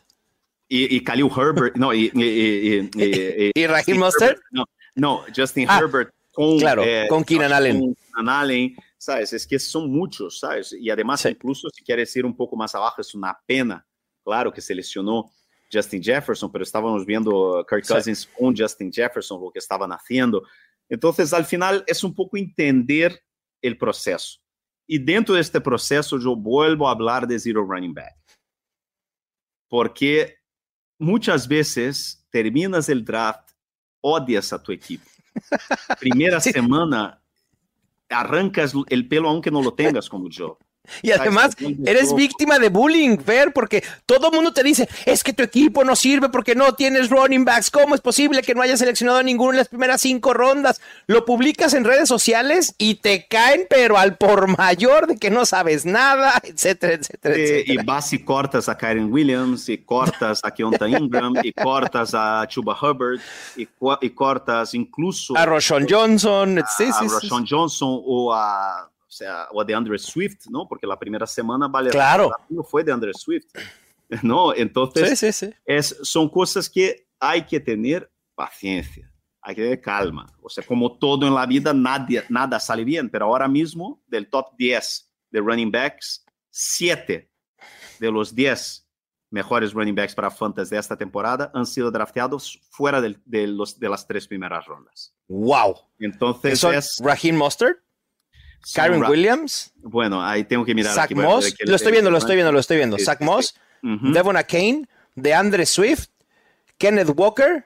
Y, 0.68 0.96
y 0.96 1.04
Khalil 1.04 1.30
Herbert, 1.36 1.76
no, 1.76 1.94
y, 1.94 2.10
y, 2.14 2.24
y, 2.24 2.90
y- 2.96 3.52
¿Y 3.54 3.68
Raheem 3.68 3.98
Mostert? 4.00 4.40
No, 4.52 4.64
no, 4.96 5.26
Justin 5.36 5.68
Ah, 5.70 5.80
Herbert 5.80 6.12
con, 6.32 6.58
claro, 6.60 6.84
con 7.10 7.24
Keenan 7.26 7.52
Allen. 7.54 7.80
con 7.82 7.94
Keenan 7.96 8.30
Allen, 8.30 8.76
¿sabes? 9.02 9.34
Es 9.34 9.48
que 9.48 9.58
son 9.58 9.90
muchos, 9.92 10.38
¿sabes? 10.40 10.74
Y 10.74 10.90
además, 10.92 11.22
Sí. 11.22 11.30
incluso 11.30 11.70
si 11.74 11.84
quieres 11.84 12.16
ir 12.16 12.24
un 12.24 12.36
poco 12.36 12.56
más 12.56 12.76
abajo, 12.76 13.02
es 13.02 13.16
una 13.16 13.36
pena, 13.48 13.84
claro, 14.24 14.54
que 14.54 14.62
se 14.62 14.76
lesionó 14.76 15.32
Justin 15.74 16.04
Jefferson, 16.04 16.52
pero 16.52 16.64
estábamos 16.64 17.04
viendo 17.04 17.66
Kirk 17.68 17.84
Sí. 17.84 17.94
Cousins 17.94 18.28
con 18.38 18.56
Justin 18.56 18.92
Jefferson, 18.94 19.42
lo 19.42 19.50
que 19.52 19.58
estaban 19.58 19.92
haciendo. 19.92 20.44
Entonces, 20.88 21.34
al 21.34 21.46
final, 21.46 21.84
es 21.88 22.04
un 22.04 22.14
poco 22.14 22.38
entender 22.38 23.24
el 23.62 23.76
proceso. 23.78 24.40
Y 24.86 25.00
dentro 25.00 25.34
de 25.34 25.42
este 25.42 25.60
proceso, 25.62 26.20
yo 26.20 26.36
vuelvo 26.36 26.88
a 26.88 26.92
hablar 26.92 27.26
de 27.26 27.40
Zero 27.40 27.64
Running 27.66 27.94
Back. 27.96 28.14
Porque 29.70 30.38
muchas 31.00 31.48
veces 31.48 32.28
terminas 32.30 32.90
el 32.90 33.04
draft, 33.04 33.50
odias 34.02 34.52
a 34.54 34.62
tu 34.62 34.72
equipo. 34.72 35.06
Primera 36.00 36.40
Sí. 36.42 36.52
semana, 36.52 37.21
arrancas 38.12 38.74
el 38.89 39.08
pelo 39.08 39.30
aunque 39.30 39.52
no 39.52 39.62
lo 39.62 39.74
tengas 39.74 40.10
como 40.10 40.30
yo. 40.30 40.58
Y 41.04 41.12
además, 41.12 41.56
eres 41.86 42.13
víctima 42.13 42.60
de 42.60 42.70
bullying, 42.70 43.17
Fer, 43.17 43.54
porque 43.54 43.84
todo 44.06 44.28
el 44.30 44.34
mundo 44.36 44.52
te 44.52 44.62
dice, 44.63 44.89
es 45.06 45.24
que 45.24 45.32
tu 45.32 45.41
equipo 45.44 45.84
no 45.84 45.96
sirve 45.96 46.28
porque 46.30 46.54
no 46.56 46.74
tienes 46.74 47.10
running 47.10 47.46
backs. 47.46 47.72
¿Cómo 47.72 47.96
es 47.96 48.02
posible 48.02 48.41
que 48.41 48.54
no 48.56 48.62
hayas 48.62 48.80
seleccionado 48.80 49.20
a 49.20 49.24
ninguno 49.24 49.52
en 49.52 49.58
las 49.58 49.70
primeras 49.70 50.02
cinco 50.02 50.34
rondas? 50.34 50.82
Lo 51.08 51.24
publicas 51.24 51.74
en 51.76 51.86
redes 51.86 52.10
sociales 52.10 52.76
y 52.78 52.96
te 52.96 53.26
caen, 53.28 53.67
pero 53.70 53.98
al 53.98 54.17
por 54.17 54.58
mayor 54.58 55.08
de 55.08 55.17
que 55.17 55.30
no 55.30 55.46
sabes 55.46 55.86
nada, 55.86 56.34
etcétera, 56.44 56.94
etcétera, 56.94 57.36
Eh, 57.36 57.39
y 57.39 57.44
etcétera. 57.72 57.84
vas 57.86 58.12
y 58.13 58.20
cortas 58.24 58.67
a 58.67 58.78
Kyren 58.78 59.12
Williams, 59.13 59.70
y 59.70 59.78
cortas 59.78 60.41
a 60.44 60.52
Keonta 60.52 60.89
Ingram, 60.89 61.36
y 61.41 61.54
cortas 61.54 62.12
a 62.13 62.46
Chuba 62.48 62.76
Hubbard, 62.82 63.20
y, 63.56 63.65
co- 63.65 63.98
y 64.02 64.10
cortas 64.10 64.74
incluso 64.74 65.38
A 65.38 65.46
Roshan 65.46 65.86
Johnson, 65.89 66.62
sí, 66.78 66.84
a 66.86 66.94
sí, 66.94 67.08
sí. 67.08 67.15
Rashawn 67.22 67.46
Johnson 67.48 68.02
o 68.06 68.34
a, 68.34 68.91
o 69.12 69.13
sea, 69.13 69.50
o 69.52 69.60
a 69.60 69.65
DeAndre 69.65 70.00
Swift, 70.00 70.47
¿no? 70.50 70.65
Porque 70.69 70.88
la 70.88 70.97
primera 70.97 71.28
semana 71.28 71.67
vale 71.67 71.89
Claro. 71.89 72.32
no 72.47 72.63
fue 72.63 72.82
DeAndre 72.82 73.12
Swift, 73.13 73.47
¿no? 74.24 74.56
Entonces, 74.56 75.19
Sí, 75.19 75.34
sí, 75.34 75.47
sí. 75.47 75.54
es, 75.65 75.97
son 76.04 76.30
cosas 76.30 76.69
que 76.69 77.10
hay 77.19 77.45
que 77.45 77.60
tener 77.60 78.10
paciencia, 78.36 79.12
hay 79.41 79.54
que 79.56 79.63
tener 79.63 79.82
calma. 79.82 80.28
O 80.41 80.47
sea, 80.47 80.63
como 80.65 80.97
todo 80.97 81.28
en 81.28 81.36
la 81.36 81.45
vida, 81.45 81.74
nadie, 81.74 82.24
nada 82.30 82.58
sale 82.58 82.86
bien, 82.86 83.10
pero 83.10 83.26
ahora 83.26 83.50
mismo, 83.50 84.02
del 84.08 84.30
top 84.30 84.56
10 84.58 85.12
de 85.30 85.39
running 85.41 85.71
backs, 85.71 86.24
7 86.50 87.30
de 88.00 88.12
los 88.12 88.34
10 88.34 88.88
mejores 89.30 89.74
running 89.74 89.93
backs 89.95 90.15
para 90.15 90.32
Fantasy 90.32 90.74
de 90.74 90.80
esta 90.80 90.95
temporada 90.97 91.51
han 91.53 91.66
sido 91.66 91.91
drafteados 91.91 92.62
fuera 92.70 93.01
de, 93.01 93.18
los, 93.47 93.78
de 93.78 93.89
las 93.89 94.07
tres 94.07 94.26
primeras 94.26 94.66
rondas. 94.66 95.14
Wow. 95.28 95.76
Entonces, 95.99 96.59
Son 96.59 96.74
es... 96.74 96.95
Raheem 97.03 97.36
Mostert, 97.36 97.78
son 97.78 97.91
Kyron 98.74 99.03
Williams, 99.05 99.72
Bueno, 99.82 100.24
ahí 100.24 100.43
tengo 100.43 100.64
que 100.66 100.76
mirar. 100.76 100.93
Zach 100.93 101.05
aquí, 101.05 101.16
Moss. 101.16 101.53
Lo 101.62 101.76
estoy 101.76 101.91
viendo, 101.91 102.12
lo 102.12 102.18
estoy 102.18 102.36
viendo, 102.36 102.51
lo 102.51 102.59
estoy 102.59 102.78
viendo. 102.78 102.97
Zach 102.99 103.20
Moss, 103.22 103.55
sí. 103.82 103.88
Ujú. 103.88 104.12
Devon 104.14 104.36
Kane, 104.47 104.88
DeAndre 105.16 105.66
Swift, 105.66 106.07
Kenneth 106.78 107.09
Walker 107.16 107.66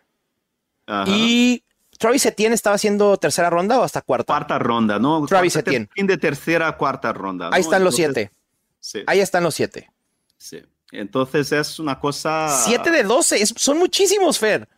y 1.08 1.64
Travis 1.98 2.26
Etienne 2.26 2.54
estaba 2.54 2.76
haciendo 2.76 3.18
tercera 3.18 3.50
ronda 3.50 3.80
o 3.80 3.84
hasta 3.84 4.02
cuarta. 4.02 4.26
cuarta 4.34 4.60
ronda, 4.60 5.00
¿no? 5.00 5.26
Travis 5.26 5.56
Etienne. 5.56 5.90
Fin 5.94 6.08
de 6.08 6.18
tercera, 6.18 6.76
cuarta 6.78 7.12
ronda. 7.14 7.48
Ahí 7.48 7.52
¿no? 7.52 7.58
están 7.58 7.84
los 7.84 7.98
Entonces, 8.00 8.30
siete. 8.30 8.40
Sí, 8.80 9.04
Ahí 9.08 9.20
están 9.20 9.44
los 9.44 9.56
siete. 9.56 9.90
sí. 10.38 10.62
Entonces 10.92 11.52
es 11.52 11.80
una 11.80 12.00
cosa. 12.00 12.48
Siete 12.64 12.90
de 12.92 13.04
doce. 13.04 13.44
son 13.46 13.78
muchísimos, 13.80 14.38
Fer. 14.40 14.70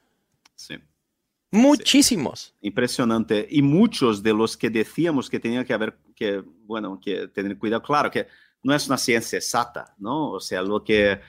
Sí, 0.55 0.75
Muchísimos. 1.51 2.53
impresionante. 2.61 3.47
Y 3.49 3.61
muchos 3.61 4.21
de 4.21 4.33
los 4.33 4.57
que 4.57 4.69
decíamos 4.69 5.29
que 5.29 5.39
tenía 5.39 5.63
que 5.65 5.73
haber, 5.73 5.97
que, 6.15 6.43
bueno, 6.65 6.99
que 7.01 7.27
tener 7.29 7.57
cuidado. 7.57 7.81
Claro 7.81 8.11
que 8.11 8.27
no 8.63 8.73
es 8.73 8.87
una 8.87 8.97
ciencia 8.97 9.37
exacta, 9.37 9.95
¿no? 9.97 10.31
O 10.31 10.39
sea, 10.39 10.61
lo 10.61 10.83
que 10.83 11.19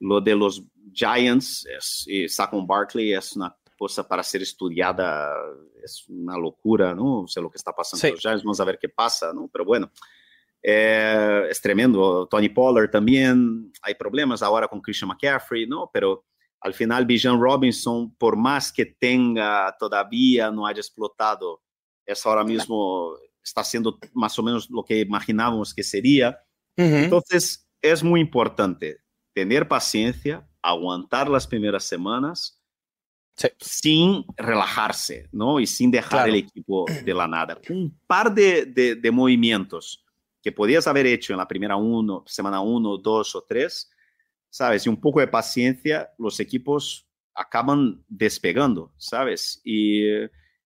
lo 0.00 0.20
de 0.20 0.34
los 0.34 0.62
Giants 0.92 1.66
es, 1.66 2.04
y 2.06 2.28
Saquon 2.28 2.66
Barkley 2.66 3.12
es 3.14 3.34
una 3.36 3.54
cosa 3.78 4.06
para 4.06 4.22
ser 4.22 4.42
estudiada, 4.42 5.30
es 5.82 6.06
una 6.08 6.36
locura, 6.38 6.94
¿no? 6.94 7.22
O 7.22 7.28
sea, 7.28 7.42
lo 7.42 7.50
que 7.50 7.58
está 7.58 7.72
pasando 7.72 8.00
Sí. 8.00 8.08
con 8.08 8.14
los 8.14 8.22
Giants, 8.22 8.44
vamos 8.44 8.60
a 8.60 8.64
ver 8.64 8.78
qué 8.80 8.88
pasa, 8.88 9.32
¿no? 9.34 9.48
Pero 9.52 9.64
bueno, 9.66 9.90
eh, 10.62 11.46
es 11.50 11.60
tremendo. 11.60 12.26
Tony 12.26 12.48
Pollard 12.48 12.90
también, 12.90 13.70
hay 13.82 13.94
problemas 13.94 14.42
ahora 14.42 14.68
con 14.68 14.80
Christian 14.80 15.08
McCaffrey, 15.08 15.66
¿no? 15.66 15.90
Pero 15.92 16.24
al 16.60 16.74
final, 16.74 17.06
Bijan 17.06 17.40
Robinson, 17.40 18.14
por 18.16 18.36
más 18.36 18.72
que 18.72 18.86
tenga, 18.86 19.74
todavía 19.78 20.50
no 20.50 20.66
haya 20.66 20.80
explotado, 20.80 21.62
es 22.04 22.24
ahora 22.26 22.44
mismo, 22.44 23.12
está 23.42 23.60
haciendo 23.60 23.98
más 24.14 24.38
o 24.38 24.42
menos 24.42 24.68
lo 24.70 24.84
que 24.84 25.00
imaginábamos 25.00 25.72
que 25.74 25.82
sería. 25.82 26.38
Entonces, 26.76 27.68
es 27.80 28.02
muy 28.02 28.20
importante 28.20 28.98
tener 29.32 29.68
paciencia, 29.68 30.46
aguantar 30.62 31.28
las 31.28 31.46
primeras 31.46 31.84
semanas 31.84 32.60
Sí. 33.38 33.48
sin 33.60 34.24
relajarse, 34.38 35.28
¿no? 35.30 35.60
Y 35.60 35.66
sin 35.66 35.90
dejar 35.90 36.10
Claro. 36.10 36.28
el 36.30 36.36
equipo 36.36 36.86
de 37.04 37.12
la 37.14 37.28
nada. 37.28 37.58
Un 37.68 38.00
par 38.06 38.34
de, 38.34 38.64
de- 38.64 38.94
de 38.94 39.10
movimientos 39.10 40.02
que 40.42 40.52
podías 40.52 40.86
haber 40.86 41.04
hecho 41.06 41.34
en 41.34 41.38
la 41.38 41.46
primera 41.46 41.76
uno, 41.76 42.24
semana 42.26 42.60
uno, 42.60 42.96
dos 42.96 43.34
o 43.36 43.42
tres, 43.42 43.90
¿sabes? 44.56 44.86
Y 44.86 44.88
un 44.88 44.98
poco 44.98 45.20
de 45.20 45.28
paciencia, 45.28 46.10
los 46.16 46.40
equipos 46.40 47.06
acaban 47.34 48.02
despegando, 48.08 48.90
¿sabes? 48.96 49.60
Y, 49.64 50.02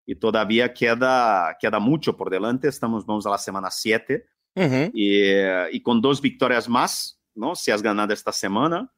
y 0.07 0.15
todavía 0.15 0.73
queda, 0.73 1.57
queda 1.61 1.81
mucho 1.81 2.17
por 2.17 2.31
delante. 2.31 2.69
Estamos, 2.69 3.05
vamos 3.05 3.27
a 3.27 3.31
la 3.31 3.39
semana 3.39 3.69
7 3.69 4.25
Ujú. 4.55 4.91
y, 4.95 5.23
eh, 5.25 5.67
y 5.73 5.83
con 5.83 6.01
dos 6.01 6.21
victorias 6.21 6.69
más, 6.69 7.21
¿no? 7.35 7.57
Si 7.57 7.73
has 7.73 7.83
ganado 7.83 8.15
esta 8.15 8.31
semana, 8.31 8.93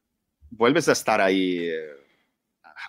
vuelves 0.51 0.87
a 0.87 0.91
estar 0.91 1.19
ahí 1.19 1.57
eh, 1.57 1.89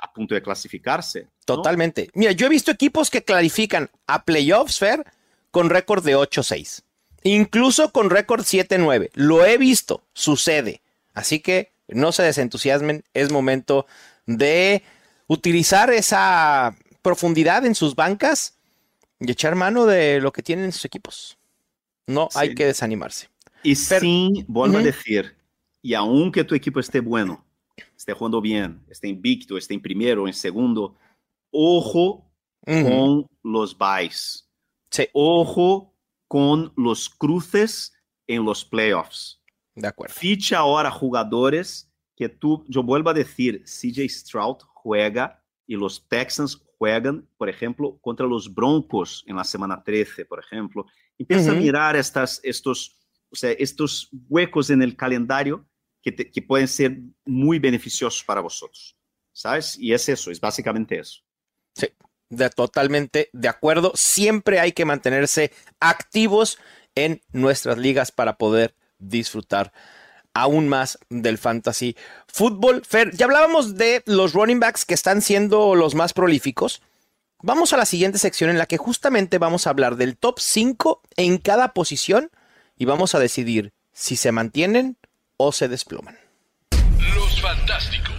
a 0.03 0.13
punto 0.13 0.35
de 0.35 0.43
clasificarse. 0.43 1.23
¿no? 1.23 1.31
Totalmente. 1.47 2.11
Mira, 2.13 2.33
yo 2.33 2.47
he 2.47 2.51
visto 2.51 2.71
equipos 2.71 3.11
que 3.11 3.25
clarifican 3.25 3.89
a 4.07 4.25
playoffs, 4.27 4.79
Fer, 4.79 5.05
con 5.51 5.71
récord 5.71 6.05
de 6.05 6.19
8-6. 6.19 6.83
Incluso 7.23 7.93
con 7.93 8.11
récord 8.11 8.43
7-9. 8.43 9.09
Lo 9.15 9.47
he 9.47 9.57
visto, 9.57 10.03
sucede. 10.13 10.83
Así 11.15 11.41
que 11.41 11.74
no 11.89 12.13
se 12.13 12.23
desentusiasmen, 12.23 13.05
es 13.15 13.31
momento 13.31 13.87
de 14.27 14.83
utilizar 15.27 15.91
esa 15.93 16.77
profundidad 17.03 17.65
en 17.67 17.75
sus 17.75 17.95
bancas 17.95 18.59
y 19.21 19.31
echar 19.31 19.55
mano 19.55 19.87
de 19.87 20.21
lo 20.21 20.33
que 20.33 20.43
tienen 20.43 20.67
en 20.67 20.73
sus 20.73 20.85
equipos. 20.85 21.39
No 22.07 22.29
hay 22.35 22.51
Sí. 22.51 22.55
que 22.55 22.67
desanimarse. 22.67 23.29
Y 23.63 23.75
Pero- 23.89 24.01
sin, 24.01 24.45
vuelvo 24.47 24.79
a 24.79 24.83
decir, 24.83 25.37
y 25.83 25.95
aunque 25.95 26.45
tu 26.45 26.55
equipo 26.55 26.81
esté 26.81 27.01
bueno, 27.01 27.45
esté 27.97 28.13
jugando 28.13 28.41
bien, 28.41 28.85
esté 28.91 29.09
invicto, 29.09 29.57
esté 29.57 29.75
en 29.75 29.81
primero, 29.83 30.27
en 30.27 30.35
segundo, 30.35 30.97
ojo 31.51 32.31
con 32.65 33.27
los 33.43 33.77
buys. 33.77 34.49
Sí, 34.91 35.09
Ojo 35.13 35.93
con 36.29 36.73
los 36.77 37.09
cruces 37.11 37.93
en 38.27 38.45
los 38.45 38.65
playoffs. 38.65 39.41
De 39.75 39.89
acuerdo. 39.89 40.15
Ficha 40.15 40.59
ahora 40.59 40.91
jugadores 40.91 41.91
que 42.17 42.29
tú, 42.29 42.65
yo 42.69 42.83
vuelvo 42.83 43.11
a 43.11 43.15
decir, 43.15 43.65
CJ 43.65 44.09
Stroud 44.09 44.59
juega 44.73 45.43
y 45.67 45.75
los 45.77 46.07
Texans 46.09 46.63
juegan, 46.79 47.27
por 47.37 47.49
ejemplo, 47.49 47.99
contra 48.01 48.27
los 48.27 48.53
Broncos 48.53 49.25
en 49.27 49.37
la 49.37 49.45
semana 49.45 49.83
13, 49.83 50.25
por 50.27 50.39
ejemplo. 50.39 50.87
Empieza 51.19 51.53
a 51.53 51.55
mirar 51.55 51.97
estas, 51.97 52.41
estos, 52.43 52.99
o 53.31 53.37
sea, 53.37 53.51
estos 53.53 54.11
huecos 54.29 54.71
en 54.71 54.83
el 54.83 54.97
calendario 54.97 55.67
que, 56.03 56.13
te- 56.13 56.31
que 56.31 56.43
pueden 56.43 56.69
ser 56.69 56.99
muy 57.25 57.59
beneficiosos 57.59 58.23
para 58.23 58.41
vosotros, 58.41 58.97
¿sabes? 59.33 59.79
Y 59.79 59.93
es 59.95 60.09
eso, 60.09 60.31
es 60.31 60.41
básicamente 60.41 60.99
eso. 60.99 61.21
De, 62.31 62.51
totalmente 62.51 63.31
de 63.33 63.49
acuerdo. 63.49 63.93
Siempre 63.95 64.59
hay 64.59 64.73
que 64.73 64.85
mantenerse 64.85 65.53
activos 65.81 66.59
en 66.95 67.21
nuestras 67.33 67.79
ligas 67.79 68.11
para 68.13 68.37
poder 68.37 68.75
disfrutar 69.09 69.73
aún 70.35 70.69
más 70.69 70.99
del 71.09 71.39
fantasy 71.39 71.97
fútbol. 72.27 72.83
Fer, 72.85 73.17
ya 73.17 73.27
hablábamos 73.27 73.77
de 73.77 74.03
los 74.07 74.33
running 74.33 74.61
backs 74.61 74.85
que 74.85 74.95
están 74.95 75.23
siendo 75.23 75.75
los 75.75 75.95
más 75.95 76.13
prolíficos. 76.13 76.83
Vamos 77.41 77.73
a 77.73 77.77
la 77.77 77.87
siguiente 77.87 78.19
sección 78.19 78.51
en 78.51 78.59
la 78.59 78.67
que 78.67 78.79
justamente 78.79 79.39
vamos 79.39 79.67
a 79.67 79.71
hablar 79.71 79.97
del 79.97 80.17
top 80.17 80.41
5 80.41 81.03
en 81.17 81.39
cada 81.39 81.73
posición 81.73 82.31
y 82.77 82.85
vamos 82.85 83.15
a 83.15 83.19
decidir 83.19 83.73
si 83.93 84.17
se 84.17 84.33
mantienen 84.33 84.97
o 85.37 85.53
se 85.53 85.69
desploman. 85.69 86.19
Los 87.15 87.41
Fantásticos. 87.41 88.15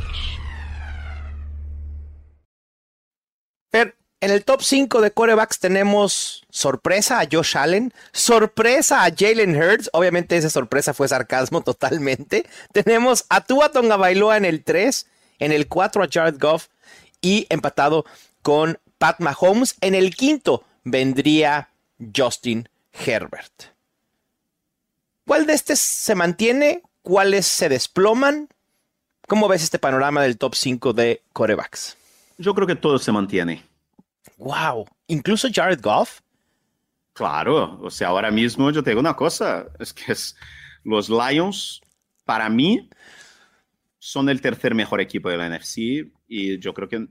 Fer, 3.71 3.97
en 4.26 4.32
el 4.32 4.43
top 4.43 4.63
5 4.63 5.01
de 5.01 5.11
corebacks 5.11 5.59
tenemos 5.59 6.47
sorpresa 6.49 7.19
a 7.19 7.28
Josh 7.32 7.55
Allen, 7.55 7.93
sorpresa 8.11 9.05
a 9.05 9.11
Jalen 9.15 9.55
Hurts, 9.55 9.91
obviamente 9.93 10.36
esa 10.36 10.49
sorpresa 10.49 10.95
fue 10.95 11.07
sarcasmo 11.07 11.61
totalmente. 11.61 12.47
Tenemos 12.71 13.26
a 13.30 13.41
Tua 13.45 13.69
Tonga 13.69 13.97
Bailoa 13.97 14.38
en 14.38 14.45
el 14.45 14.63
3, 14.63 15.05
en 15.38 15.51
el 15.51 15.67
4 15.67 16.03
a 16.03 16.07
Jared 16.11 16.39
Goff 16.39 16.69
y 17.21 17.45
empatado 17.49 18.03
con 18.41 18.80
Pat 18.97 19.19
Mahomes. 19.19 19.76
En 19.82 19.93
el 19.93 20.15
quinto 20.15 20.63
vendría 20.84 21.69
Justin 22.15 22.67
Herbert. 23.05 23.65
¿Cuál 25.28 25.45
de 25.45 25.53
estos 25.53 25.78
se 25.78 26.15
mantiene? 26.15 26.82
¿Cuáles 27.03 27.45
se 27.45 27.69
desploman? 27.69 28.49
¿Cómo 29.28 29.47
ves 29.47 29.61
este 29.61 29.78
panorama 29.78 30.23
del 30.23 30.39
top 30.39 30.55
5 30.55 30.93
de 30.93 31.21
corebacks? 31.32 31.95
Yo 32.39 32.55
creo 32.55 32.65
que 32.65 32.76
todo 32.76 32.97
se 32.97 33.11
mantiene. 33.11 33.74
Wow, 34.38 34.86
incluso 35.07 35.47
Jared 35.51 35.82
Goff. 35.82 36.19
Claro, 37.13 37.80
o 37.82 37.89
sea, 37.89 38.09
ahora 38.09 38.30
mismo 38.30 38.69
yo 38.71 38.84
te 38.84 38.89
digo 38.89 38.99
una 38.99 39.15
cosa, 39.15 39.67
es 39.80 39.93
que 39.93 40.11
es, 40.11 40.36
los 40.84 41.09
Lions, 41.09 41.82
para 42.26 42.49
mí, 42.49 42.89
son 43.99 44.28
el 44.30 44.41
tercer 44.41 44.76
mejor 44.76 44.99
equipo 45.01 45.30
de 45.30 45.38
la 45.38 45.47
NFC 45.49 46.11
y 46.28 46.59
yo 46.59 46.73
creo 46.73 46.89
que 46.89 47.07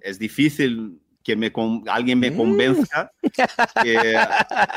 es 0.00 0.18
difícil 0.18 0.98
que 1.22 1.36
me 1.36 1.52
alguien 1.86 2.18
me 2.18 2.30
Mm. 2.30 2.36
convenza 2.36 3.12
que 3.84 4.16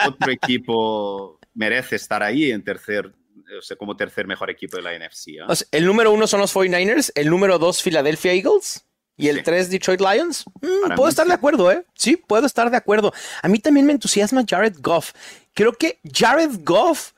otro 0.05 0.32
equipo 0.32 1.39
merece 1.53 1.95
estar 1.95 2.22
ahí 2.22 2.51
en 2.51 2.61
tercer, 2.64 3.11
o 3.57 3.61
sea, 3.61 3.78
como 3.78 3.95
tercer 3.95 4.28
mejor 4.28 4.49
equipo 4.49 4.76
de 4.76 4.84
la 4.84 4.93
NFC. 4.93 5.39
O 5.47 5.55
sea, 5.55 5.66
el 5.72 5.86
número 5.86 6.11
uno 6.11 6.28
son 6.28 6.41
los 6.41 6.53
49ers, 6.53 7.11
el 7.16 7.30
número 7.30 7.57
dos 7.57 7.82
Philadelphia 7.82 8.34
Eagles 8.34 8.86
y 9.18 9.28
el 9.28 9.38
Sí. 9.38 9.43
tres 9.43 9.70
Detroit 9.70 10.01
Lions. 10.01 10.45
Mm, 10.61 10.95
puedo 10.95 11.09
estar 11.09 11.26
sí. 11.26 11.30
de 11.30 11.36
acuerdo, 11.36 11.72
¿eh? 11.72 11.84
Sí, 11.93 12.16
puedo 12.18 12.45
estar 12.45 12.70
de 12.72 12.78
acuerdo. 12.78 13.14
A 13.41 13.47
mí 13.47 13.59
también 13.59 13.86
me 13.86 13.93
entusiasma 13.93 14.43
Jared 14.47 14.76
Goff. 14.80 15.11
Creo 15.53 15.74
que 15.74 15.99
Jared 16.11 16.59
Goff 16.64 17.11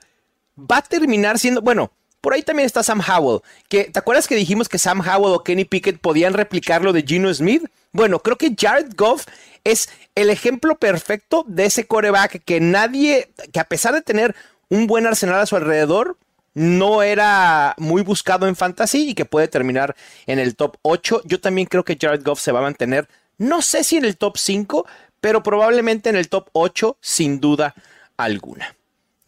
va 0.60 0.78
a 0.78 0.82
terminar 0.82 1.40
siendo, 1.40 1.62
bueno, 1.62 1.92
por 2.22 2.34
ahí 2.34 2.42
también 2.42 2.66
está 2.66 2.82
Sam 2.82 3.02
Howell, 3.08 3.42
que 3.70 3.86
¿te 3.86 4.00
acuerdas 4.00 4.28
que 4.28 4.36
dijimos 4.36 4.68
que 4.68 4.80
Sam 4.80 5.02
Howell 5.02 5.36
o 5.36 5.44
Kenny 5.44 5.64
Pickett 5.66 6.00
podían 6.00 6.34
replicar 6.34 6.82
lo 6.84 6.92
de 6.92 7.04
Gino 7.04 7.32
Smith? 7.34 7.64
Bueno, 7.92 8.20
creo 8.20 8.38
que 8.38 8.56
Jared 8.60 8.94
Goff 8.98 9.26
es 9.64 9.90
el 10.16 10.30
ejemplo 10.30 10.76
perfecto 10.78 11.46
de 11.48 11.66
ese 11.66 11.86
coreback 11.88 12.44
que 12.44 12.60
nadie, 12.60 13.30
que 13.54 13.60
a 13.60 13.66
pesar 13.66 13.94
de 13.94 14.02
tener 14.02 14.36
un 14.70 14.88
buen 14.88 15.06
arsenal 15.06 15.40
a 15.40 15.46
su 15.46 15.56
alrededor, 15.56 16.18
no 16.56 17.04
era 17.04 17.76
muy 17.78 18.02
buscado 18.02 18.48
en 18.48 18.56
fantasy 18.56 19.10
y 19.10 19.14
que 19.14 19.26
puede 19.26 19.48
terminar 19.48 19.96
en 20.26 20.40
el 20.40 20.56
top 20.56 20.78
8. 20.82 21.22
Yo 21.26 21.40
también 21.40 21.68
creo 21.68 21.84
que 21.84 21.98
Jared 22.00 22.24
Goff 22.24 22.40
se 22.40 22.52
va 22.52 22.60
a 22.60 22.64
mantener, 22.64 23.08
no 23.38 23.62
sé 23.62 23.84
si 23.84 23.98
en 23.98 24.06
el 24.06 24.18
top 24.18 24.38
5, 24.38 24.88
pero 25.22 25.44
probablemente 25.44 26.10
en 26.10 26.16
el 26.16 26.30
top 26.30 26.50
8 26.54 26.98
sin 27.02 27.40
duda 27.40 27.76
alguna. 28.18 28.76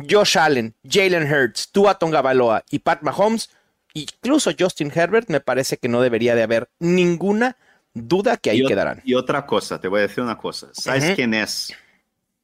Josh 0.09 0.37
Allen, 0.37 0.73
Jalen 0.87 1.31
Hurts, 1.31 1.69
Tua 1.71 1.99
Tonga 1.99 2.63
y 2.69 2.79
Pat 2.79 3.01
Mahomes, 3.01 3.49
incluso 3.93 4.51
Justin 4.57 4.91
Herbert, 4.93 5.29
me 5.29 5.41
parece 5.41 5.77
que 5.77 5.89
no 5.89 6.01
debería 6.01 6.35
de 6.35 6.43
haber 6.43 6.69
ninguna 6.79 7.57
duda 7.93 8.37
que 8.37 8.51
ahí 8.51 8.61
y, 8.61 8.65
quedarán. 8.65 9.01
y 9.03 9.15
otra 9.15 9.45
cosa, 9.45 9.81
te 9.81 9.87
voy 9.87 9.99
a 9.99 10.01
decir 10.03 10.23
una 10.23 10.37
cosa. 10.37 10.69
¿Sabes 10.71 11.15
quién 11.15 11.33
es 11.33 11.73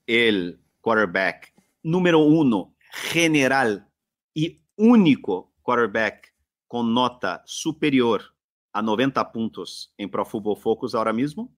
el 0.07 0.59
quarterback 0.81 1.53
número 1.84 2.19
uno 2.19 2.73
general 2.91 3.88
y 4.34 4.62
único 4.76 5.51
quarterback 5.61 6.34
con 6.67 6.93
nota 6.93 7.41
superior 7.45 8.21
a 8.71 8.82
90 8.82 9.32
puntos 9.32 9.93
en 9.97 10.09
Pro 10.09 10.26
Football 10.26 10.57
Focus 10.57 10.95
ahora 10.95 11.13
mismo? 11.13 11.51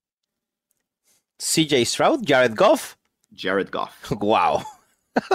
CJ 1.37 1.85
Stroud, 1.85 2.21
Jared 2.25 2.55
Goff, 2.55 2.95
Jared 3.35 3.69
Goff. 3.71 4.11
wow. 4.19 4.61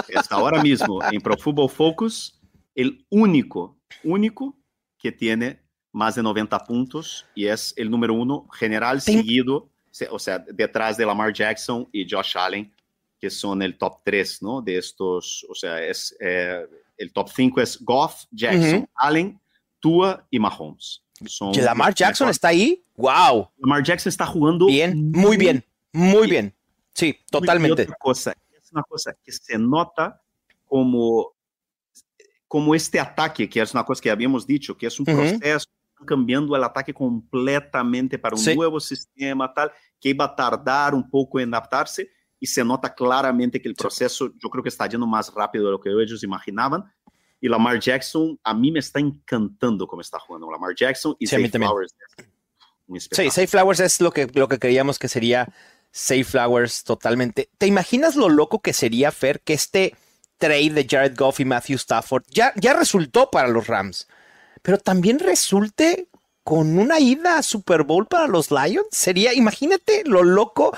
Es 0.09 0.31
ahora 0.31 0.62
mismo 0.62 1.01
en 1.11 1.20
Pro 1.20 1.37
Football 1.37 1.70
Focus 1.70 2.39
el 2.74 3.05
único, 3.11 3.78
único 4.05 4.57
que 4.99 5.11
tiene 5.12 5.62
más 5.93 6.14
de 6.14 6.22
90 6.22 6.59
puntos 6.64 7.26
y 7.35 7.47
es 7.47 7.74
el 7.76 7.91
número 7.91 8.14
uno 8.14 8.47
general 8.53 9.03
Ten- 9.03 9.18
seguido, 9.18 9.70
se- 9.91 10.09
o 10.09 10.18
sea, 10.18 10.39
detrás 10.39 10.97
de 10.97 11.05
Lamar 11.07 11.33
Jackson 11.33 11.89
y 11.93 12.07
Josh 12.09 12.37
Allen, 12.37 12.72
que 13.18 13.28
son 13.31 13.61
el 13.62 13.76
top 13.76 14.01
3, 14.05 14.43
¿no? 14.43 14.62
De 14.62 14.78
estos, 14.78 15.45
o 15.49 15.55
sea, 15.55 15.83
es, 15.85 16.16
eh, 16.20 16.66
el 17.01 17.13
top 17.13 17.31
5 17.35 17.61
es 17.61 17.83
Goff, 17.83 18.25
Jackson, 18.31 18.89
Allen, 18.95 19.41
Tua 19.81 20.27
y 20.31 20.39
Mahomes. 20.39 21.03
Son 21.27 21.53
Lamar 21.53 21.95
Jackson 21.95 22.29
está 22.29 22.49
ahí. 22.49 22.85
Wow. 22.97 23.49
Lamar 23.59 23.83
Jackson 23.83 24.11
está 24.11 24.27
jugando 24.27 24.67
bien, 24.67 25.11
muy 25.11 25.37
bien, 25.37 25.65
muy 25.93 26.29
bien. 26.29 26.55
Sí, 26.93 27.17
totalmente. 27.31 27.83
Otra 27.83 27.97
cosa, 27.99 28.35
es 28.51 28.71
una 28.73 28.83
cosa 28.83 29.15
que 29.25 29.33
se 29.33 29.59
nota 29.59 30.23
como, 30.67 31.33
como 32.47 32.75
este 32.75 33.01
ataque, 33.01 33.49
que 33.49 33.61
es 33.61 33.73
una 33.73 33.85
cosa 33.85 34.03
que 34.03 34.11
habíamos 34.11 34.47
dicho, 34.47 34.77
que 34.77 34.87
es 34.87 35.01
un 35.01 35.07
proceso 35.07 35.67
cambiando 36.07 36.57
el 36.57 36.65
ataque 36.65 36.95
completamente 36.95 38.19
para 38.19 38.37
un 38.37 38.45
nuevo 38.55 38.81
sistema, 38.81 39.53
tal, 39.53 39.71
que 39.99 40.11
iba 40.11 40.25
a 40.25 40.35
tardar 40.35 40.95
un 40.95 41.09
poco 41.09 41.41
en 41.41 41.53
adaptarse 41.53 42.11
y 42.41 42.47
se 42.47 42.64
nota 42.64 42.95
claramente 42.95 43.61
que 43.61 43.68
el 43.68 43.74
proceso, 43.74 44.32
yo 44.38 44.49
creo 44.49 44.62
que 44.62 44.70
está 44.70 44.88
yendo 44.88 45.07
más 45.07 45.32
rápido 45.32 45.66
de 45.66 45.72
lo 45.72 45.80
que 45.80 45.91
ellos 45.91 46.24
imaginaban. 46.24 46.91
Y 47.38 47.49
Lamar 47.49 47.78
Jackson, 47.78 48.38
a 48.43 48.55
mí 48.55 48.72
me 48.72 48.80
está 48.80 48.99
encantando 48.99 49.86
cómo 49.86 50.01
está 50.01 50.18
jugando 50.18 50.51
Lamar 50.51 50.74
Jackson 50.74 51.14
y 51.18 51.26
sí, 51.26 51.36
Flowers. 51.49 51.95
Sí, 53.12 53.30
Safe 53.30 53.47
Flowers 53.47 53.80
es 53.80 54.01
lo 54.01 54.11
que, 54.11 54.26
lo 54.34 54.49
que 54.49 54.59
creíamos 54.59 54.99
que 54.99 55.09
sería 55.09 55.53
Safe 55.93 56.24
Flowers 56.24 56.82
totalmente. 56.82 57.51
¿Te 57.59 57.66
imaginas 57.66 58.16
lo 58.16 58.28
loco 58.28 58.61
que 58.61 58.72
sería, 58.72 59.12
Fer, 59.12 59.41
que 59.41 59.53
este 59.53 59.95
trade 60.38 60.70
de 60.70 60.86
Jared 60.88 61.16
Goff 61.16 61.41
y 61.41 61.45
Matthew 61.45 61.76
Stafford 61.76 62.24
ya, 62.30 62.53
ya 62.57 62.72
resultó 62.72 63.30
para 63.30 63.49
los 63.49 63.66
Rams, 63.66 64.09
pero 64.62 64.78
también 64.78 65.18
resulte 65.18 66.09
con 66.43 66.78
una 66.78 66.99
ida 66.99 67.38
a 67.38 67.43
Super 67.43 67.84
Bowl 67.84 68.07
para 68.07 68.26
los 68.26 68.51
Lions? 68.51 68.86
Sería, 68.91 69.34
imagínate 69.34 70.03
lo 70.05 70.24
loco 70.24 70.76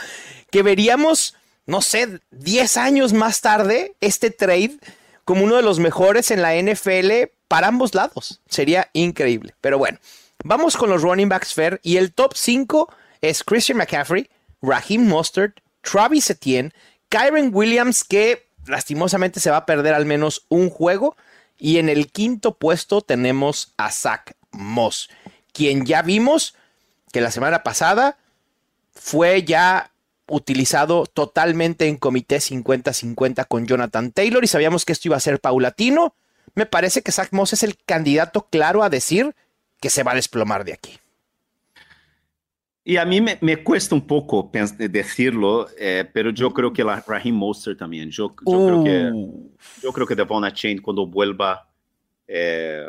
que 0.51 0.63
veríamos 0.63 1.37
no 1.67 1.83
sé, 1.83 2.21
10 2.31 2.77
años 2.77 3.13
más 3.13 3.41
tarde, 3.41 3.95
este 4.01 4.31
trade 4.31 4.79
como 5.25 5.45
uno 5.45 5.57
de 5.57 5.63
los 5.63 5.79
mejores 5.79 6.31
en 6.31 6.43
la 6.43 6.55
NFL 6.55 7.31
para 7.49 7.69
ambos 7.69 7.95
lados. 7.95 8.41
Sería 8.49 8.91
increíble. 8.93 9.55
Pero 9.61 9.79
bueno, 9.79 9.99
vamos 10.45 10.77
con 10.77 10.91
los 10.91 11.03
running 11.03 11.29
backs 11.29 11.55
fair 11.55 11.81
y 11.83 11.97
el 11.97 12.13
top 12.13 12.33
5 12.35 12.93
es 13.21 13.45
Christian 13.45 13.79
McCaffrey, 13.79 14.29
Raheem 14.61 15.07
Mostert, 15.07 15.61
Travis 15.83 16.31
Etienne, 16.31 16.73
Kyron 17.09 17.51
Williams 17.53 18.05
que 18.05 18.49
lastimosamente 18.67 19.41
se 19.41 19.51
va 19.51 19.59
a 19.59 19.67
perder 19.67 19.95
al 19.95 20.07
menos 20.07 20.47
un 20.49 20.71
juego 20.71 21.17
y 21.59 21.79
en 21.79 21.89
el 21.89 22.11
quinto 22.11 22.59
puesto 22.59 23.03
tenemos 23.03 23.75
a 23.77 23.91
Zach 23.93 24.33
Moss, 24.51 25.11
quien 25.53 25.87
ya 25.87 26.03
vimos 26.03 26.55
que 27.13 27.21
la 27.21 27.31
semana 27.31 27.63
pasada 27.63 28.19
fue 28.95 29.45
ya 29.45 29.92
utilizado 30.29 31.05
totalmente 31.07 31.87
en 31.89 31.97
comité 31.97 32.37
50-50 32.37 33.47
con 33.49 33.67
Jonathan 33.67 34.13
Taylor 34.13 34.45
y 34.45 34.49
sabíamos 34.49 34.85
que 34.85 34.93
esto 34.93 35.09
iba 35.09 35.17
a 35.17 35.21
ser 35.21 35.41
paulatino. 35.41 36.15
Me 36.55 36.67
parece 36.67 37.03
que 37.03 37.13
Zach 37.13 37.33
Moss 37.33 37.53
es 37.53 37.63
el 37.63 37.77
candidato 37.77 38.47
claro 38.51 38.83
a 38.83 38.91
decir 38.91 39.35
que 39.81 39.91
se 39.91 40.03
va 40.03 40.13
a 40.13 40.17
desplomar 40.17 40.65
de 40.65 40.75
aquí. 40.75 40.99
Y 42.85 42.97
a 42.97 43.05
mí 43.05 43.21
me, 43.21 43.63
cuesta 43.63 43.95
un 43.95 44.07
poco 44.07 44.51
decirlo, 44.77 45.69
eh, 45.79 46.05
pero 46.13 46.31
yo 46.31 46.53
creo 46.53 46.73
que 46.73 46.83
la 46.83 47.01
Raheem 47.07 47.35
Monster 47.35 47.77
también. 47.77 48.11
Yo, 48.11 48.35
creo 48.35 48.83
que, 48.83 49.11
uh. 49.13 49.53
yo 49.81 49.93
creo 49.93 50.07
que 50.07 50.17
Devon 50.17 50.51
Chain 50.53 50.83
cuando 50.83 51.07
vuelva, 51.07 51.69
eh, 52.27 52.89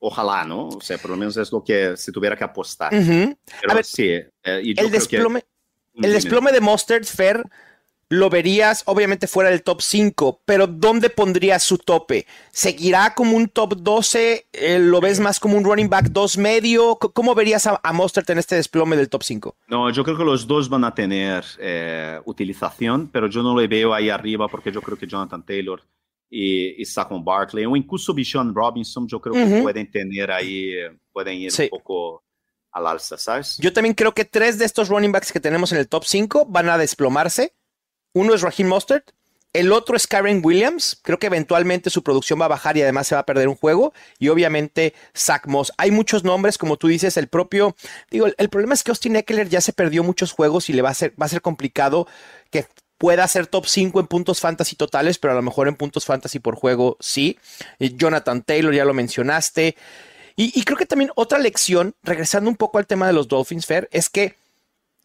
ojalá, 0.00 0.44
¿no? 0.44 0.66
O 0.68 0.80
sea, 0.80 0.98
por 0.98 1.12
lo 1.12 1.16
menos 1.16 1.36
es 1.36 1.52
lo 1.52 1.62
que 1.62 1.96
se 1.96 2.10
tuviera 2.10 2.36
que 2.36 2.42
apostar. 2.42 2.90
Pero 2.90 3.82
sí, 3.84 4.08
eh, 4.08 4.26
el 4.42 4.90
desplome. 4.90 5.44
El 6.02 6.12
desplome 6.12 6.52
de 6.52 6.60
Mustard 6.60 7.04
Fair 7.04 7.44
lo 8.10 8.30
verías 8.30 8.82
obviamente 8.86 9.26
fuera 9.26 9.50
del 9.50 9.62
top 9.62 9.82
5, 9.82 10.40
pero 10.44 10.66
¿dónde 10.66 11.10
pondrías 11.10 11.62
su 11.62 11.76
tope? 11.76 12.26
¿Seguirá 12.50 13.14
como 13.14 13.36
un 13.36 13.48
top 13.48 13.76
12? 13.76 14.46
Eh, 14.52 14.78
¿Lo 14.78 15.00
ves 15.00 15.20
más 15.20 15.38
como 15.38 15.56
un 15.58 15.64
running 15.64 15.90
back 15.90 16.06
2 16.06 16.38
medio? 16.38 16.96
¿Cómo 16.96 17.34
verías 17.34 17.66
a, 17.66 17.78
a 17.82 17.92
Mostert 17.92 18.30
en 18.30 18.38
este 18.38 18.54
desplome 18.56 18.96
del 18.96 19.10
top 19.10 19.22
5? 19.22 19.56
No, 19.68 19.90
yo 19.90 20.04
creo 20.04 20.16
que 20.16 20.24
los 20.24 20.46
dos 20.46 20.68
van 20.68 20.84
a 20.84 20.94
tener 20.94 21.44
eh, 21.58 22.18
utilización, 22.24 23.08
pero 23.08 23.28
yo 23.28 23.42
no 23.42 23.58
le 23.58 23.68
veo 23.68 23.92
ahí 23.92 24.08
arriba 24.08 24.48
porque 24.48 24.72
yo 24.72 24.80
creo 24.80 24.96
que 24.96 25.06
Jonathan 25.06 25.44
Taylor 25.44 25.82
y, 26.30 26.80
y 26.80 26.84
Saquon 26.86 27.22
Barkley 27.22 27.66
o 27.66 27.76
incluso 27.76 28.14
Bichon 28.14 28.54
Robinson, 28.54 29.06
yo 29.06 29.20
creo 29.20 29.34
que 29.34 29.62
pueden 29.62 29.90
tener 29.90 30.30
ahí, 30.30 30.72
pueden 31.12 31.34
ir 31.34 31.52
un 31.58 31.68
poco 31.68 32.22
al 32.78 32.86
alza, 32.86 33.18
¿sabes? 33.18 33.56
Yo 33.58 33.72
también 33.72 33.94
creo 33.94 34.14
que 34.14 34.24
tres 34.24 34.58
de 34.58 34.64
estos 34.64 34.88
running 34.88 35.12
backs 35.12 35.32
que 35.32 35.40
tenemos 35.40 35.72
en 35.72 35.78
el 35.78 35.88
top 35.88 36.04
5 36.04 36.46
van 36.46 36.68
a 36.70 36.78
desplomarse. 36.78 37.54
Uno 38.14 38.34
es 38.34 38.40
Raheem 38.40 38.68
Mostert, 38.68 39.12
el 39.54 39.72
otro 39.72 39.96
es 39.96 40.06
Karen 40.06 40.40
Williams. 40.44 40.98
Creo 41.02 41.18
que 41.18 41.26
eventualmente 41.26 41.90
su 41.90 42.02
producción 42.02 42.40
va 42.40 42.44
a 42.44 42.48
bajar 42.48 42.76
y 42.76 42.82
además 42.82 43.06
se 43.06 43.14
va 43.14 43.22
a 43.22 43.26
perder 43.26 43.48
un 43.48 43.56
juego. 43.56 43.92
Y 44.18 44.28
obviamente 44.28 44.94
Zach 45.16 45.46
Moss. 45.46 45.72
Hay 45.78 45.90
muchos 45.90 46.22
nombres, 46.22 46.58
como 46.58 46.76
tú 46.76 46.88
dices, 46.88 47.16
el 47.16 47.28
propio. 47.28 47.74
Digo, 48.10 48.26
el, 48.36 48.48
problema 48.50 48.74
es 48.74 48.82
que 48.82 48.90
Austin 48.90 49.16
Eckler 49.16 49.48
ya 49.48 49.60
se 49.60 49.72
perdió 49.72 50.04
muchos 50.04 50.32
juegos 50.32 50.68
y 50.68 50.74
le 50.74 50.82
va 50.82 50.90
a 50.90 50.94
ser, 50.94 51.14
va 51.20 51.26
a 51.26 51.30
ser 51.30 51.40
complicado 51.40 52.06
que 52.50 52.66
pueda 52.98 53.26
ser 53.26 53.46
top 53.46 53.66
5 53.66 54.00
en 54.00 54.06
puntos 54.06 54.40
fantasy 54.40 54.76
totales, 54.76 55.18
pero 55.18 55.32
a 55.32 55.36
lo 55.36 55.42
mejor 55.42 55.68
en 55.68 55.76
puntos 55.76 56.04
fantasy 56.04 56.40
por 56.40 56.56
juego 56.56 56.96
sí. 57.00 57.38
Jonathan 57.78 58.42
Taylor, 58.42 58.74
ya 58.74 58.84
lo 58.84 58.92
mencionaste. 58.92 59.76
Y, 60.40 60.62
creo 60.62 60.78
que 60.78 60.86
también 60.86 61.10
otra 61.16 61.40
lección, 61.40 61.96
regresando 62.04 62.48
un 62.48 62.54
poco 62.54 62.78
al 62.78 62.86
tema 62.86 63.08
de 63.08 63.12
los 63.12 63.26
Dolphins, 63.26 63.66
Fair, 63.66 63.88
es 63.90 64.08
que 64.08 64.36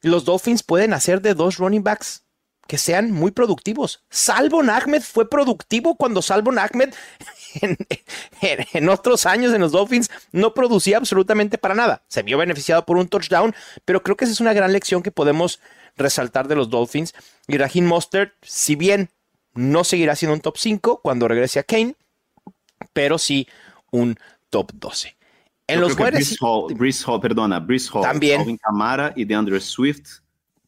los 0.03 0.25
Dolphins 0.25 0.61
pueden 0.61 0.93
hacer 0.93 1.23
de 1.23 1.33
dos 1.33 1.57
running 1.57 1.83
backs 1.83 2.21
que 2.67 2.77
sean 2.77 3.09
muy 3.09 3.31
productivos. 3.31 4.03
Salvon 4.11 4.69
Ahmed 4.69 5.01
fue 5.01 5.27
productivo 5.27 5.95
cuando 5.95 6.21
Salvon 6.21 6.59
Ahmed 6.59 6.93
en, 8.41 8.89
otros 8.89 9.25
años 9.25 9.51
en 9.55 9.61
los 9.61 9.71
Dolphins 9.71 10.11
no 10.31 10.53
producía 10.53 10.97
absolutamente 10.97 11.57
para 11.57 11.73
nada. 11.73 12.03
Se 12.09 12.21
vio 12.21 12.37
beneficiado 12.37 12.85
por 12.85 12.97
un 12.97 13.07
touchdown, 13.07 13.55
pero 13.85 14.03
creo 14.03 14.15
que 14.15 14.25
esa 14.25 14.33
es 14.33 14.39
una 14.39 14.53
gran 14.53 14.71
lección 14.71 15.01
que 15.01 15.09
podemos 15.09 15.59
resaltar 15.97 16.47
de 16.47 16.57
los 16.57 16.69
Dolphins. 16.69 17.15
Y 17.47 17.57
Raheem 17.57 17.87
Mostert, 17.87 18.35
si 18.43 18.75
bien 18.75 19.09
no 19.55 19.83
seguirá 19.83 20.15
siendo 20.15 20.35
un 20.35 20.41
top 20.41 20.59
5 20.59 21.01
cuando 21.01 21.27
regrese 21.27 21.57
a 21.57 21.63
Kane, 21.63 21.95
pero 22.93 23.17
sí 23.17 23.47
un 23.89 24.19
top 24.51 24.71
12. 24.73 25.22
En 25.67 25.79
los 25.79 25.95
jueves. 25.95 26.37
Brice 26.75 27.03
Hall, 27.07 27.21
perdona, 27.21 27.59
Brice 27.59 27.89
Hall, 27.93 28.03
también. 28.03 28.41
Alvin 28.41 28.57
Camara 28.57 29.13
y 29.15 29.25
DeAndre 29.25 29.59
Swift 29.59 30.19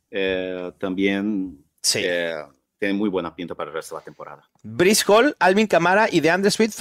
eh, 0.10 0.72
también 0.80 1.64
sí. 1.82 2.00
eh, 2.04 2.36
tienen 2.80 2.98
muy 2.98 3.10
buena 3.10 3.36
pinta 3.36 3.56
para 3.56 3.70
el 3.70 3.76
resto 3.76 3.96
de 3.96 4.02
la 4.02 4.06
temporada. 4.06 4.50
Brice 4.64 5.04
Hall, 5.08 5.36
Alvin 5.40 5.68
Camara 5.68 6.08
y 6.10 6.20
DeAndre 6.22 6.52
Swift, 6.52 6.80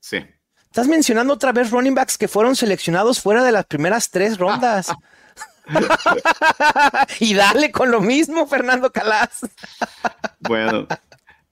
Sí. 0.00 0.18
Estás 0.64 0.88
mencionando 0.88 1.32
otra 1.34 1.52
vez 1.52 1.70
running 1.70 1.94
backs 1.94 2.18
que 2.18 2.28
fueron 2.28 2.54
seleccionados 2.54 3.20
fuera 3.20 3.42
de 3.42 3.52
las 3.52 3.64
primeras 3.64 4.10
tres 4.10 4.36
rondas. 4.38 4.92
y 7.20 7.34
dale 7.34 7.72
con 7.72 7.90
lo 7.90 8.00
mismo, 8.00 8.46
Fernando 8.46 8.90
Calas. 8.92 9.40
bueno, 10.40 10.86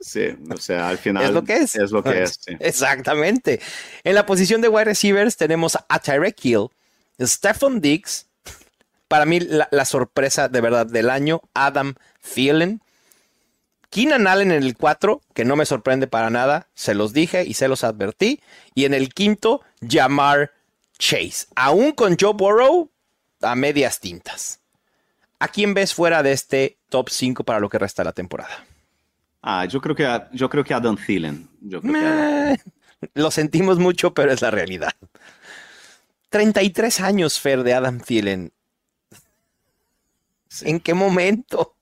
Sí, 0.04 0.36
o 0.50 0.58
sea, 0.58 0.90
al 0.90 0.98
final 0.98 1.24
es 1.24 1.30
lo 1.30 1.44
que 1.44 1.56
es. 1.56 1.76
Es 1.76 1.90
lo 1.90 2.04
que 2.04 2.24
es. 2.24 2.38
Exactamente. 2.60 3.58
En 4.04 4.14
la 4.14 4.26
posición 4.26 4.60
de 4.60 4.68
wide 4.68 4.84
receivers 4.84 5.38
tenemos 5.38 5.78
a 5.88 5.98
Tyreek 5.98 6.44
Hill, 6.44 6.68
Stephon 7.18 7.80
Diggs, 7.80 8.26
para 9.08 9.24
mí 9.24 9.40
la, 9.40 9.84
sorpresa 9.86 10.48
de 10.48 10.60
verdad 10.60 10.84
del 10.84 11.08
año, 11.08 11.40
Adam 11.54 11.94
Thielen, 12.34 12.82
Keenan 13.88 14.26
Allen 14.26 14.52
en 14.52 14.62
el 14.62 14.76
4, 14.76 15.22
que 15.32 15.46
no 15.46 15.56
me 15.56 15.64
sorprende 15.64 16.06
para 16.06 16.28
nada, 16.28 16.68
se 16.74 16.94
los 16.94 17.14
dije 17.14 17.44
y 17.44 17.54
se 17.54 17.68
los 17.68 17.82
advertí, 17.82 18.42
y 18.74 18.84
en 18.84 18.92
el 18.92 19.08
quinto, 19.14 19.62
Jamar 19.88 20.52
Chase, 20.98 21.46
aún 21.56 21.92
con 21.92 22.18
Joe 22.20 22.34
Burrow 22.34 22.90
a 23.40 23.54
medias 23.54 24.00
tintas. 24.00 24.60
¿A 25.38 25.48
quién 25.48 25.72
ves 25.72 25.94
fuera 25.94 26.22
de 26.22 26.32
este 26.32 26.76
top 26.90 27.08
5 27.08 27.42
para 27.44 27.60
lo 27.60 27.70
que 27.70 27.78
resta 27.78 28.02
de 28.02 28.08
la 28.08 28.12
temporada? 28.12 28.66
Ah, 29.46 29.66
yo 29.66 29.78
creo 29.78 29.94
que, 29.94 30.08
yo 30.32 30.48
creo 30.48 30.64
que 30.64 30.72
Adam 30.72 30.96
Thielen. 30.96 31.50
Lo 33.12 33.30
sentimos 33.30 33.78
mucho, 33.78 34.14
pero 34.14 34.32
es 34.32 34.40
la 34.40 34.50
realidad. 34.50 34.92
33 36.30 37.00
años, 37.00 37.38
Fer, 37.38 37.62
de 37.62 37.74
Adam 37.74 38.00
Thielen. 38.00 38.52
¿En 40.62 40.80
qué 40.80 40.94
momento? 40.94 41.76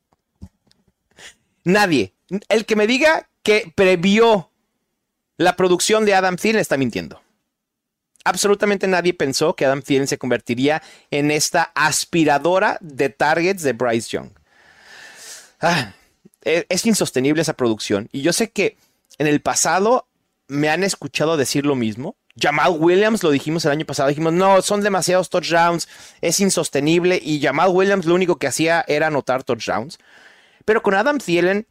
Nadie. 1.63 2.15
El 2.49 2.67
que 2.67 2.75
me 2.75 2.89
diga 2.89 3.29
que 3.45 3.73
previó 3.73 4.51
la 5.37 5.55
producción 5.55 6.05
de 6.05 6.17
Adam 6.17 6.35
Thielen 6.35 6.61
está 6.61 6.77
mintiendo. 6.77 7.23
Absolutamente 8.25 8.89
nadie 8.89 9.15
pensó 9.15 9.55
que 9.55 9.67
Adam 9.67 9.83
Thielen 9.83 10.09
se 10.09 10.19
convertiría 10.19 10.83
en 11.13 11.31
esta 11.31 11.71
aspiradora 11.77 12.77
de 12.81 13.09
targets 13.09 13.63
de 13.63 13.73
Bryce 13.73 14.11
Young. 14.11 14.31
Ah, 15.61 15.95
e, 16.45 16.67
es, 16.69 16.87
insostenible 16.87 17.43
esa 17.43 17.55
producción. 17.55 18.09
Y 18.13 18.23
yo 18.23 18.33
sé 18.33 18.51
que 18.51 18.77
en 19.19 19.27
el 19.27 19.41
pasado 19.41 20.07
me 20.49 20.69
han 20.69 20.83
escuchado 20.85 21.37
decir 21.37 21.67
lo 21.67 21.75
mismo. 21.75 22.17
Jamal 22.41 22.77
Williams, 22.79 23.23
lo 23.23 23.31
dijimos 23.31 23.65
el 23.65 23.73
año 23.73 23.85
pasado, 23.85 24.09
dijimos, 24.09 24.33
no, 24.33 24.63
son 24.63 24.83
demasiados 24.83 25.29
touchdowns, 25.29 25.89
es 26.21 26.41
insostenible. 26.41 27.21
Y 27.23 27.41
Jamal 27.41 27.71
Williams 27.71 28.07
lo 28.07 28.15
único 28.15 28.37
que 28.37 28.47
hacía 28.47 28.85
era 28.89 29.09
anotar 29.09 29.45
touchdowns. 29.45 29.99
Pero 30.65 30.83
con 30.83 30.95
Adam 30.95 31.19
Thielen 31.19 31.67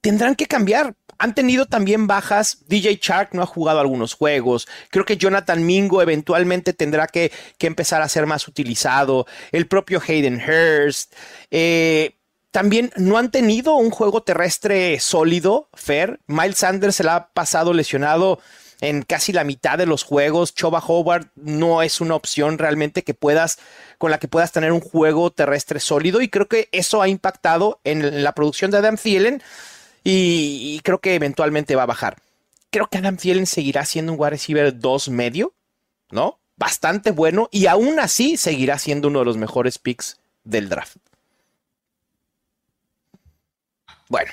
tendrán 0.00 0.36
que 0.36 0.46
cambiar 0.46 0.94
han 1.18 1.34
tenido 1.34 1.66
también 1.66 2.06
bajas. 2.06 2.58
DJ 2.66 2.98
Shark 3.00 3.30
no 3.32 3.42
ha 3.42 3.46
jugado 3.46 3.80
algunos 3.80 4.14
juegos. 4.14 4.68
Creo 4.90 5.04
que 5.04 5.16
Jonathan 5.16 5.64
Mingo 5.64 6.02
eventualmente 6.02 6.72
tendrá 6.72 7.06
que, 7.06 7.32
empezar 7.60 8.00
a 8.00 8.08
ser 8.08 8.26
más 8.26 8.46
utilizado. 8.46 9.26
El 9.52 9.66
propio 9.66 10.00
Hayden 10.06 10.40
Hurst. 10.40 11.12
Eh, 11.50 12.16
también 12.52 12.90
no 12.96 13.18
han 13.18 13.30
tenido 13.30 13.74
un 13.74 13.90
juego 13.90 14.22
terrestre 14.22 14.98
sólido, 15.00 15.68
Fair. 15.74 16.20
Miles 16.26 16.58
Sanders 16.58 16.96
se 16.96 17.04
la 17.04 17.16
ha 17.16 17.28
pasado 17.28 17.74
lesionado 17.74 18.40
en 18.80 19.02
casi 19.02 19.32
la 19.32 19.44
mitad 19.44 19.78
de 19.78 19.86
los 19.86 20.02
juegos. 20.02 20.54
Choba 20.54 20.82
Howard 20.86 21.28
no 21.34 21.82
es 21.82 22.00
una 22.00 22.14
opción 22.14 22.58
realmente 22.58 23.04
que 23.04 23.14
puedas, 23.14 23.58
con 23.98 24.10
la 24.10 24.18
que 24.18 24.28
puedas 24.28 24.52
tener 24.52 24.72
un 24.72 24.80
juego 24.80 25.30
terrestre 25.30 25.80
sólido. 25.80 26.20
Y 26.20 26.28
creo 26.28 26.48
que 26.48 26.68
eso 26.72 27.02
ha 27.02 27.08
impactado 27.08 27.80
en 27.84 28.22
la 28.22 28.32
producción 28.32 28.70
de 28.70 28.78
Adam 28.78 28.96
Thielen. 28.96 29.42
Y, 30.08 30.80
creo 30.84 31.00
que 31.00 31.16
eventualmente 31.16 31.74
va 31.74 31.82
a 31.82 31.86
bajar. 31.86 32.18
Creo 32.70 32.86
que 32.86 32.98
Adam 32.98 33.16
Thielen 33.16 33.46
seguirá 33.46 33.84
siendo 33.84 34.12
un 34.12 34.20
wide 34.20 34.30
receiver 34.30 34.78
2 34.78 35.08
medio, 35.08 35.52
¿no? 36.12 36.38
Bastante 36.56 37.10
bueno. 37.10 37.48
Y 37.50 37.66
aún 37.66 37.98
así 37.98 38.36
seguirá 38.36 38.78
siendo 38.78 39.08
uno 39.08 39.18
de 39.18 39.24
los 39.24 39.36
mejores 39.36 39.78
picks 39.78 40.20
del 40.44 40.68
draft. 40.68 40.98
Bueno, 44.08 44.30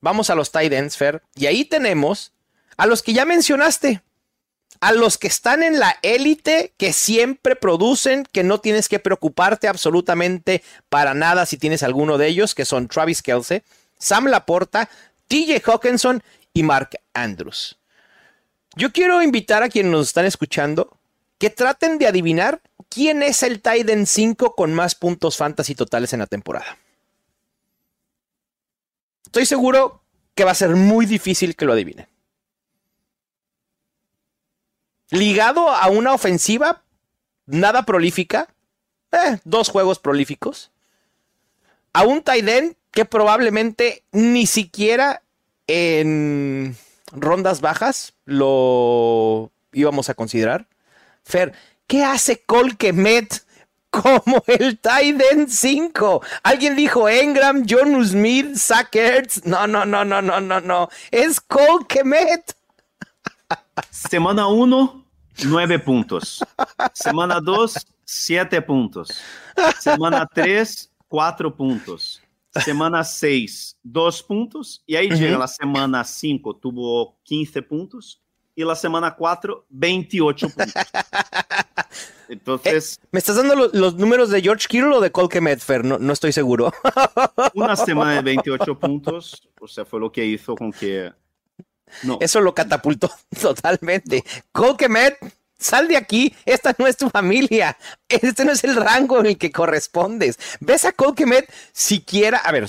vamos 0.00 0.30
a 0.30 0.34
los 0.34 0.50
tight 0.50 0.72
ends, 0.72 0.96
Fer. 0.96 1.22
Y 1.34 1.46
ahí 1.46 1.66
tenemos 1.66 2.32
a 2.78 2.86
los 2.86 3.02
que 3.02 3.12
ya 3.12 3.26
mencionaste, 3.26 4.00
a 4.80 4.92
los 4.92 5.18
que 5.18 5.26
están 5.26 5.62
en 5.62 5.80
la 5.80 5.98
élite, 6.00 6.72
que 6.78 6.94
siempre 6.94 7.56
producen, 7.56 8.24
que 8.32 8.42
no 8.42 8.58
tienes 8.58 8.88
que 8.88 9.00
preocuparte 9.00 9.68
absolutamente 9.68 10.62
para 10.88 11.12
nada 11.12 11.44
si 11.44 11.58
tienes 11.58 11.82
alguno 11.82 12.16
de 12.16 12.28
ellos, 12.28 12.54
que 12.54 12.64
son 12.64 12.88
Travis 12.88 13.20
Kelsey, 13.20 13.62
Sam 14.04 14.26
Laporta, 14.26 14.88
TJ 15.28 15.62
Hawkinson 15.64 16.22
y 16.52 16.62
Mark 16.62 16.90
Andrews. 17.12 17.78
Yo 18.76 18.92
quiero 18.92 19.22
invitar 19.22 19.62
a 19.62 19.68
quienes 19.68 19.92
nos 19.92 20.08
están 20.08 20.26
escuchando 20.26 20.96
que 21.38 21.50
traten 21.50 21.98
de 21.98 22.06
adivinar 22.06 22.60
quién 22.88 23.22
es 23.22 23.42
el 23.42 23.60
Titan 23.60 24.06
5 24.06 24.54
con 24.54 24.72
más 24.74 24.94
puntos 24.94 25.36
fantasy 25.36 25.74
totales 25.74 26.12
en 26.12 26.20
la 26.20 26.26
temporada. 26.26 26.78
Estoy 29.26 29.46
seguro 29.46 30.02
que 30.34 30.44
va 30.44 30.52
a 30.52 30.54
ser 30.54 30.70
muy 30.70 31.06
difícil 31.06 31.56
que 31.56 31.64
lo 31.64 31.72
adivinen 31.72 32.06
ligado 35.14 35.70
a 35.70 35.86
una 35.88 36.12
ofensiva 36.12 36.82
nada 37.46 37.84
prolífica, 37.84 38.48
eh, 39.12 39.38
dos 39.44 39.68
juegos 39.68 39.98
prolíficos, 39.98 40.72
a 41.92 42.02
un 42.02 42.22
tight 42.22 42.76
que 42.94 43.04
probablemente 43.04 44.04
ni 44.12 44.46
siquiera 44.46 45.22
en 45.66 46.76
rondas 47.10 47.60
bajas 47.60 48.14
lo 48.24 49.50
íbamos 49.72 50.08
a 50.08 50.14
considerar. 50.14 50.68
Fer, 51.24 51.52
¿qué 51.88 52.04
hace 52.04 52.42
Colquemet 52.42 53.44
como 53.90 54.42
el 54.46 54.78
tight 54.78 55.20
5? 55.48 56.22
Alguien 56.44 56.76
dijo 56.76 57.08
Engram, 57.08 57.66
John 57.68 58.04
Smith, 58.06 58.56
Zach 58.56 58.94
No, 59.44 59.66
no, 59.66 59.84
no, 59.84 60.04
no, 60.04 60.22
no, 60.22 60.40
no, 60.40 60.60
no. 60.60 60.88
Es 61.10 61.40
Colquemet. 61.40 62.56
Semana 63.90 64.46
1, 64.46 65.04
9 65.44 65.78
puntos. 65.80 66.44
Semana 66.92 67.40
2, 67.40 67.86
7 68.04 68.62
puntos. 68.62 69.20
Semana 69.80 70.28
3, 70.32 70.90
4 71.08 71.56
puntos. 71.56 72.23
Semana 72.62 73.02
6, 73.04 73.78
2 73.82 74.22
puntos. 74.22 74.82
Y 74.86 74.96
ahí 74.96 75.08
llega 75.10 75.38
la 75.38 75.48
semana 75.48 76.04
5, 76.04 76.56
tuvo 76.56 77.18
15 77.24 77.62
puntos. 77.62 78.20
Y 78.54 78.64
la 78.64 78.76
semana 78.76 79.16
4, 79.16 79.66
28 79.68 80.48
puntos. 80.50 80.84
Entonces. 82.28 83.00
Eh, 83.02 83.06
¿Me 83.10 83.18
estás 83.18 83.36
dando 83.36 83.54
los, 83.72 83.96
números 83.96 84.30
de 84.30 84.40
George 84.40 84.66
Kittle 84.68 84.94
o 84.94 85.00
de 85.00 85.10
Colque 85.10 85.40
Medfer? 85.40 85.84
No, 85.84 85.98
no 85.98 86.12
estoy 86.12 86.32
seguro. 86.32 86.72
una 87.54 87.76
semana 87.76 88.14
de 88.14 88.22
28 88.22 88.78
puntos, 88.78 89.48
o 89.60 89.66
sea, 89.66 89.84
fue 89.84 90.00
lo 90.00 90.12
que 90.12 90.24
hizo 90.24 90.54
con 90.54 90.72
que 90.72 91.12
eso 92.20 92.40
lo 92.40 92.54
catapultó 92.54 93.10
totalmente. 93.40 94.24
Colquemet, 94.52 95.16
sal 95.58 95.88
de 95.88 95.96
aquí, 95.96 96.34
esta 96.44 96.74
no 96.78 96.86
es 96.86 96.96
tu 96.96 97.08
familia, 97.10 97.76
este 98.08 98.44
no 98.44 98.52
es 98.52 98.64
el 98.64 98.76
rango 98.76 99.20
en 99.20 99.26
el 99.26 99.38
que 99.38 99.52
correspondes. 99.52 100.38
¿Ves 100.60 100.84
a 100.84 100.92
Colquemet 100.92 101.52
siquiera, 101.72 102.38
a 102.38 102.52
ver, 102.52 102.68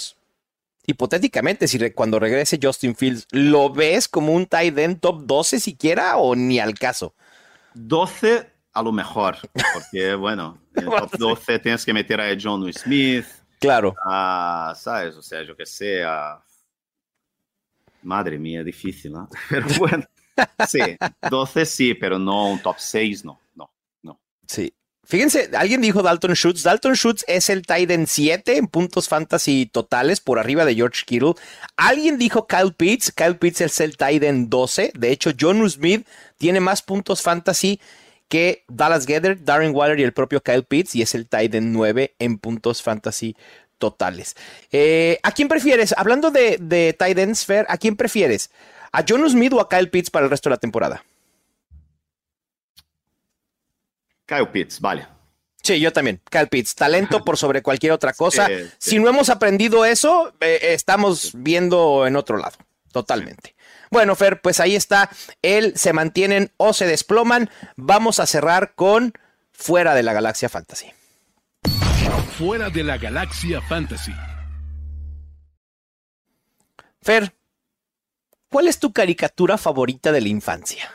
hipotéticamente, 0.86 1.68
si 1.68 1.92
cuando 1.92 2.20
regrese 2.20 2.60
Justin 2.62 2.96
Fields, 2.96 3.28
¿lo 3.32 3.72
ves 3.72 4.08
como 4.08 4.34
un 4.34 4.46
tight 4.46 4.78
end 4.78 5.00
top 5.00 5.26
12 5.26 5.60
siquiera 5.60 6.18
o 6.18 6.36
ni 6.36 6.60
al 6.60 6.76
caso? 6.76 7.14
12 7.74 8.50
a 8.74 8.84
lo 8.84 8.92
mejor, 8.92 9.38
porque 9.74 10.16
bueno, 10.16 10.60
en 10.76 10.86
top 10.86 11.12
12 11.18 11.60
tienes 11.60 11.86
que 11.86 11.94
meter 11.94 12.20
a 12.22 12.36
John 12.40 12.72
Smith. 12.74 13.26
Claro. 13.60 13.96
A, 14.06 14.74
¿sabes? 14.78 15.16
O 15.16 15.22
sea, 15.22 15.42
yo 15.44 15.56
que 15.56 15.66
sé, 15.66 16.04
a 16.04 16.42
Madre 18.04 18.38
mía, 18.38 18.64
difícil, 18.64 19.14
¿no? 19.14 19.30
Pero 19.50 19.66
bueno, 19.80 20.06
sí, 20.68 20.80
12 21.30 21.66
sí, 21.66 21.94
pero 21.94 22.20
no 22.20 22.52
un 22.52 22.60
top 22.60 22.76
6, 22.78 23.26
no, 23.26 23.40
no, 23.56 23.72
no. 24.04 24.20
Sí. 24.48 24.74
Fíjense, 25.08 25.52
alguien 25.56 25.82
dijo 25.82 26.02
Dalton 26.02 26.34
Schutz. 26.34 26.64
Dalton 26.64 26.96
Schutz 26.96 27.24
es 27.28 27.52
el 27.52 27.62
Titan 27.62 28.08
7 28.08 28.58
en 28.58 28.68
puntos 28.68 29.08
fantasy 29.08 29.68
totales 29.68 30.20
por 30.20 30.40
arriba 30.40 30.66
de 30.66 30.74
George 30.74 31.04
Kittle. 31.06 31.34
Alguien 31.78 32.18
dijo 32.18 32.48
Kyle 32.48 32.74
Pitts. 32.74 33.12
Kyle 33.12 33.38
Pitts 33.38 33.62
es 33.62 33.80
el 33.82 33.98
Titan 33.98 34.50
12. 34.50 34.94
De 34.96 35.12
hecho, 35.12 35.32
John 35.40 35.70
Smith 35.70 36.08
tiene 36.40 36.60
más 36.60 36.82
puntos 36.82 37.22
fantasy 37.22 37.80
que 38.28 38.64
Dallas 38.68 39.06
Gether, 39.06 39.44
Darren 39.44 39.76
Waller 39.76 40.00
y 40.00 40.04
el 40.04 40.12
propio 40.14 40.42
Kyle 40.42 40.64
Pitts. 40.64 40.96
Y 40.96 41.04
es 41.04 41.14
el 41.14 41.28
Titan 41.28 41.72
9 41.72 42.16
en 42.18 42.40
puntos 42.40 42.82
fantasy 42.82 43.36
totales. 43.78 44.36
Eh, 44.72 45.20
¿A 45.22 45.32
quién 45.34 45.48
prefieres? 45.48 45.94
Hablando 45.96 46.32
de, 46.32 46.58
de 46.60 46.94
tight 46.98 47.20
¿a 47.68 47.78
quién 47.78 47.96
prefieres? 47.96 48.50
¿A 48.96 49.04
John 49.06 49.30
Smith 49.30 49.52
o 49.52 49.60
a 49.60 49.68
Kyle 49.68 49.90
Pitts 49.90 50.10
para 50.10 50.24
el 50.24 50.32
resto 50.32 50.48
de 50.48 50.56
la 50.56 50.60
temporada? 50.60 51.04
Kyle 54.26 54.48
Pitts, 54.48 54.80
vale. 54.80 55.06
Sí, 55.62 55.82
yo 55.82 55.92
también. 55.92 56.22
Kyle 56.30 56.48
Pitts, 56.48 56.76
talento 56.76 57.26
por 57.26 57.38
sobre 57.38 57.62
cualquier 57.62 57.92
otra 57.92 58.14
cosa. 58.18 58.48
Si 58.78 58.98
no 58.98 59.10
hemos 59.10 59.30
aprendido 59.30 59.84
eso, 59.84 60.34
eh, 60.40 60.60
estamos 60.74 61.32
viendo 61.34 62.08
en 62.08 62.16
otro 62.16 62.38
lado, 62.38 62.56
totalmente. 62.94 63.54
Bueno, 63.92 64.16
Fer, 64.16 64.40
pues 64.40 64.62
ahí 64.62 64.78
está. 64.78 65.10
Él 65.42 65.74
se 65.76 65.92
mantienen 65.92 66.54
o 66.56 66.72
se 66.72 66.88
desploman. 66.88 67.50
Vamos 67.76 68.20
a 68.22 68.26
cerrar 68.26 68.76
con 68.76 69.12
Fuera 69.52 69.94
de 69.94 70.04
la 70.04 70.14
Galaxia 70.14 70.48
Fantasy. 70.48 70.92
Fuera 72.38 72.70
de 72.70 72.84
la 72.84 72.98
galaxia 72.98 73.62
fantasy. 73.62 74.14
Fer, 77.02 77.34
¿cuál 78.56 78.70
es 78.70 78.80
tu 78.80 78.94
caricatura 78.94 79.58
favorita 79.58 80.14
de 80.14 80.22
la 80.22 80.30
infancia? 80.30 80.90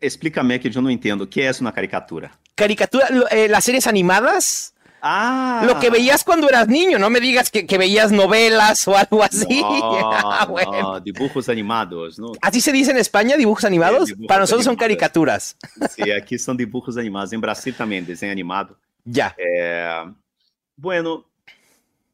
Explícame 0.00 0.58
que 0.58 0.70
yo 0.70 0.80
no 0.80 0.88
entiendo. 0.88 1.28
¿Qué 1.28 1.46
es 1.46 1.60
una 1.60 1.72
caricatura? 1.72 2.40
Caricatura, 2.54 3.06
eh, 3.30 3.48
las 3.48 3.64
series 3.64 3.86
animadas. 3.86 4.72
Ah. 5.02 5.62
Lo 5.66 5.78
que 5.78 5.90
veías 5.90 6.24
cuando 6.24 6.48
eras 6.48 6.68
niño, 6.68 6.98
no 6.98 7.10
me 7.10 7.20
digas 7.20 7.50
que, 7.50 7.76
veías 7.76 8.12
novelas 8.12 8.88
o 8.88 8.96
algo 8.96 9.22
así. 9.22 9.62
Ah, 10.26 11.00
dibujos 11.04 11.50
animados, 11.50 12.18
¿no? 12.18 12.32
¿Así 12.40 12.62
se 12.62 12.72
dice 12.72 12.92
en 12.92 12.96
España, 12.96 13.36
dibujos 13.36 13.66
animados? 13.66 14.14
Para 14.26 14.40
nosotros 14.40 14.64
son 14.64 14.76
caricaturas. 14.76 15.58
Sí, 15.94 16.10
aquí 16.10 16.38
son 16.38 16.56
dibujos 16.56 16.96
animados. 16.96 17.30
En 17.34 17.42
Brasil 17.42 17.74
también, 17.76 18.06
diseño 18.06 18.32
animado. 18.32 18.78
Ya. 19.04 19.36
Eh, 19.36 20.02
bueno, 20.76 21.26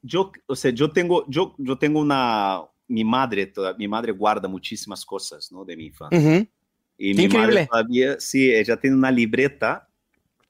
yo, 0.03 0.33
o 0.47 0.57
sea, 0.57 0.73
yo 0.73 0.91
tengo, 0.91 1.25
yo, 1.29 1.55
yo 1.59 1.79
tengo 1.79 2.01
una, 2.01 2.63
mi 2.91 3.05
madre, 3.05 3.47
toda, 3.47 3.75
mi 3.75 3.89
madre 3.89 4.13
guarda 4.13 4.49
muchísimas 4.49 5.05
cosas, 5.05 5.51
¿no? 5.51 5.65
De 5.65 5.77
mi 5.77 5.87
infancia. 5.87 6.47
Y 6.99 7.15
mi 7.15 7.29
madre 7.29 7.67
todavía, 7.67 8.21
sí, 8.21 8.53
ella 8.53 8.77
tiene 8.77 8.97
una 8.97 9.11
libreta 9.11 9.89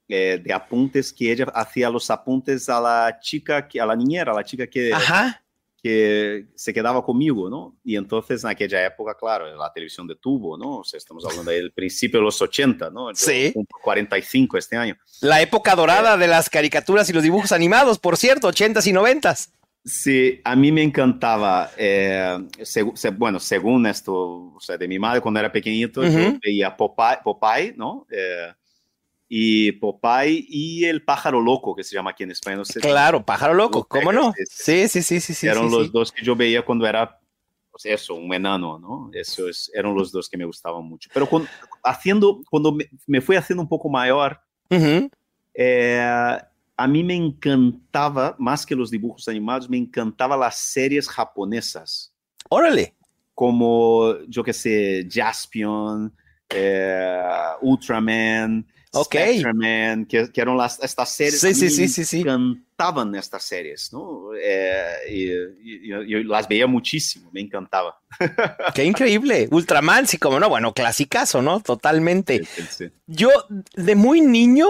eh, 0.08 0.40
de 0.42 0.52
apuntes 0.52 1.12
que 1.12 1.30
ella 1.30 1.46
hacía 1.54 1.88
los 1.88 2.10
apuntes 2.10 2.68
a 2.68 2.80
la 2.80 3.18
chica, 3.20 3.68
que, 3.68 3.80
a 3.80 3.86
la 3.86 3.94
niñera, 3.94 4.32
a 4.32 4.34
la 4.34 4.44
chica 4.44 4.66
que, 4.66 4.92
Ajá 4.92 5.40
que 5.82 6.46
se 6.54 6.74
quedaba 6.74 7.02
conmigo, 7.04 7.48
¿no? 7.48 7.78
Y 7.82 7.96
entonces 7.96 8.44
en 8.44 8.50
aquella 8.50 8.84
época, 8.84 9.16
claro, 9.18 9.54
la 9.56 9.72
televisión 9.72 10.06
de 10.06 10.14
tubo, 10.16 10.56
¿no? 10.58 10.78
O 10.78 10.84
sea, 10.84 10.98
estamos 10.98 11.24
hablando 11.24 11.50
del 11.50 11.72
principio 11.72 12.20
de 12.20 12.24
los 12.24 12.40
80, 12.40 12.90
¿no? 12.90 13.14
sí. 13.14 13.54
45 13.82 14.58
este 14.58 14.76
año. 14.76 14.96
La 15.22 15.40
época 15.40 15.74
dorada 15.74 16.16
de 16.16 16.26
las 16.26 16.50
caricaturas 16.50 17.08
y 17.08 17.12
los 17.12 17.22
dibujos 17.22 17.52
animados, 17.52 17.98
por 17.98 18.16
cierto, 18.16 18.48
80s 18.48 18.86
y 18.86 18.92
90s. 18.92 19.50
Sí, 19.82 20.40
a 20.44 20.54
mí 20.56 20.70
me 20.72 20.82
encantaba, 20.82 21.70
eh, 21.78 22.38
bueno, 23.16 23.40
según 23.40 23.86
esto, 23.86 24.14
o 24.54 24.60
sea, 24.60 24.76
de 24.76 24.86
mi 24.86 24.98
madre 24.98 25.22
cuando 25.22 25.40
era 25.40 25.50
pequeñito, 25.50 26.02
yo 26.04 26.38
veía 26.42 26.76
Popeye, 26.76 27.18
Popeye 27.24 27.74
¿no? 27.76 28.06
Eh, 28.10 28.52
y 29.26 29.72
Popeye 29.72 30.44
y 30.48 30.84
el 30.84 31.02
pájaro 31.02 31.40
loco, 31.40 31.74
que 31.74 31.82
se 31.82 31.94
llama 31.94 32.10
aquí 32.10 32.24
en 32.24 32.32
español. 32.32 32.64
claro, 32.82 33.24
pájaro 33.24 33.54
loco, 33.54 33.84
¿cómo 33.84 34.12
no? 34.12 34.34
Sí, 34.50 34.86
sí, 34.86 35.02
sí, 35.02 35.18
sí. 35.20 35.46
Eran 35.46 35.70
los 35.70 35.90
dos 35.90 36.12
que 36.12 36.22
yo 36.22 36.36
veía 36.36 36.62
cuando 36.62 36.86
era, 36.86 37.04
o 37.04 37.72
pues 37.72 37.86
eso, 37.86 38.14
un 38.14 38.34
enano, 38.34 38.78
¿no? 38.78 39.10
Eso 39.14 39.48
es, 39.48 39.70
eran 39.72 39.94
los 39.94 40.12
dos 40.12 40.28
que 40.28 40.36
me 40.36 40.44
gustaban 40.44 40.84
mucho. 40.84 41.08
Pero 41.14 41.26
cuando, 41.26 41.48
haciendo, 41.82 42.42
cuando 42.50 42.72
me, 42.72 42.86
me 43.06 43.22
fui 43.22 43.36
haciendo 43.36 43.62
un 43.62 43.68
poco 43.68 43.88
mayor, 43.88 44.38
eh, 45.54 46.38
a 46.80 46.86
mí 46.86 47.04
me 47.04 47.14
encantaba, 47.14 48.34
más 48.38 48.64
que 48.64 48.74
los 48.74 48.90
dibujos 48.90 49.28
animados, 49.28 49.68
me 49.68 49.76
encantaba 49.76 50.34
las 50.34 50.56
series 50.56 51.06
japonesas. 51.06 52.14
Órale. 52.48 52.94
Como, 53.34 54.14
yo 54.26 54.42
que 54.42 54.54
sé, 54.54 55.06
Jaspion, 55.10 56.10
eh, 56.48 57.22
Ultraman, 57.60 58.66
okay. 58.92 59.40
Spectreman, 59.40 60.06
que, 60.06 60.32
que, 60.32 60.40
eran 60.40 60.56
las, 60.56 60.82
estas 60.82 61.12
series. 61.12 61.40
Sí, 61.40 61.52
sí, 61.52 61.68
sí, 61.68 61.86
sí, 61.86 62.02
sí. 62.02 62.24
Me 62.24 62.32
encantaban 62.32 63.14
estas 63.14 63.42
series, 63.44 63.92
¿no? 63.92 64.30
Eh, 64.42 64.94
y, 65.10 65.84
y, 65.84 65.88
yo 65.88 66.18
las 66.20 66.48
veía 66.48 66.66
muchísimo, 66.66 67.28
me 67.30 67.42
encantaba. 67.42 68.00
Qué 68.74 68.84
increíble. 68.84 69.48
Ultraman, 69.50 70.06
sí, 70.06 70.16
como 70.16 70.40
no, 70.40 70.48
bueno, 70.48 70.72
clasicazo, 70.72 71.42
¿no? 71.42 71.60
Totalmente. 71.60 72.38
Sí, 72.38 72.62
sí, 72.62 72.68
sí. 72.70 72.90
Yo, 73.06 73.28
de 73.74 73.94
muy 73.94 74.22
niño, 74.22 74.66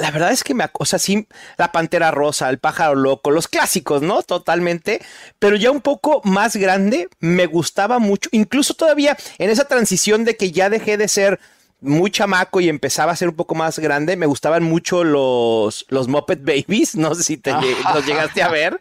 la 0.00 0.10
verdad 0.10 0.32
es 0.32 0.42
que 0.42 0.54
me, 0.54 0.68
o 0.72 0.84
sea, 0.84 0.98
sí, 0.98 1.26
la 1.56 1.72
Pantera 1.72 2.10
Rosa, 2.10 2.48
el 2.48 2.58
Pájaro 2.58 2.94
Loco, 2.94 3.30
los 3.30 3.48
clásicos, 3.48 4.02
¿no? 4.02 4.22
Totalmente, 4.22 5.00
pero 5.38 5.56
ya 5.56 5.70
un 5.70 5.80
poco 5.80 6.20
más 6.24 6.56
grande, 6.56 7.08
me 7.20 7.46
gustaba 7.46 7.98
mucho, 7.98 8.28
incluso 8.32 8.74
todavía 8.74 9.16
en 9.38 9.50
esa 9.50 9.66
transición 9.66 10.24
de 10.24 10.36
que 10.36 10.52
ya 10.52 10.70
dejé 10.70 10.96
de 10.96 11.08
ser 11.08 11.40
muy 11.80 12.10
chamaco 12.10 12.60
y 12.60 12.68
empezaba 12.68 13.12
a 13.12 13.16
ser 13.16 13.28
un 13.28 13.36
poco 13.36 13.54
más 13.54 13.78
grande, 13.78 14.16
me 14.16 14.26
gustaban 14.26 14.62
mucho 14.62 15.04
los, 15.04 15.86
los 15.88 16.08
Muppet 16.08 16.44
Babies, 16.44 16.94
no 16.94 17.14
sé 17.14 17.22
si 17.22 17.36
te 17.36 17.52
los 17.94 18.06
llegaste 18.06 18.42
a 18.42 18.48
ver, 18.48 18.78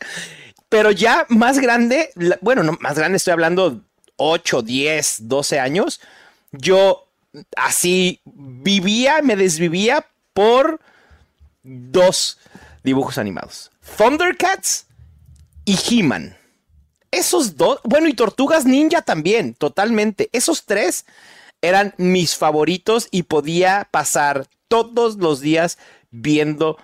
pero 0.69 0.91
ya 0.91 1.25
más 1.29 1.59
grande, 1.59 2.09
bueno, 2.41 2.63
no, 2.63 2.77
más 2.79 2.97
grande 2.97 3.17
estoy 3.17 3.33
hablando 3.33 3.81
8, 4.17 4.61
10, 4.61 5.27
12 5.27 5.59
años, 5.59 6.01
yo 6.51 7.07
así 7.55 8.21
vivía, 8.25 9.21
me 9.21 9.35
desvivía 9.35 10.05
por 10.33 10.79
dos 11.63 12.37
dibujos 12.83 13.17
animados. 13.17 13.71
Thundercats 13.97 14.87
y 15.65 15.77
He-Man. 15.89 16.37
Esos 17.11 17.57
dos, 17.57 17.79
bueno, 17.83 18.07
y 18.07 18.13
Tortugas 18.13 18.65
Ninja 18.65 19.01
también, 19.01 19.55
totalmente. 19.55 20.29
Esos 20.31 20.65
tres 20.65 21.05
eran 21.61 21.93
mis 21.97 22.35
favoritos 22.35 23.07
y 23.11 23.23
podía 23.23 23.87
pasar 23.91 24.47
todos 24.67 25.17
los 25.17 25.41
días 25.41 25.77
viendo 26.11 26.77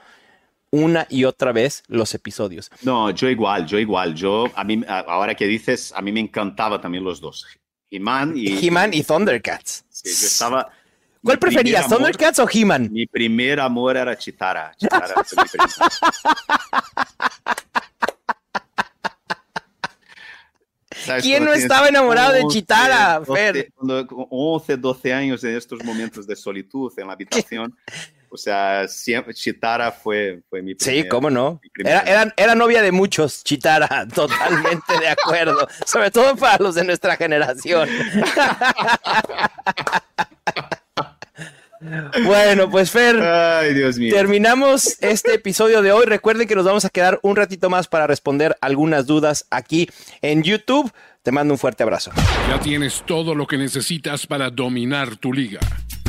una 0.71 1.07
y 1.09 1.23
otra 1.23 1.51
vez 1.51 1.83
los 1.87 2.13
episodios. 2.13 2.71
No, 2.81 3.11
yo 3.11 3.29
igual, 3.29 3.65
yo 3.65 3.77
igual. 3.77 4.15
Yo, 4.15 4.51
a 4.55 4.63
mí, 4.63 4.83
ahora 4.87 5.35
que 5.35 5.45
dices, 5.45 5.93
a 5.95 6.01
mí 6.01 6.11
me 6.11 6.19
encantaba 6.19 6.81
también 6.81 7.03
los 7.03 7.21
dos. 7.21 7.45
He-Man 7.89 8.33
y... 8.35 8.67
He-Man 8.67 8.93
y 8.93 9.03
Thundercats. 9.03 9.85
Sí, 9.89 10.09
yo 10.09 10.27
estaba... 10.27 10.69
¿Cuál 11.25 11.39
preferías, 11.39 11.89
Thundercats 11.89 12.37
o 12.37 12.47
He-Man? 12.51 12.89
Mi 12.91 13.07
primer 13.07 13.59
amor 13.59 13.97
era 13.97 14.15
Chitara. 14.15 14.71
Chitara 14.77 15.15
¿Quién 21.21 21.43
no 21.43 21.53
estaba 21.53 21.87
enamorado 21.87 22.33
11, 22.33 22.39
de 22.39 22.47
Chitara, 22.47 23.19
12, 23.19 23.33
Fer? 23.33 23.73
11, 23.79 24.77
12 24.77 25.13
años 25.13 25.43
en 25.43 25.55
estos 25.55 25.83
momentos 25.83 26.27
de 26.27 26.35
solitud 26.35 26.91
en 26.97 27.07
la 27.07 27.13
habitación. 27.17 27.75
O 28.29 28.37
sea, 28.37 28.87
siempre, 28.87 29.33
Chitara 29.33 29.91
fue, 29.91 30.43
fue 30.49 30.61
mi 30.61 30.75
primer, 30.75 31.03
Sí, 31.03 31.09
cómo 31.09 31.29
no. 31.31 31.59
Era, 31.77 32.01
era, 32.01 32.33
era, 32.35 32.53
novia 32.53 32.81
de 32.81 32.91
muchos, 32.91 33.43
Chitara, 33.43 34.07
totalmente 34.13 34.99
de 34.99 35.07
acuerdo. 35.07 35.67
Sobre 35.85 36.11
todo 36.11 36.35
para 36.35 36.61
los 36.61 36.75
de 36.75 36.83
nuestra 36.83 37.15
generación. 37.15 37.89
Bueno, 42.23 42.69
pues 42.69 42.91
Fer, 42.91 43.19
Ay, 43.21 43.73
Dios 43.73 43.97
mío. 43.97 44.13
terminamos 44.13 44.97
este 45.01 45.33
episodio 45.35 45.81
de 45.81 45.91
hoy. 45.91 46.05
Recuerden 46.05 46.47
que 46.47 46.55
nos 46.55 46.65
vamos 46.65 46.85
a 46.85 46.89
quedar 46.89 47.19
un 47.23 47.35
ratito 47.35 47.69
más 47.69 47.87
para 47.87 48.07
responder 48.07 48.57
algunas 48.61 49.05
dudas 49.05 49.45
aquí 49.51 49.89
en 50.21 50.43
YouTube. 50.43 50.91
Te 51.23 51.31
mando 51.31 51.53
un 51.53 51.57
fuerte 51.57 51.83
abrazo. 51.83 52.11
Ya 52.49 52.59
tienes 52.59 53.03
todo 53.05 53.33
lo 53.33 53.47
que 53.47 53.57
necesitas 53.57 54.27
para 54.27 54.49
dominar 54.51 55.15
tu 55.15 55.33
liga. 55.33 55.59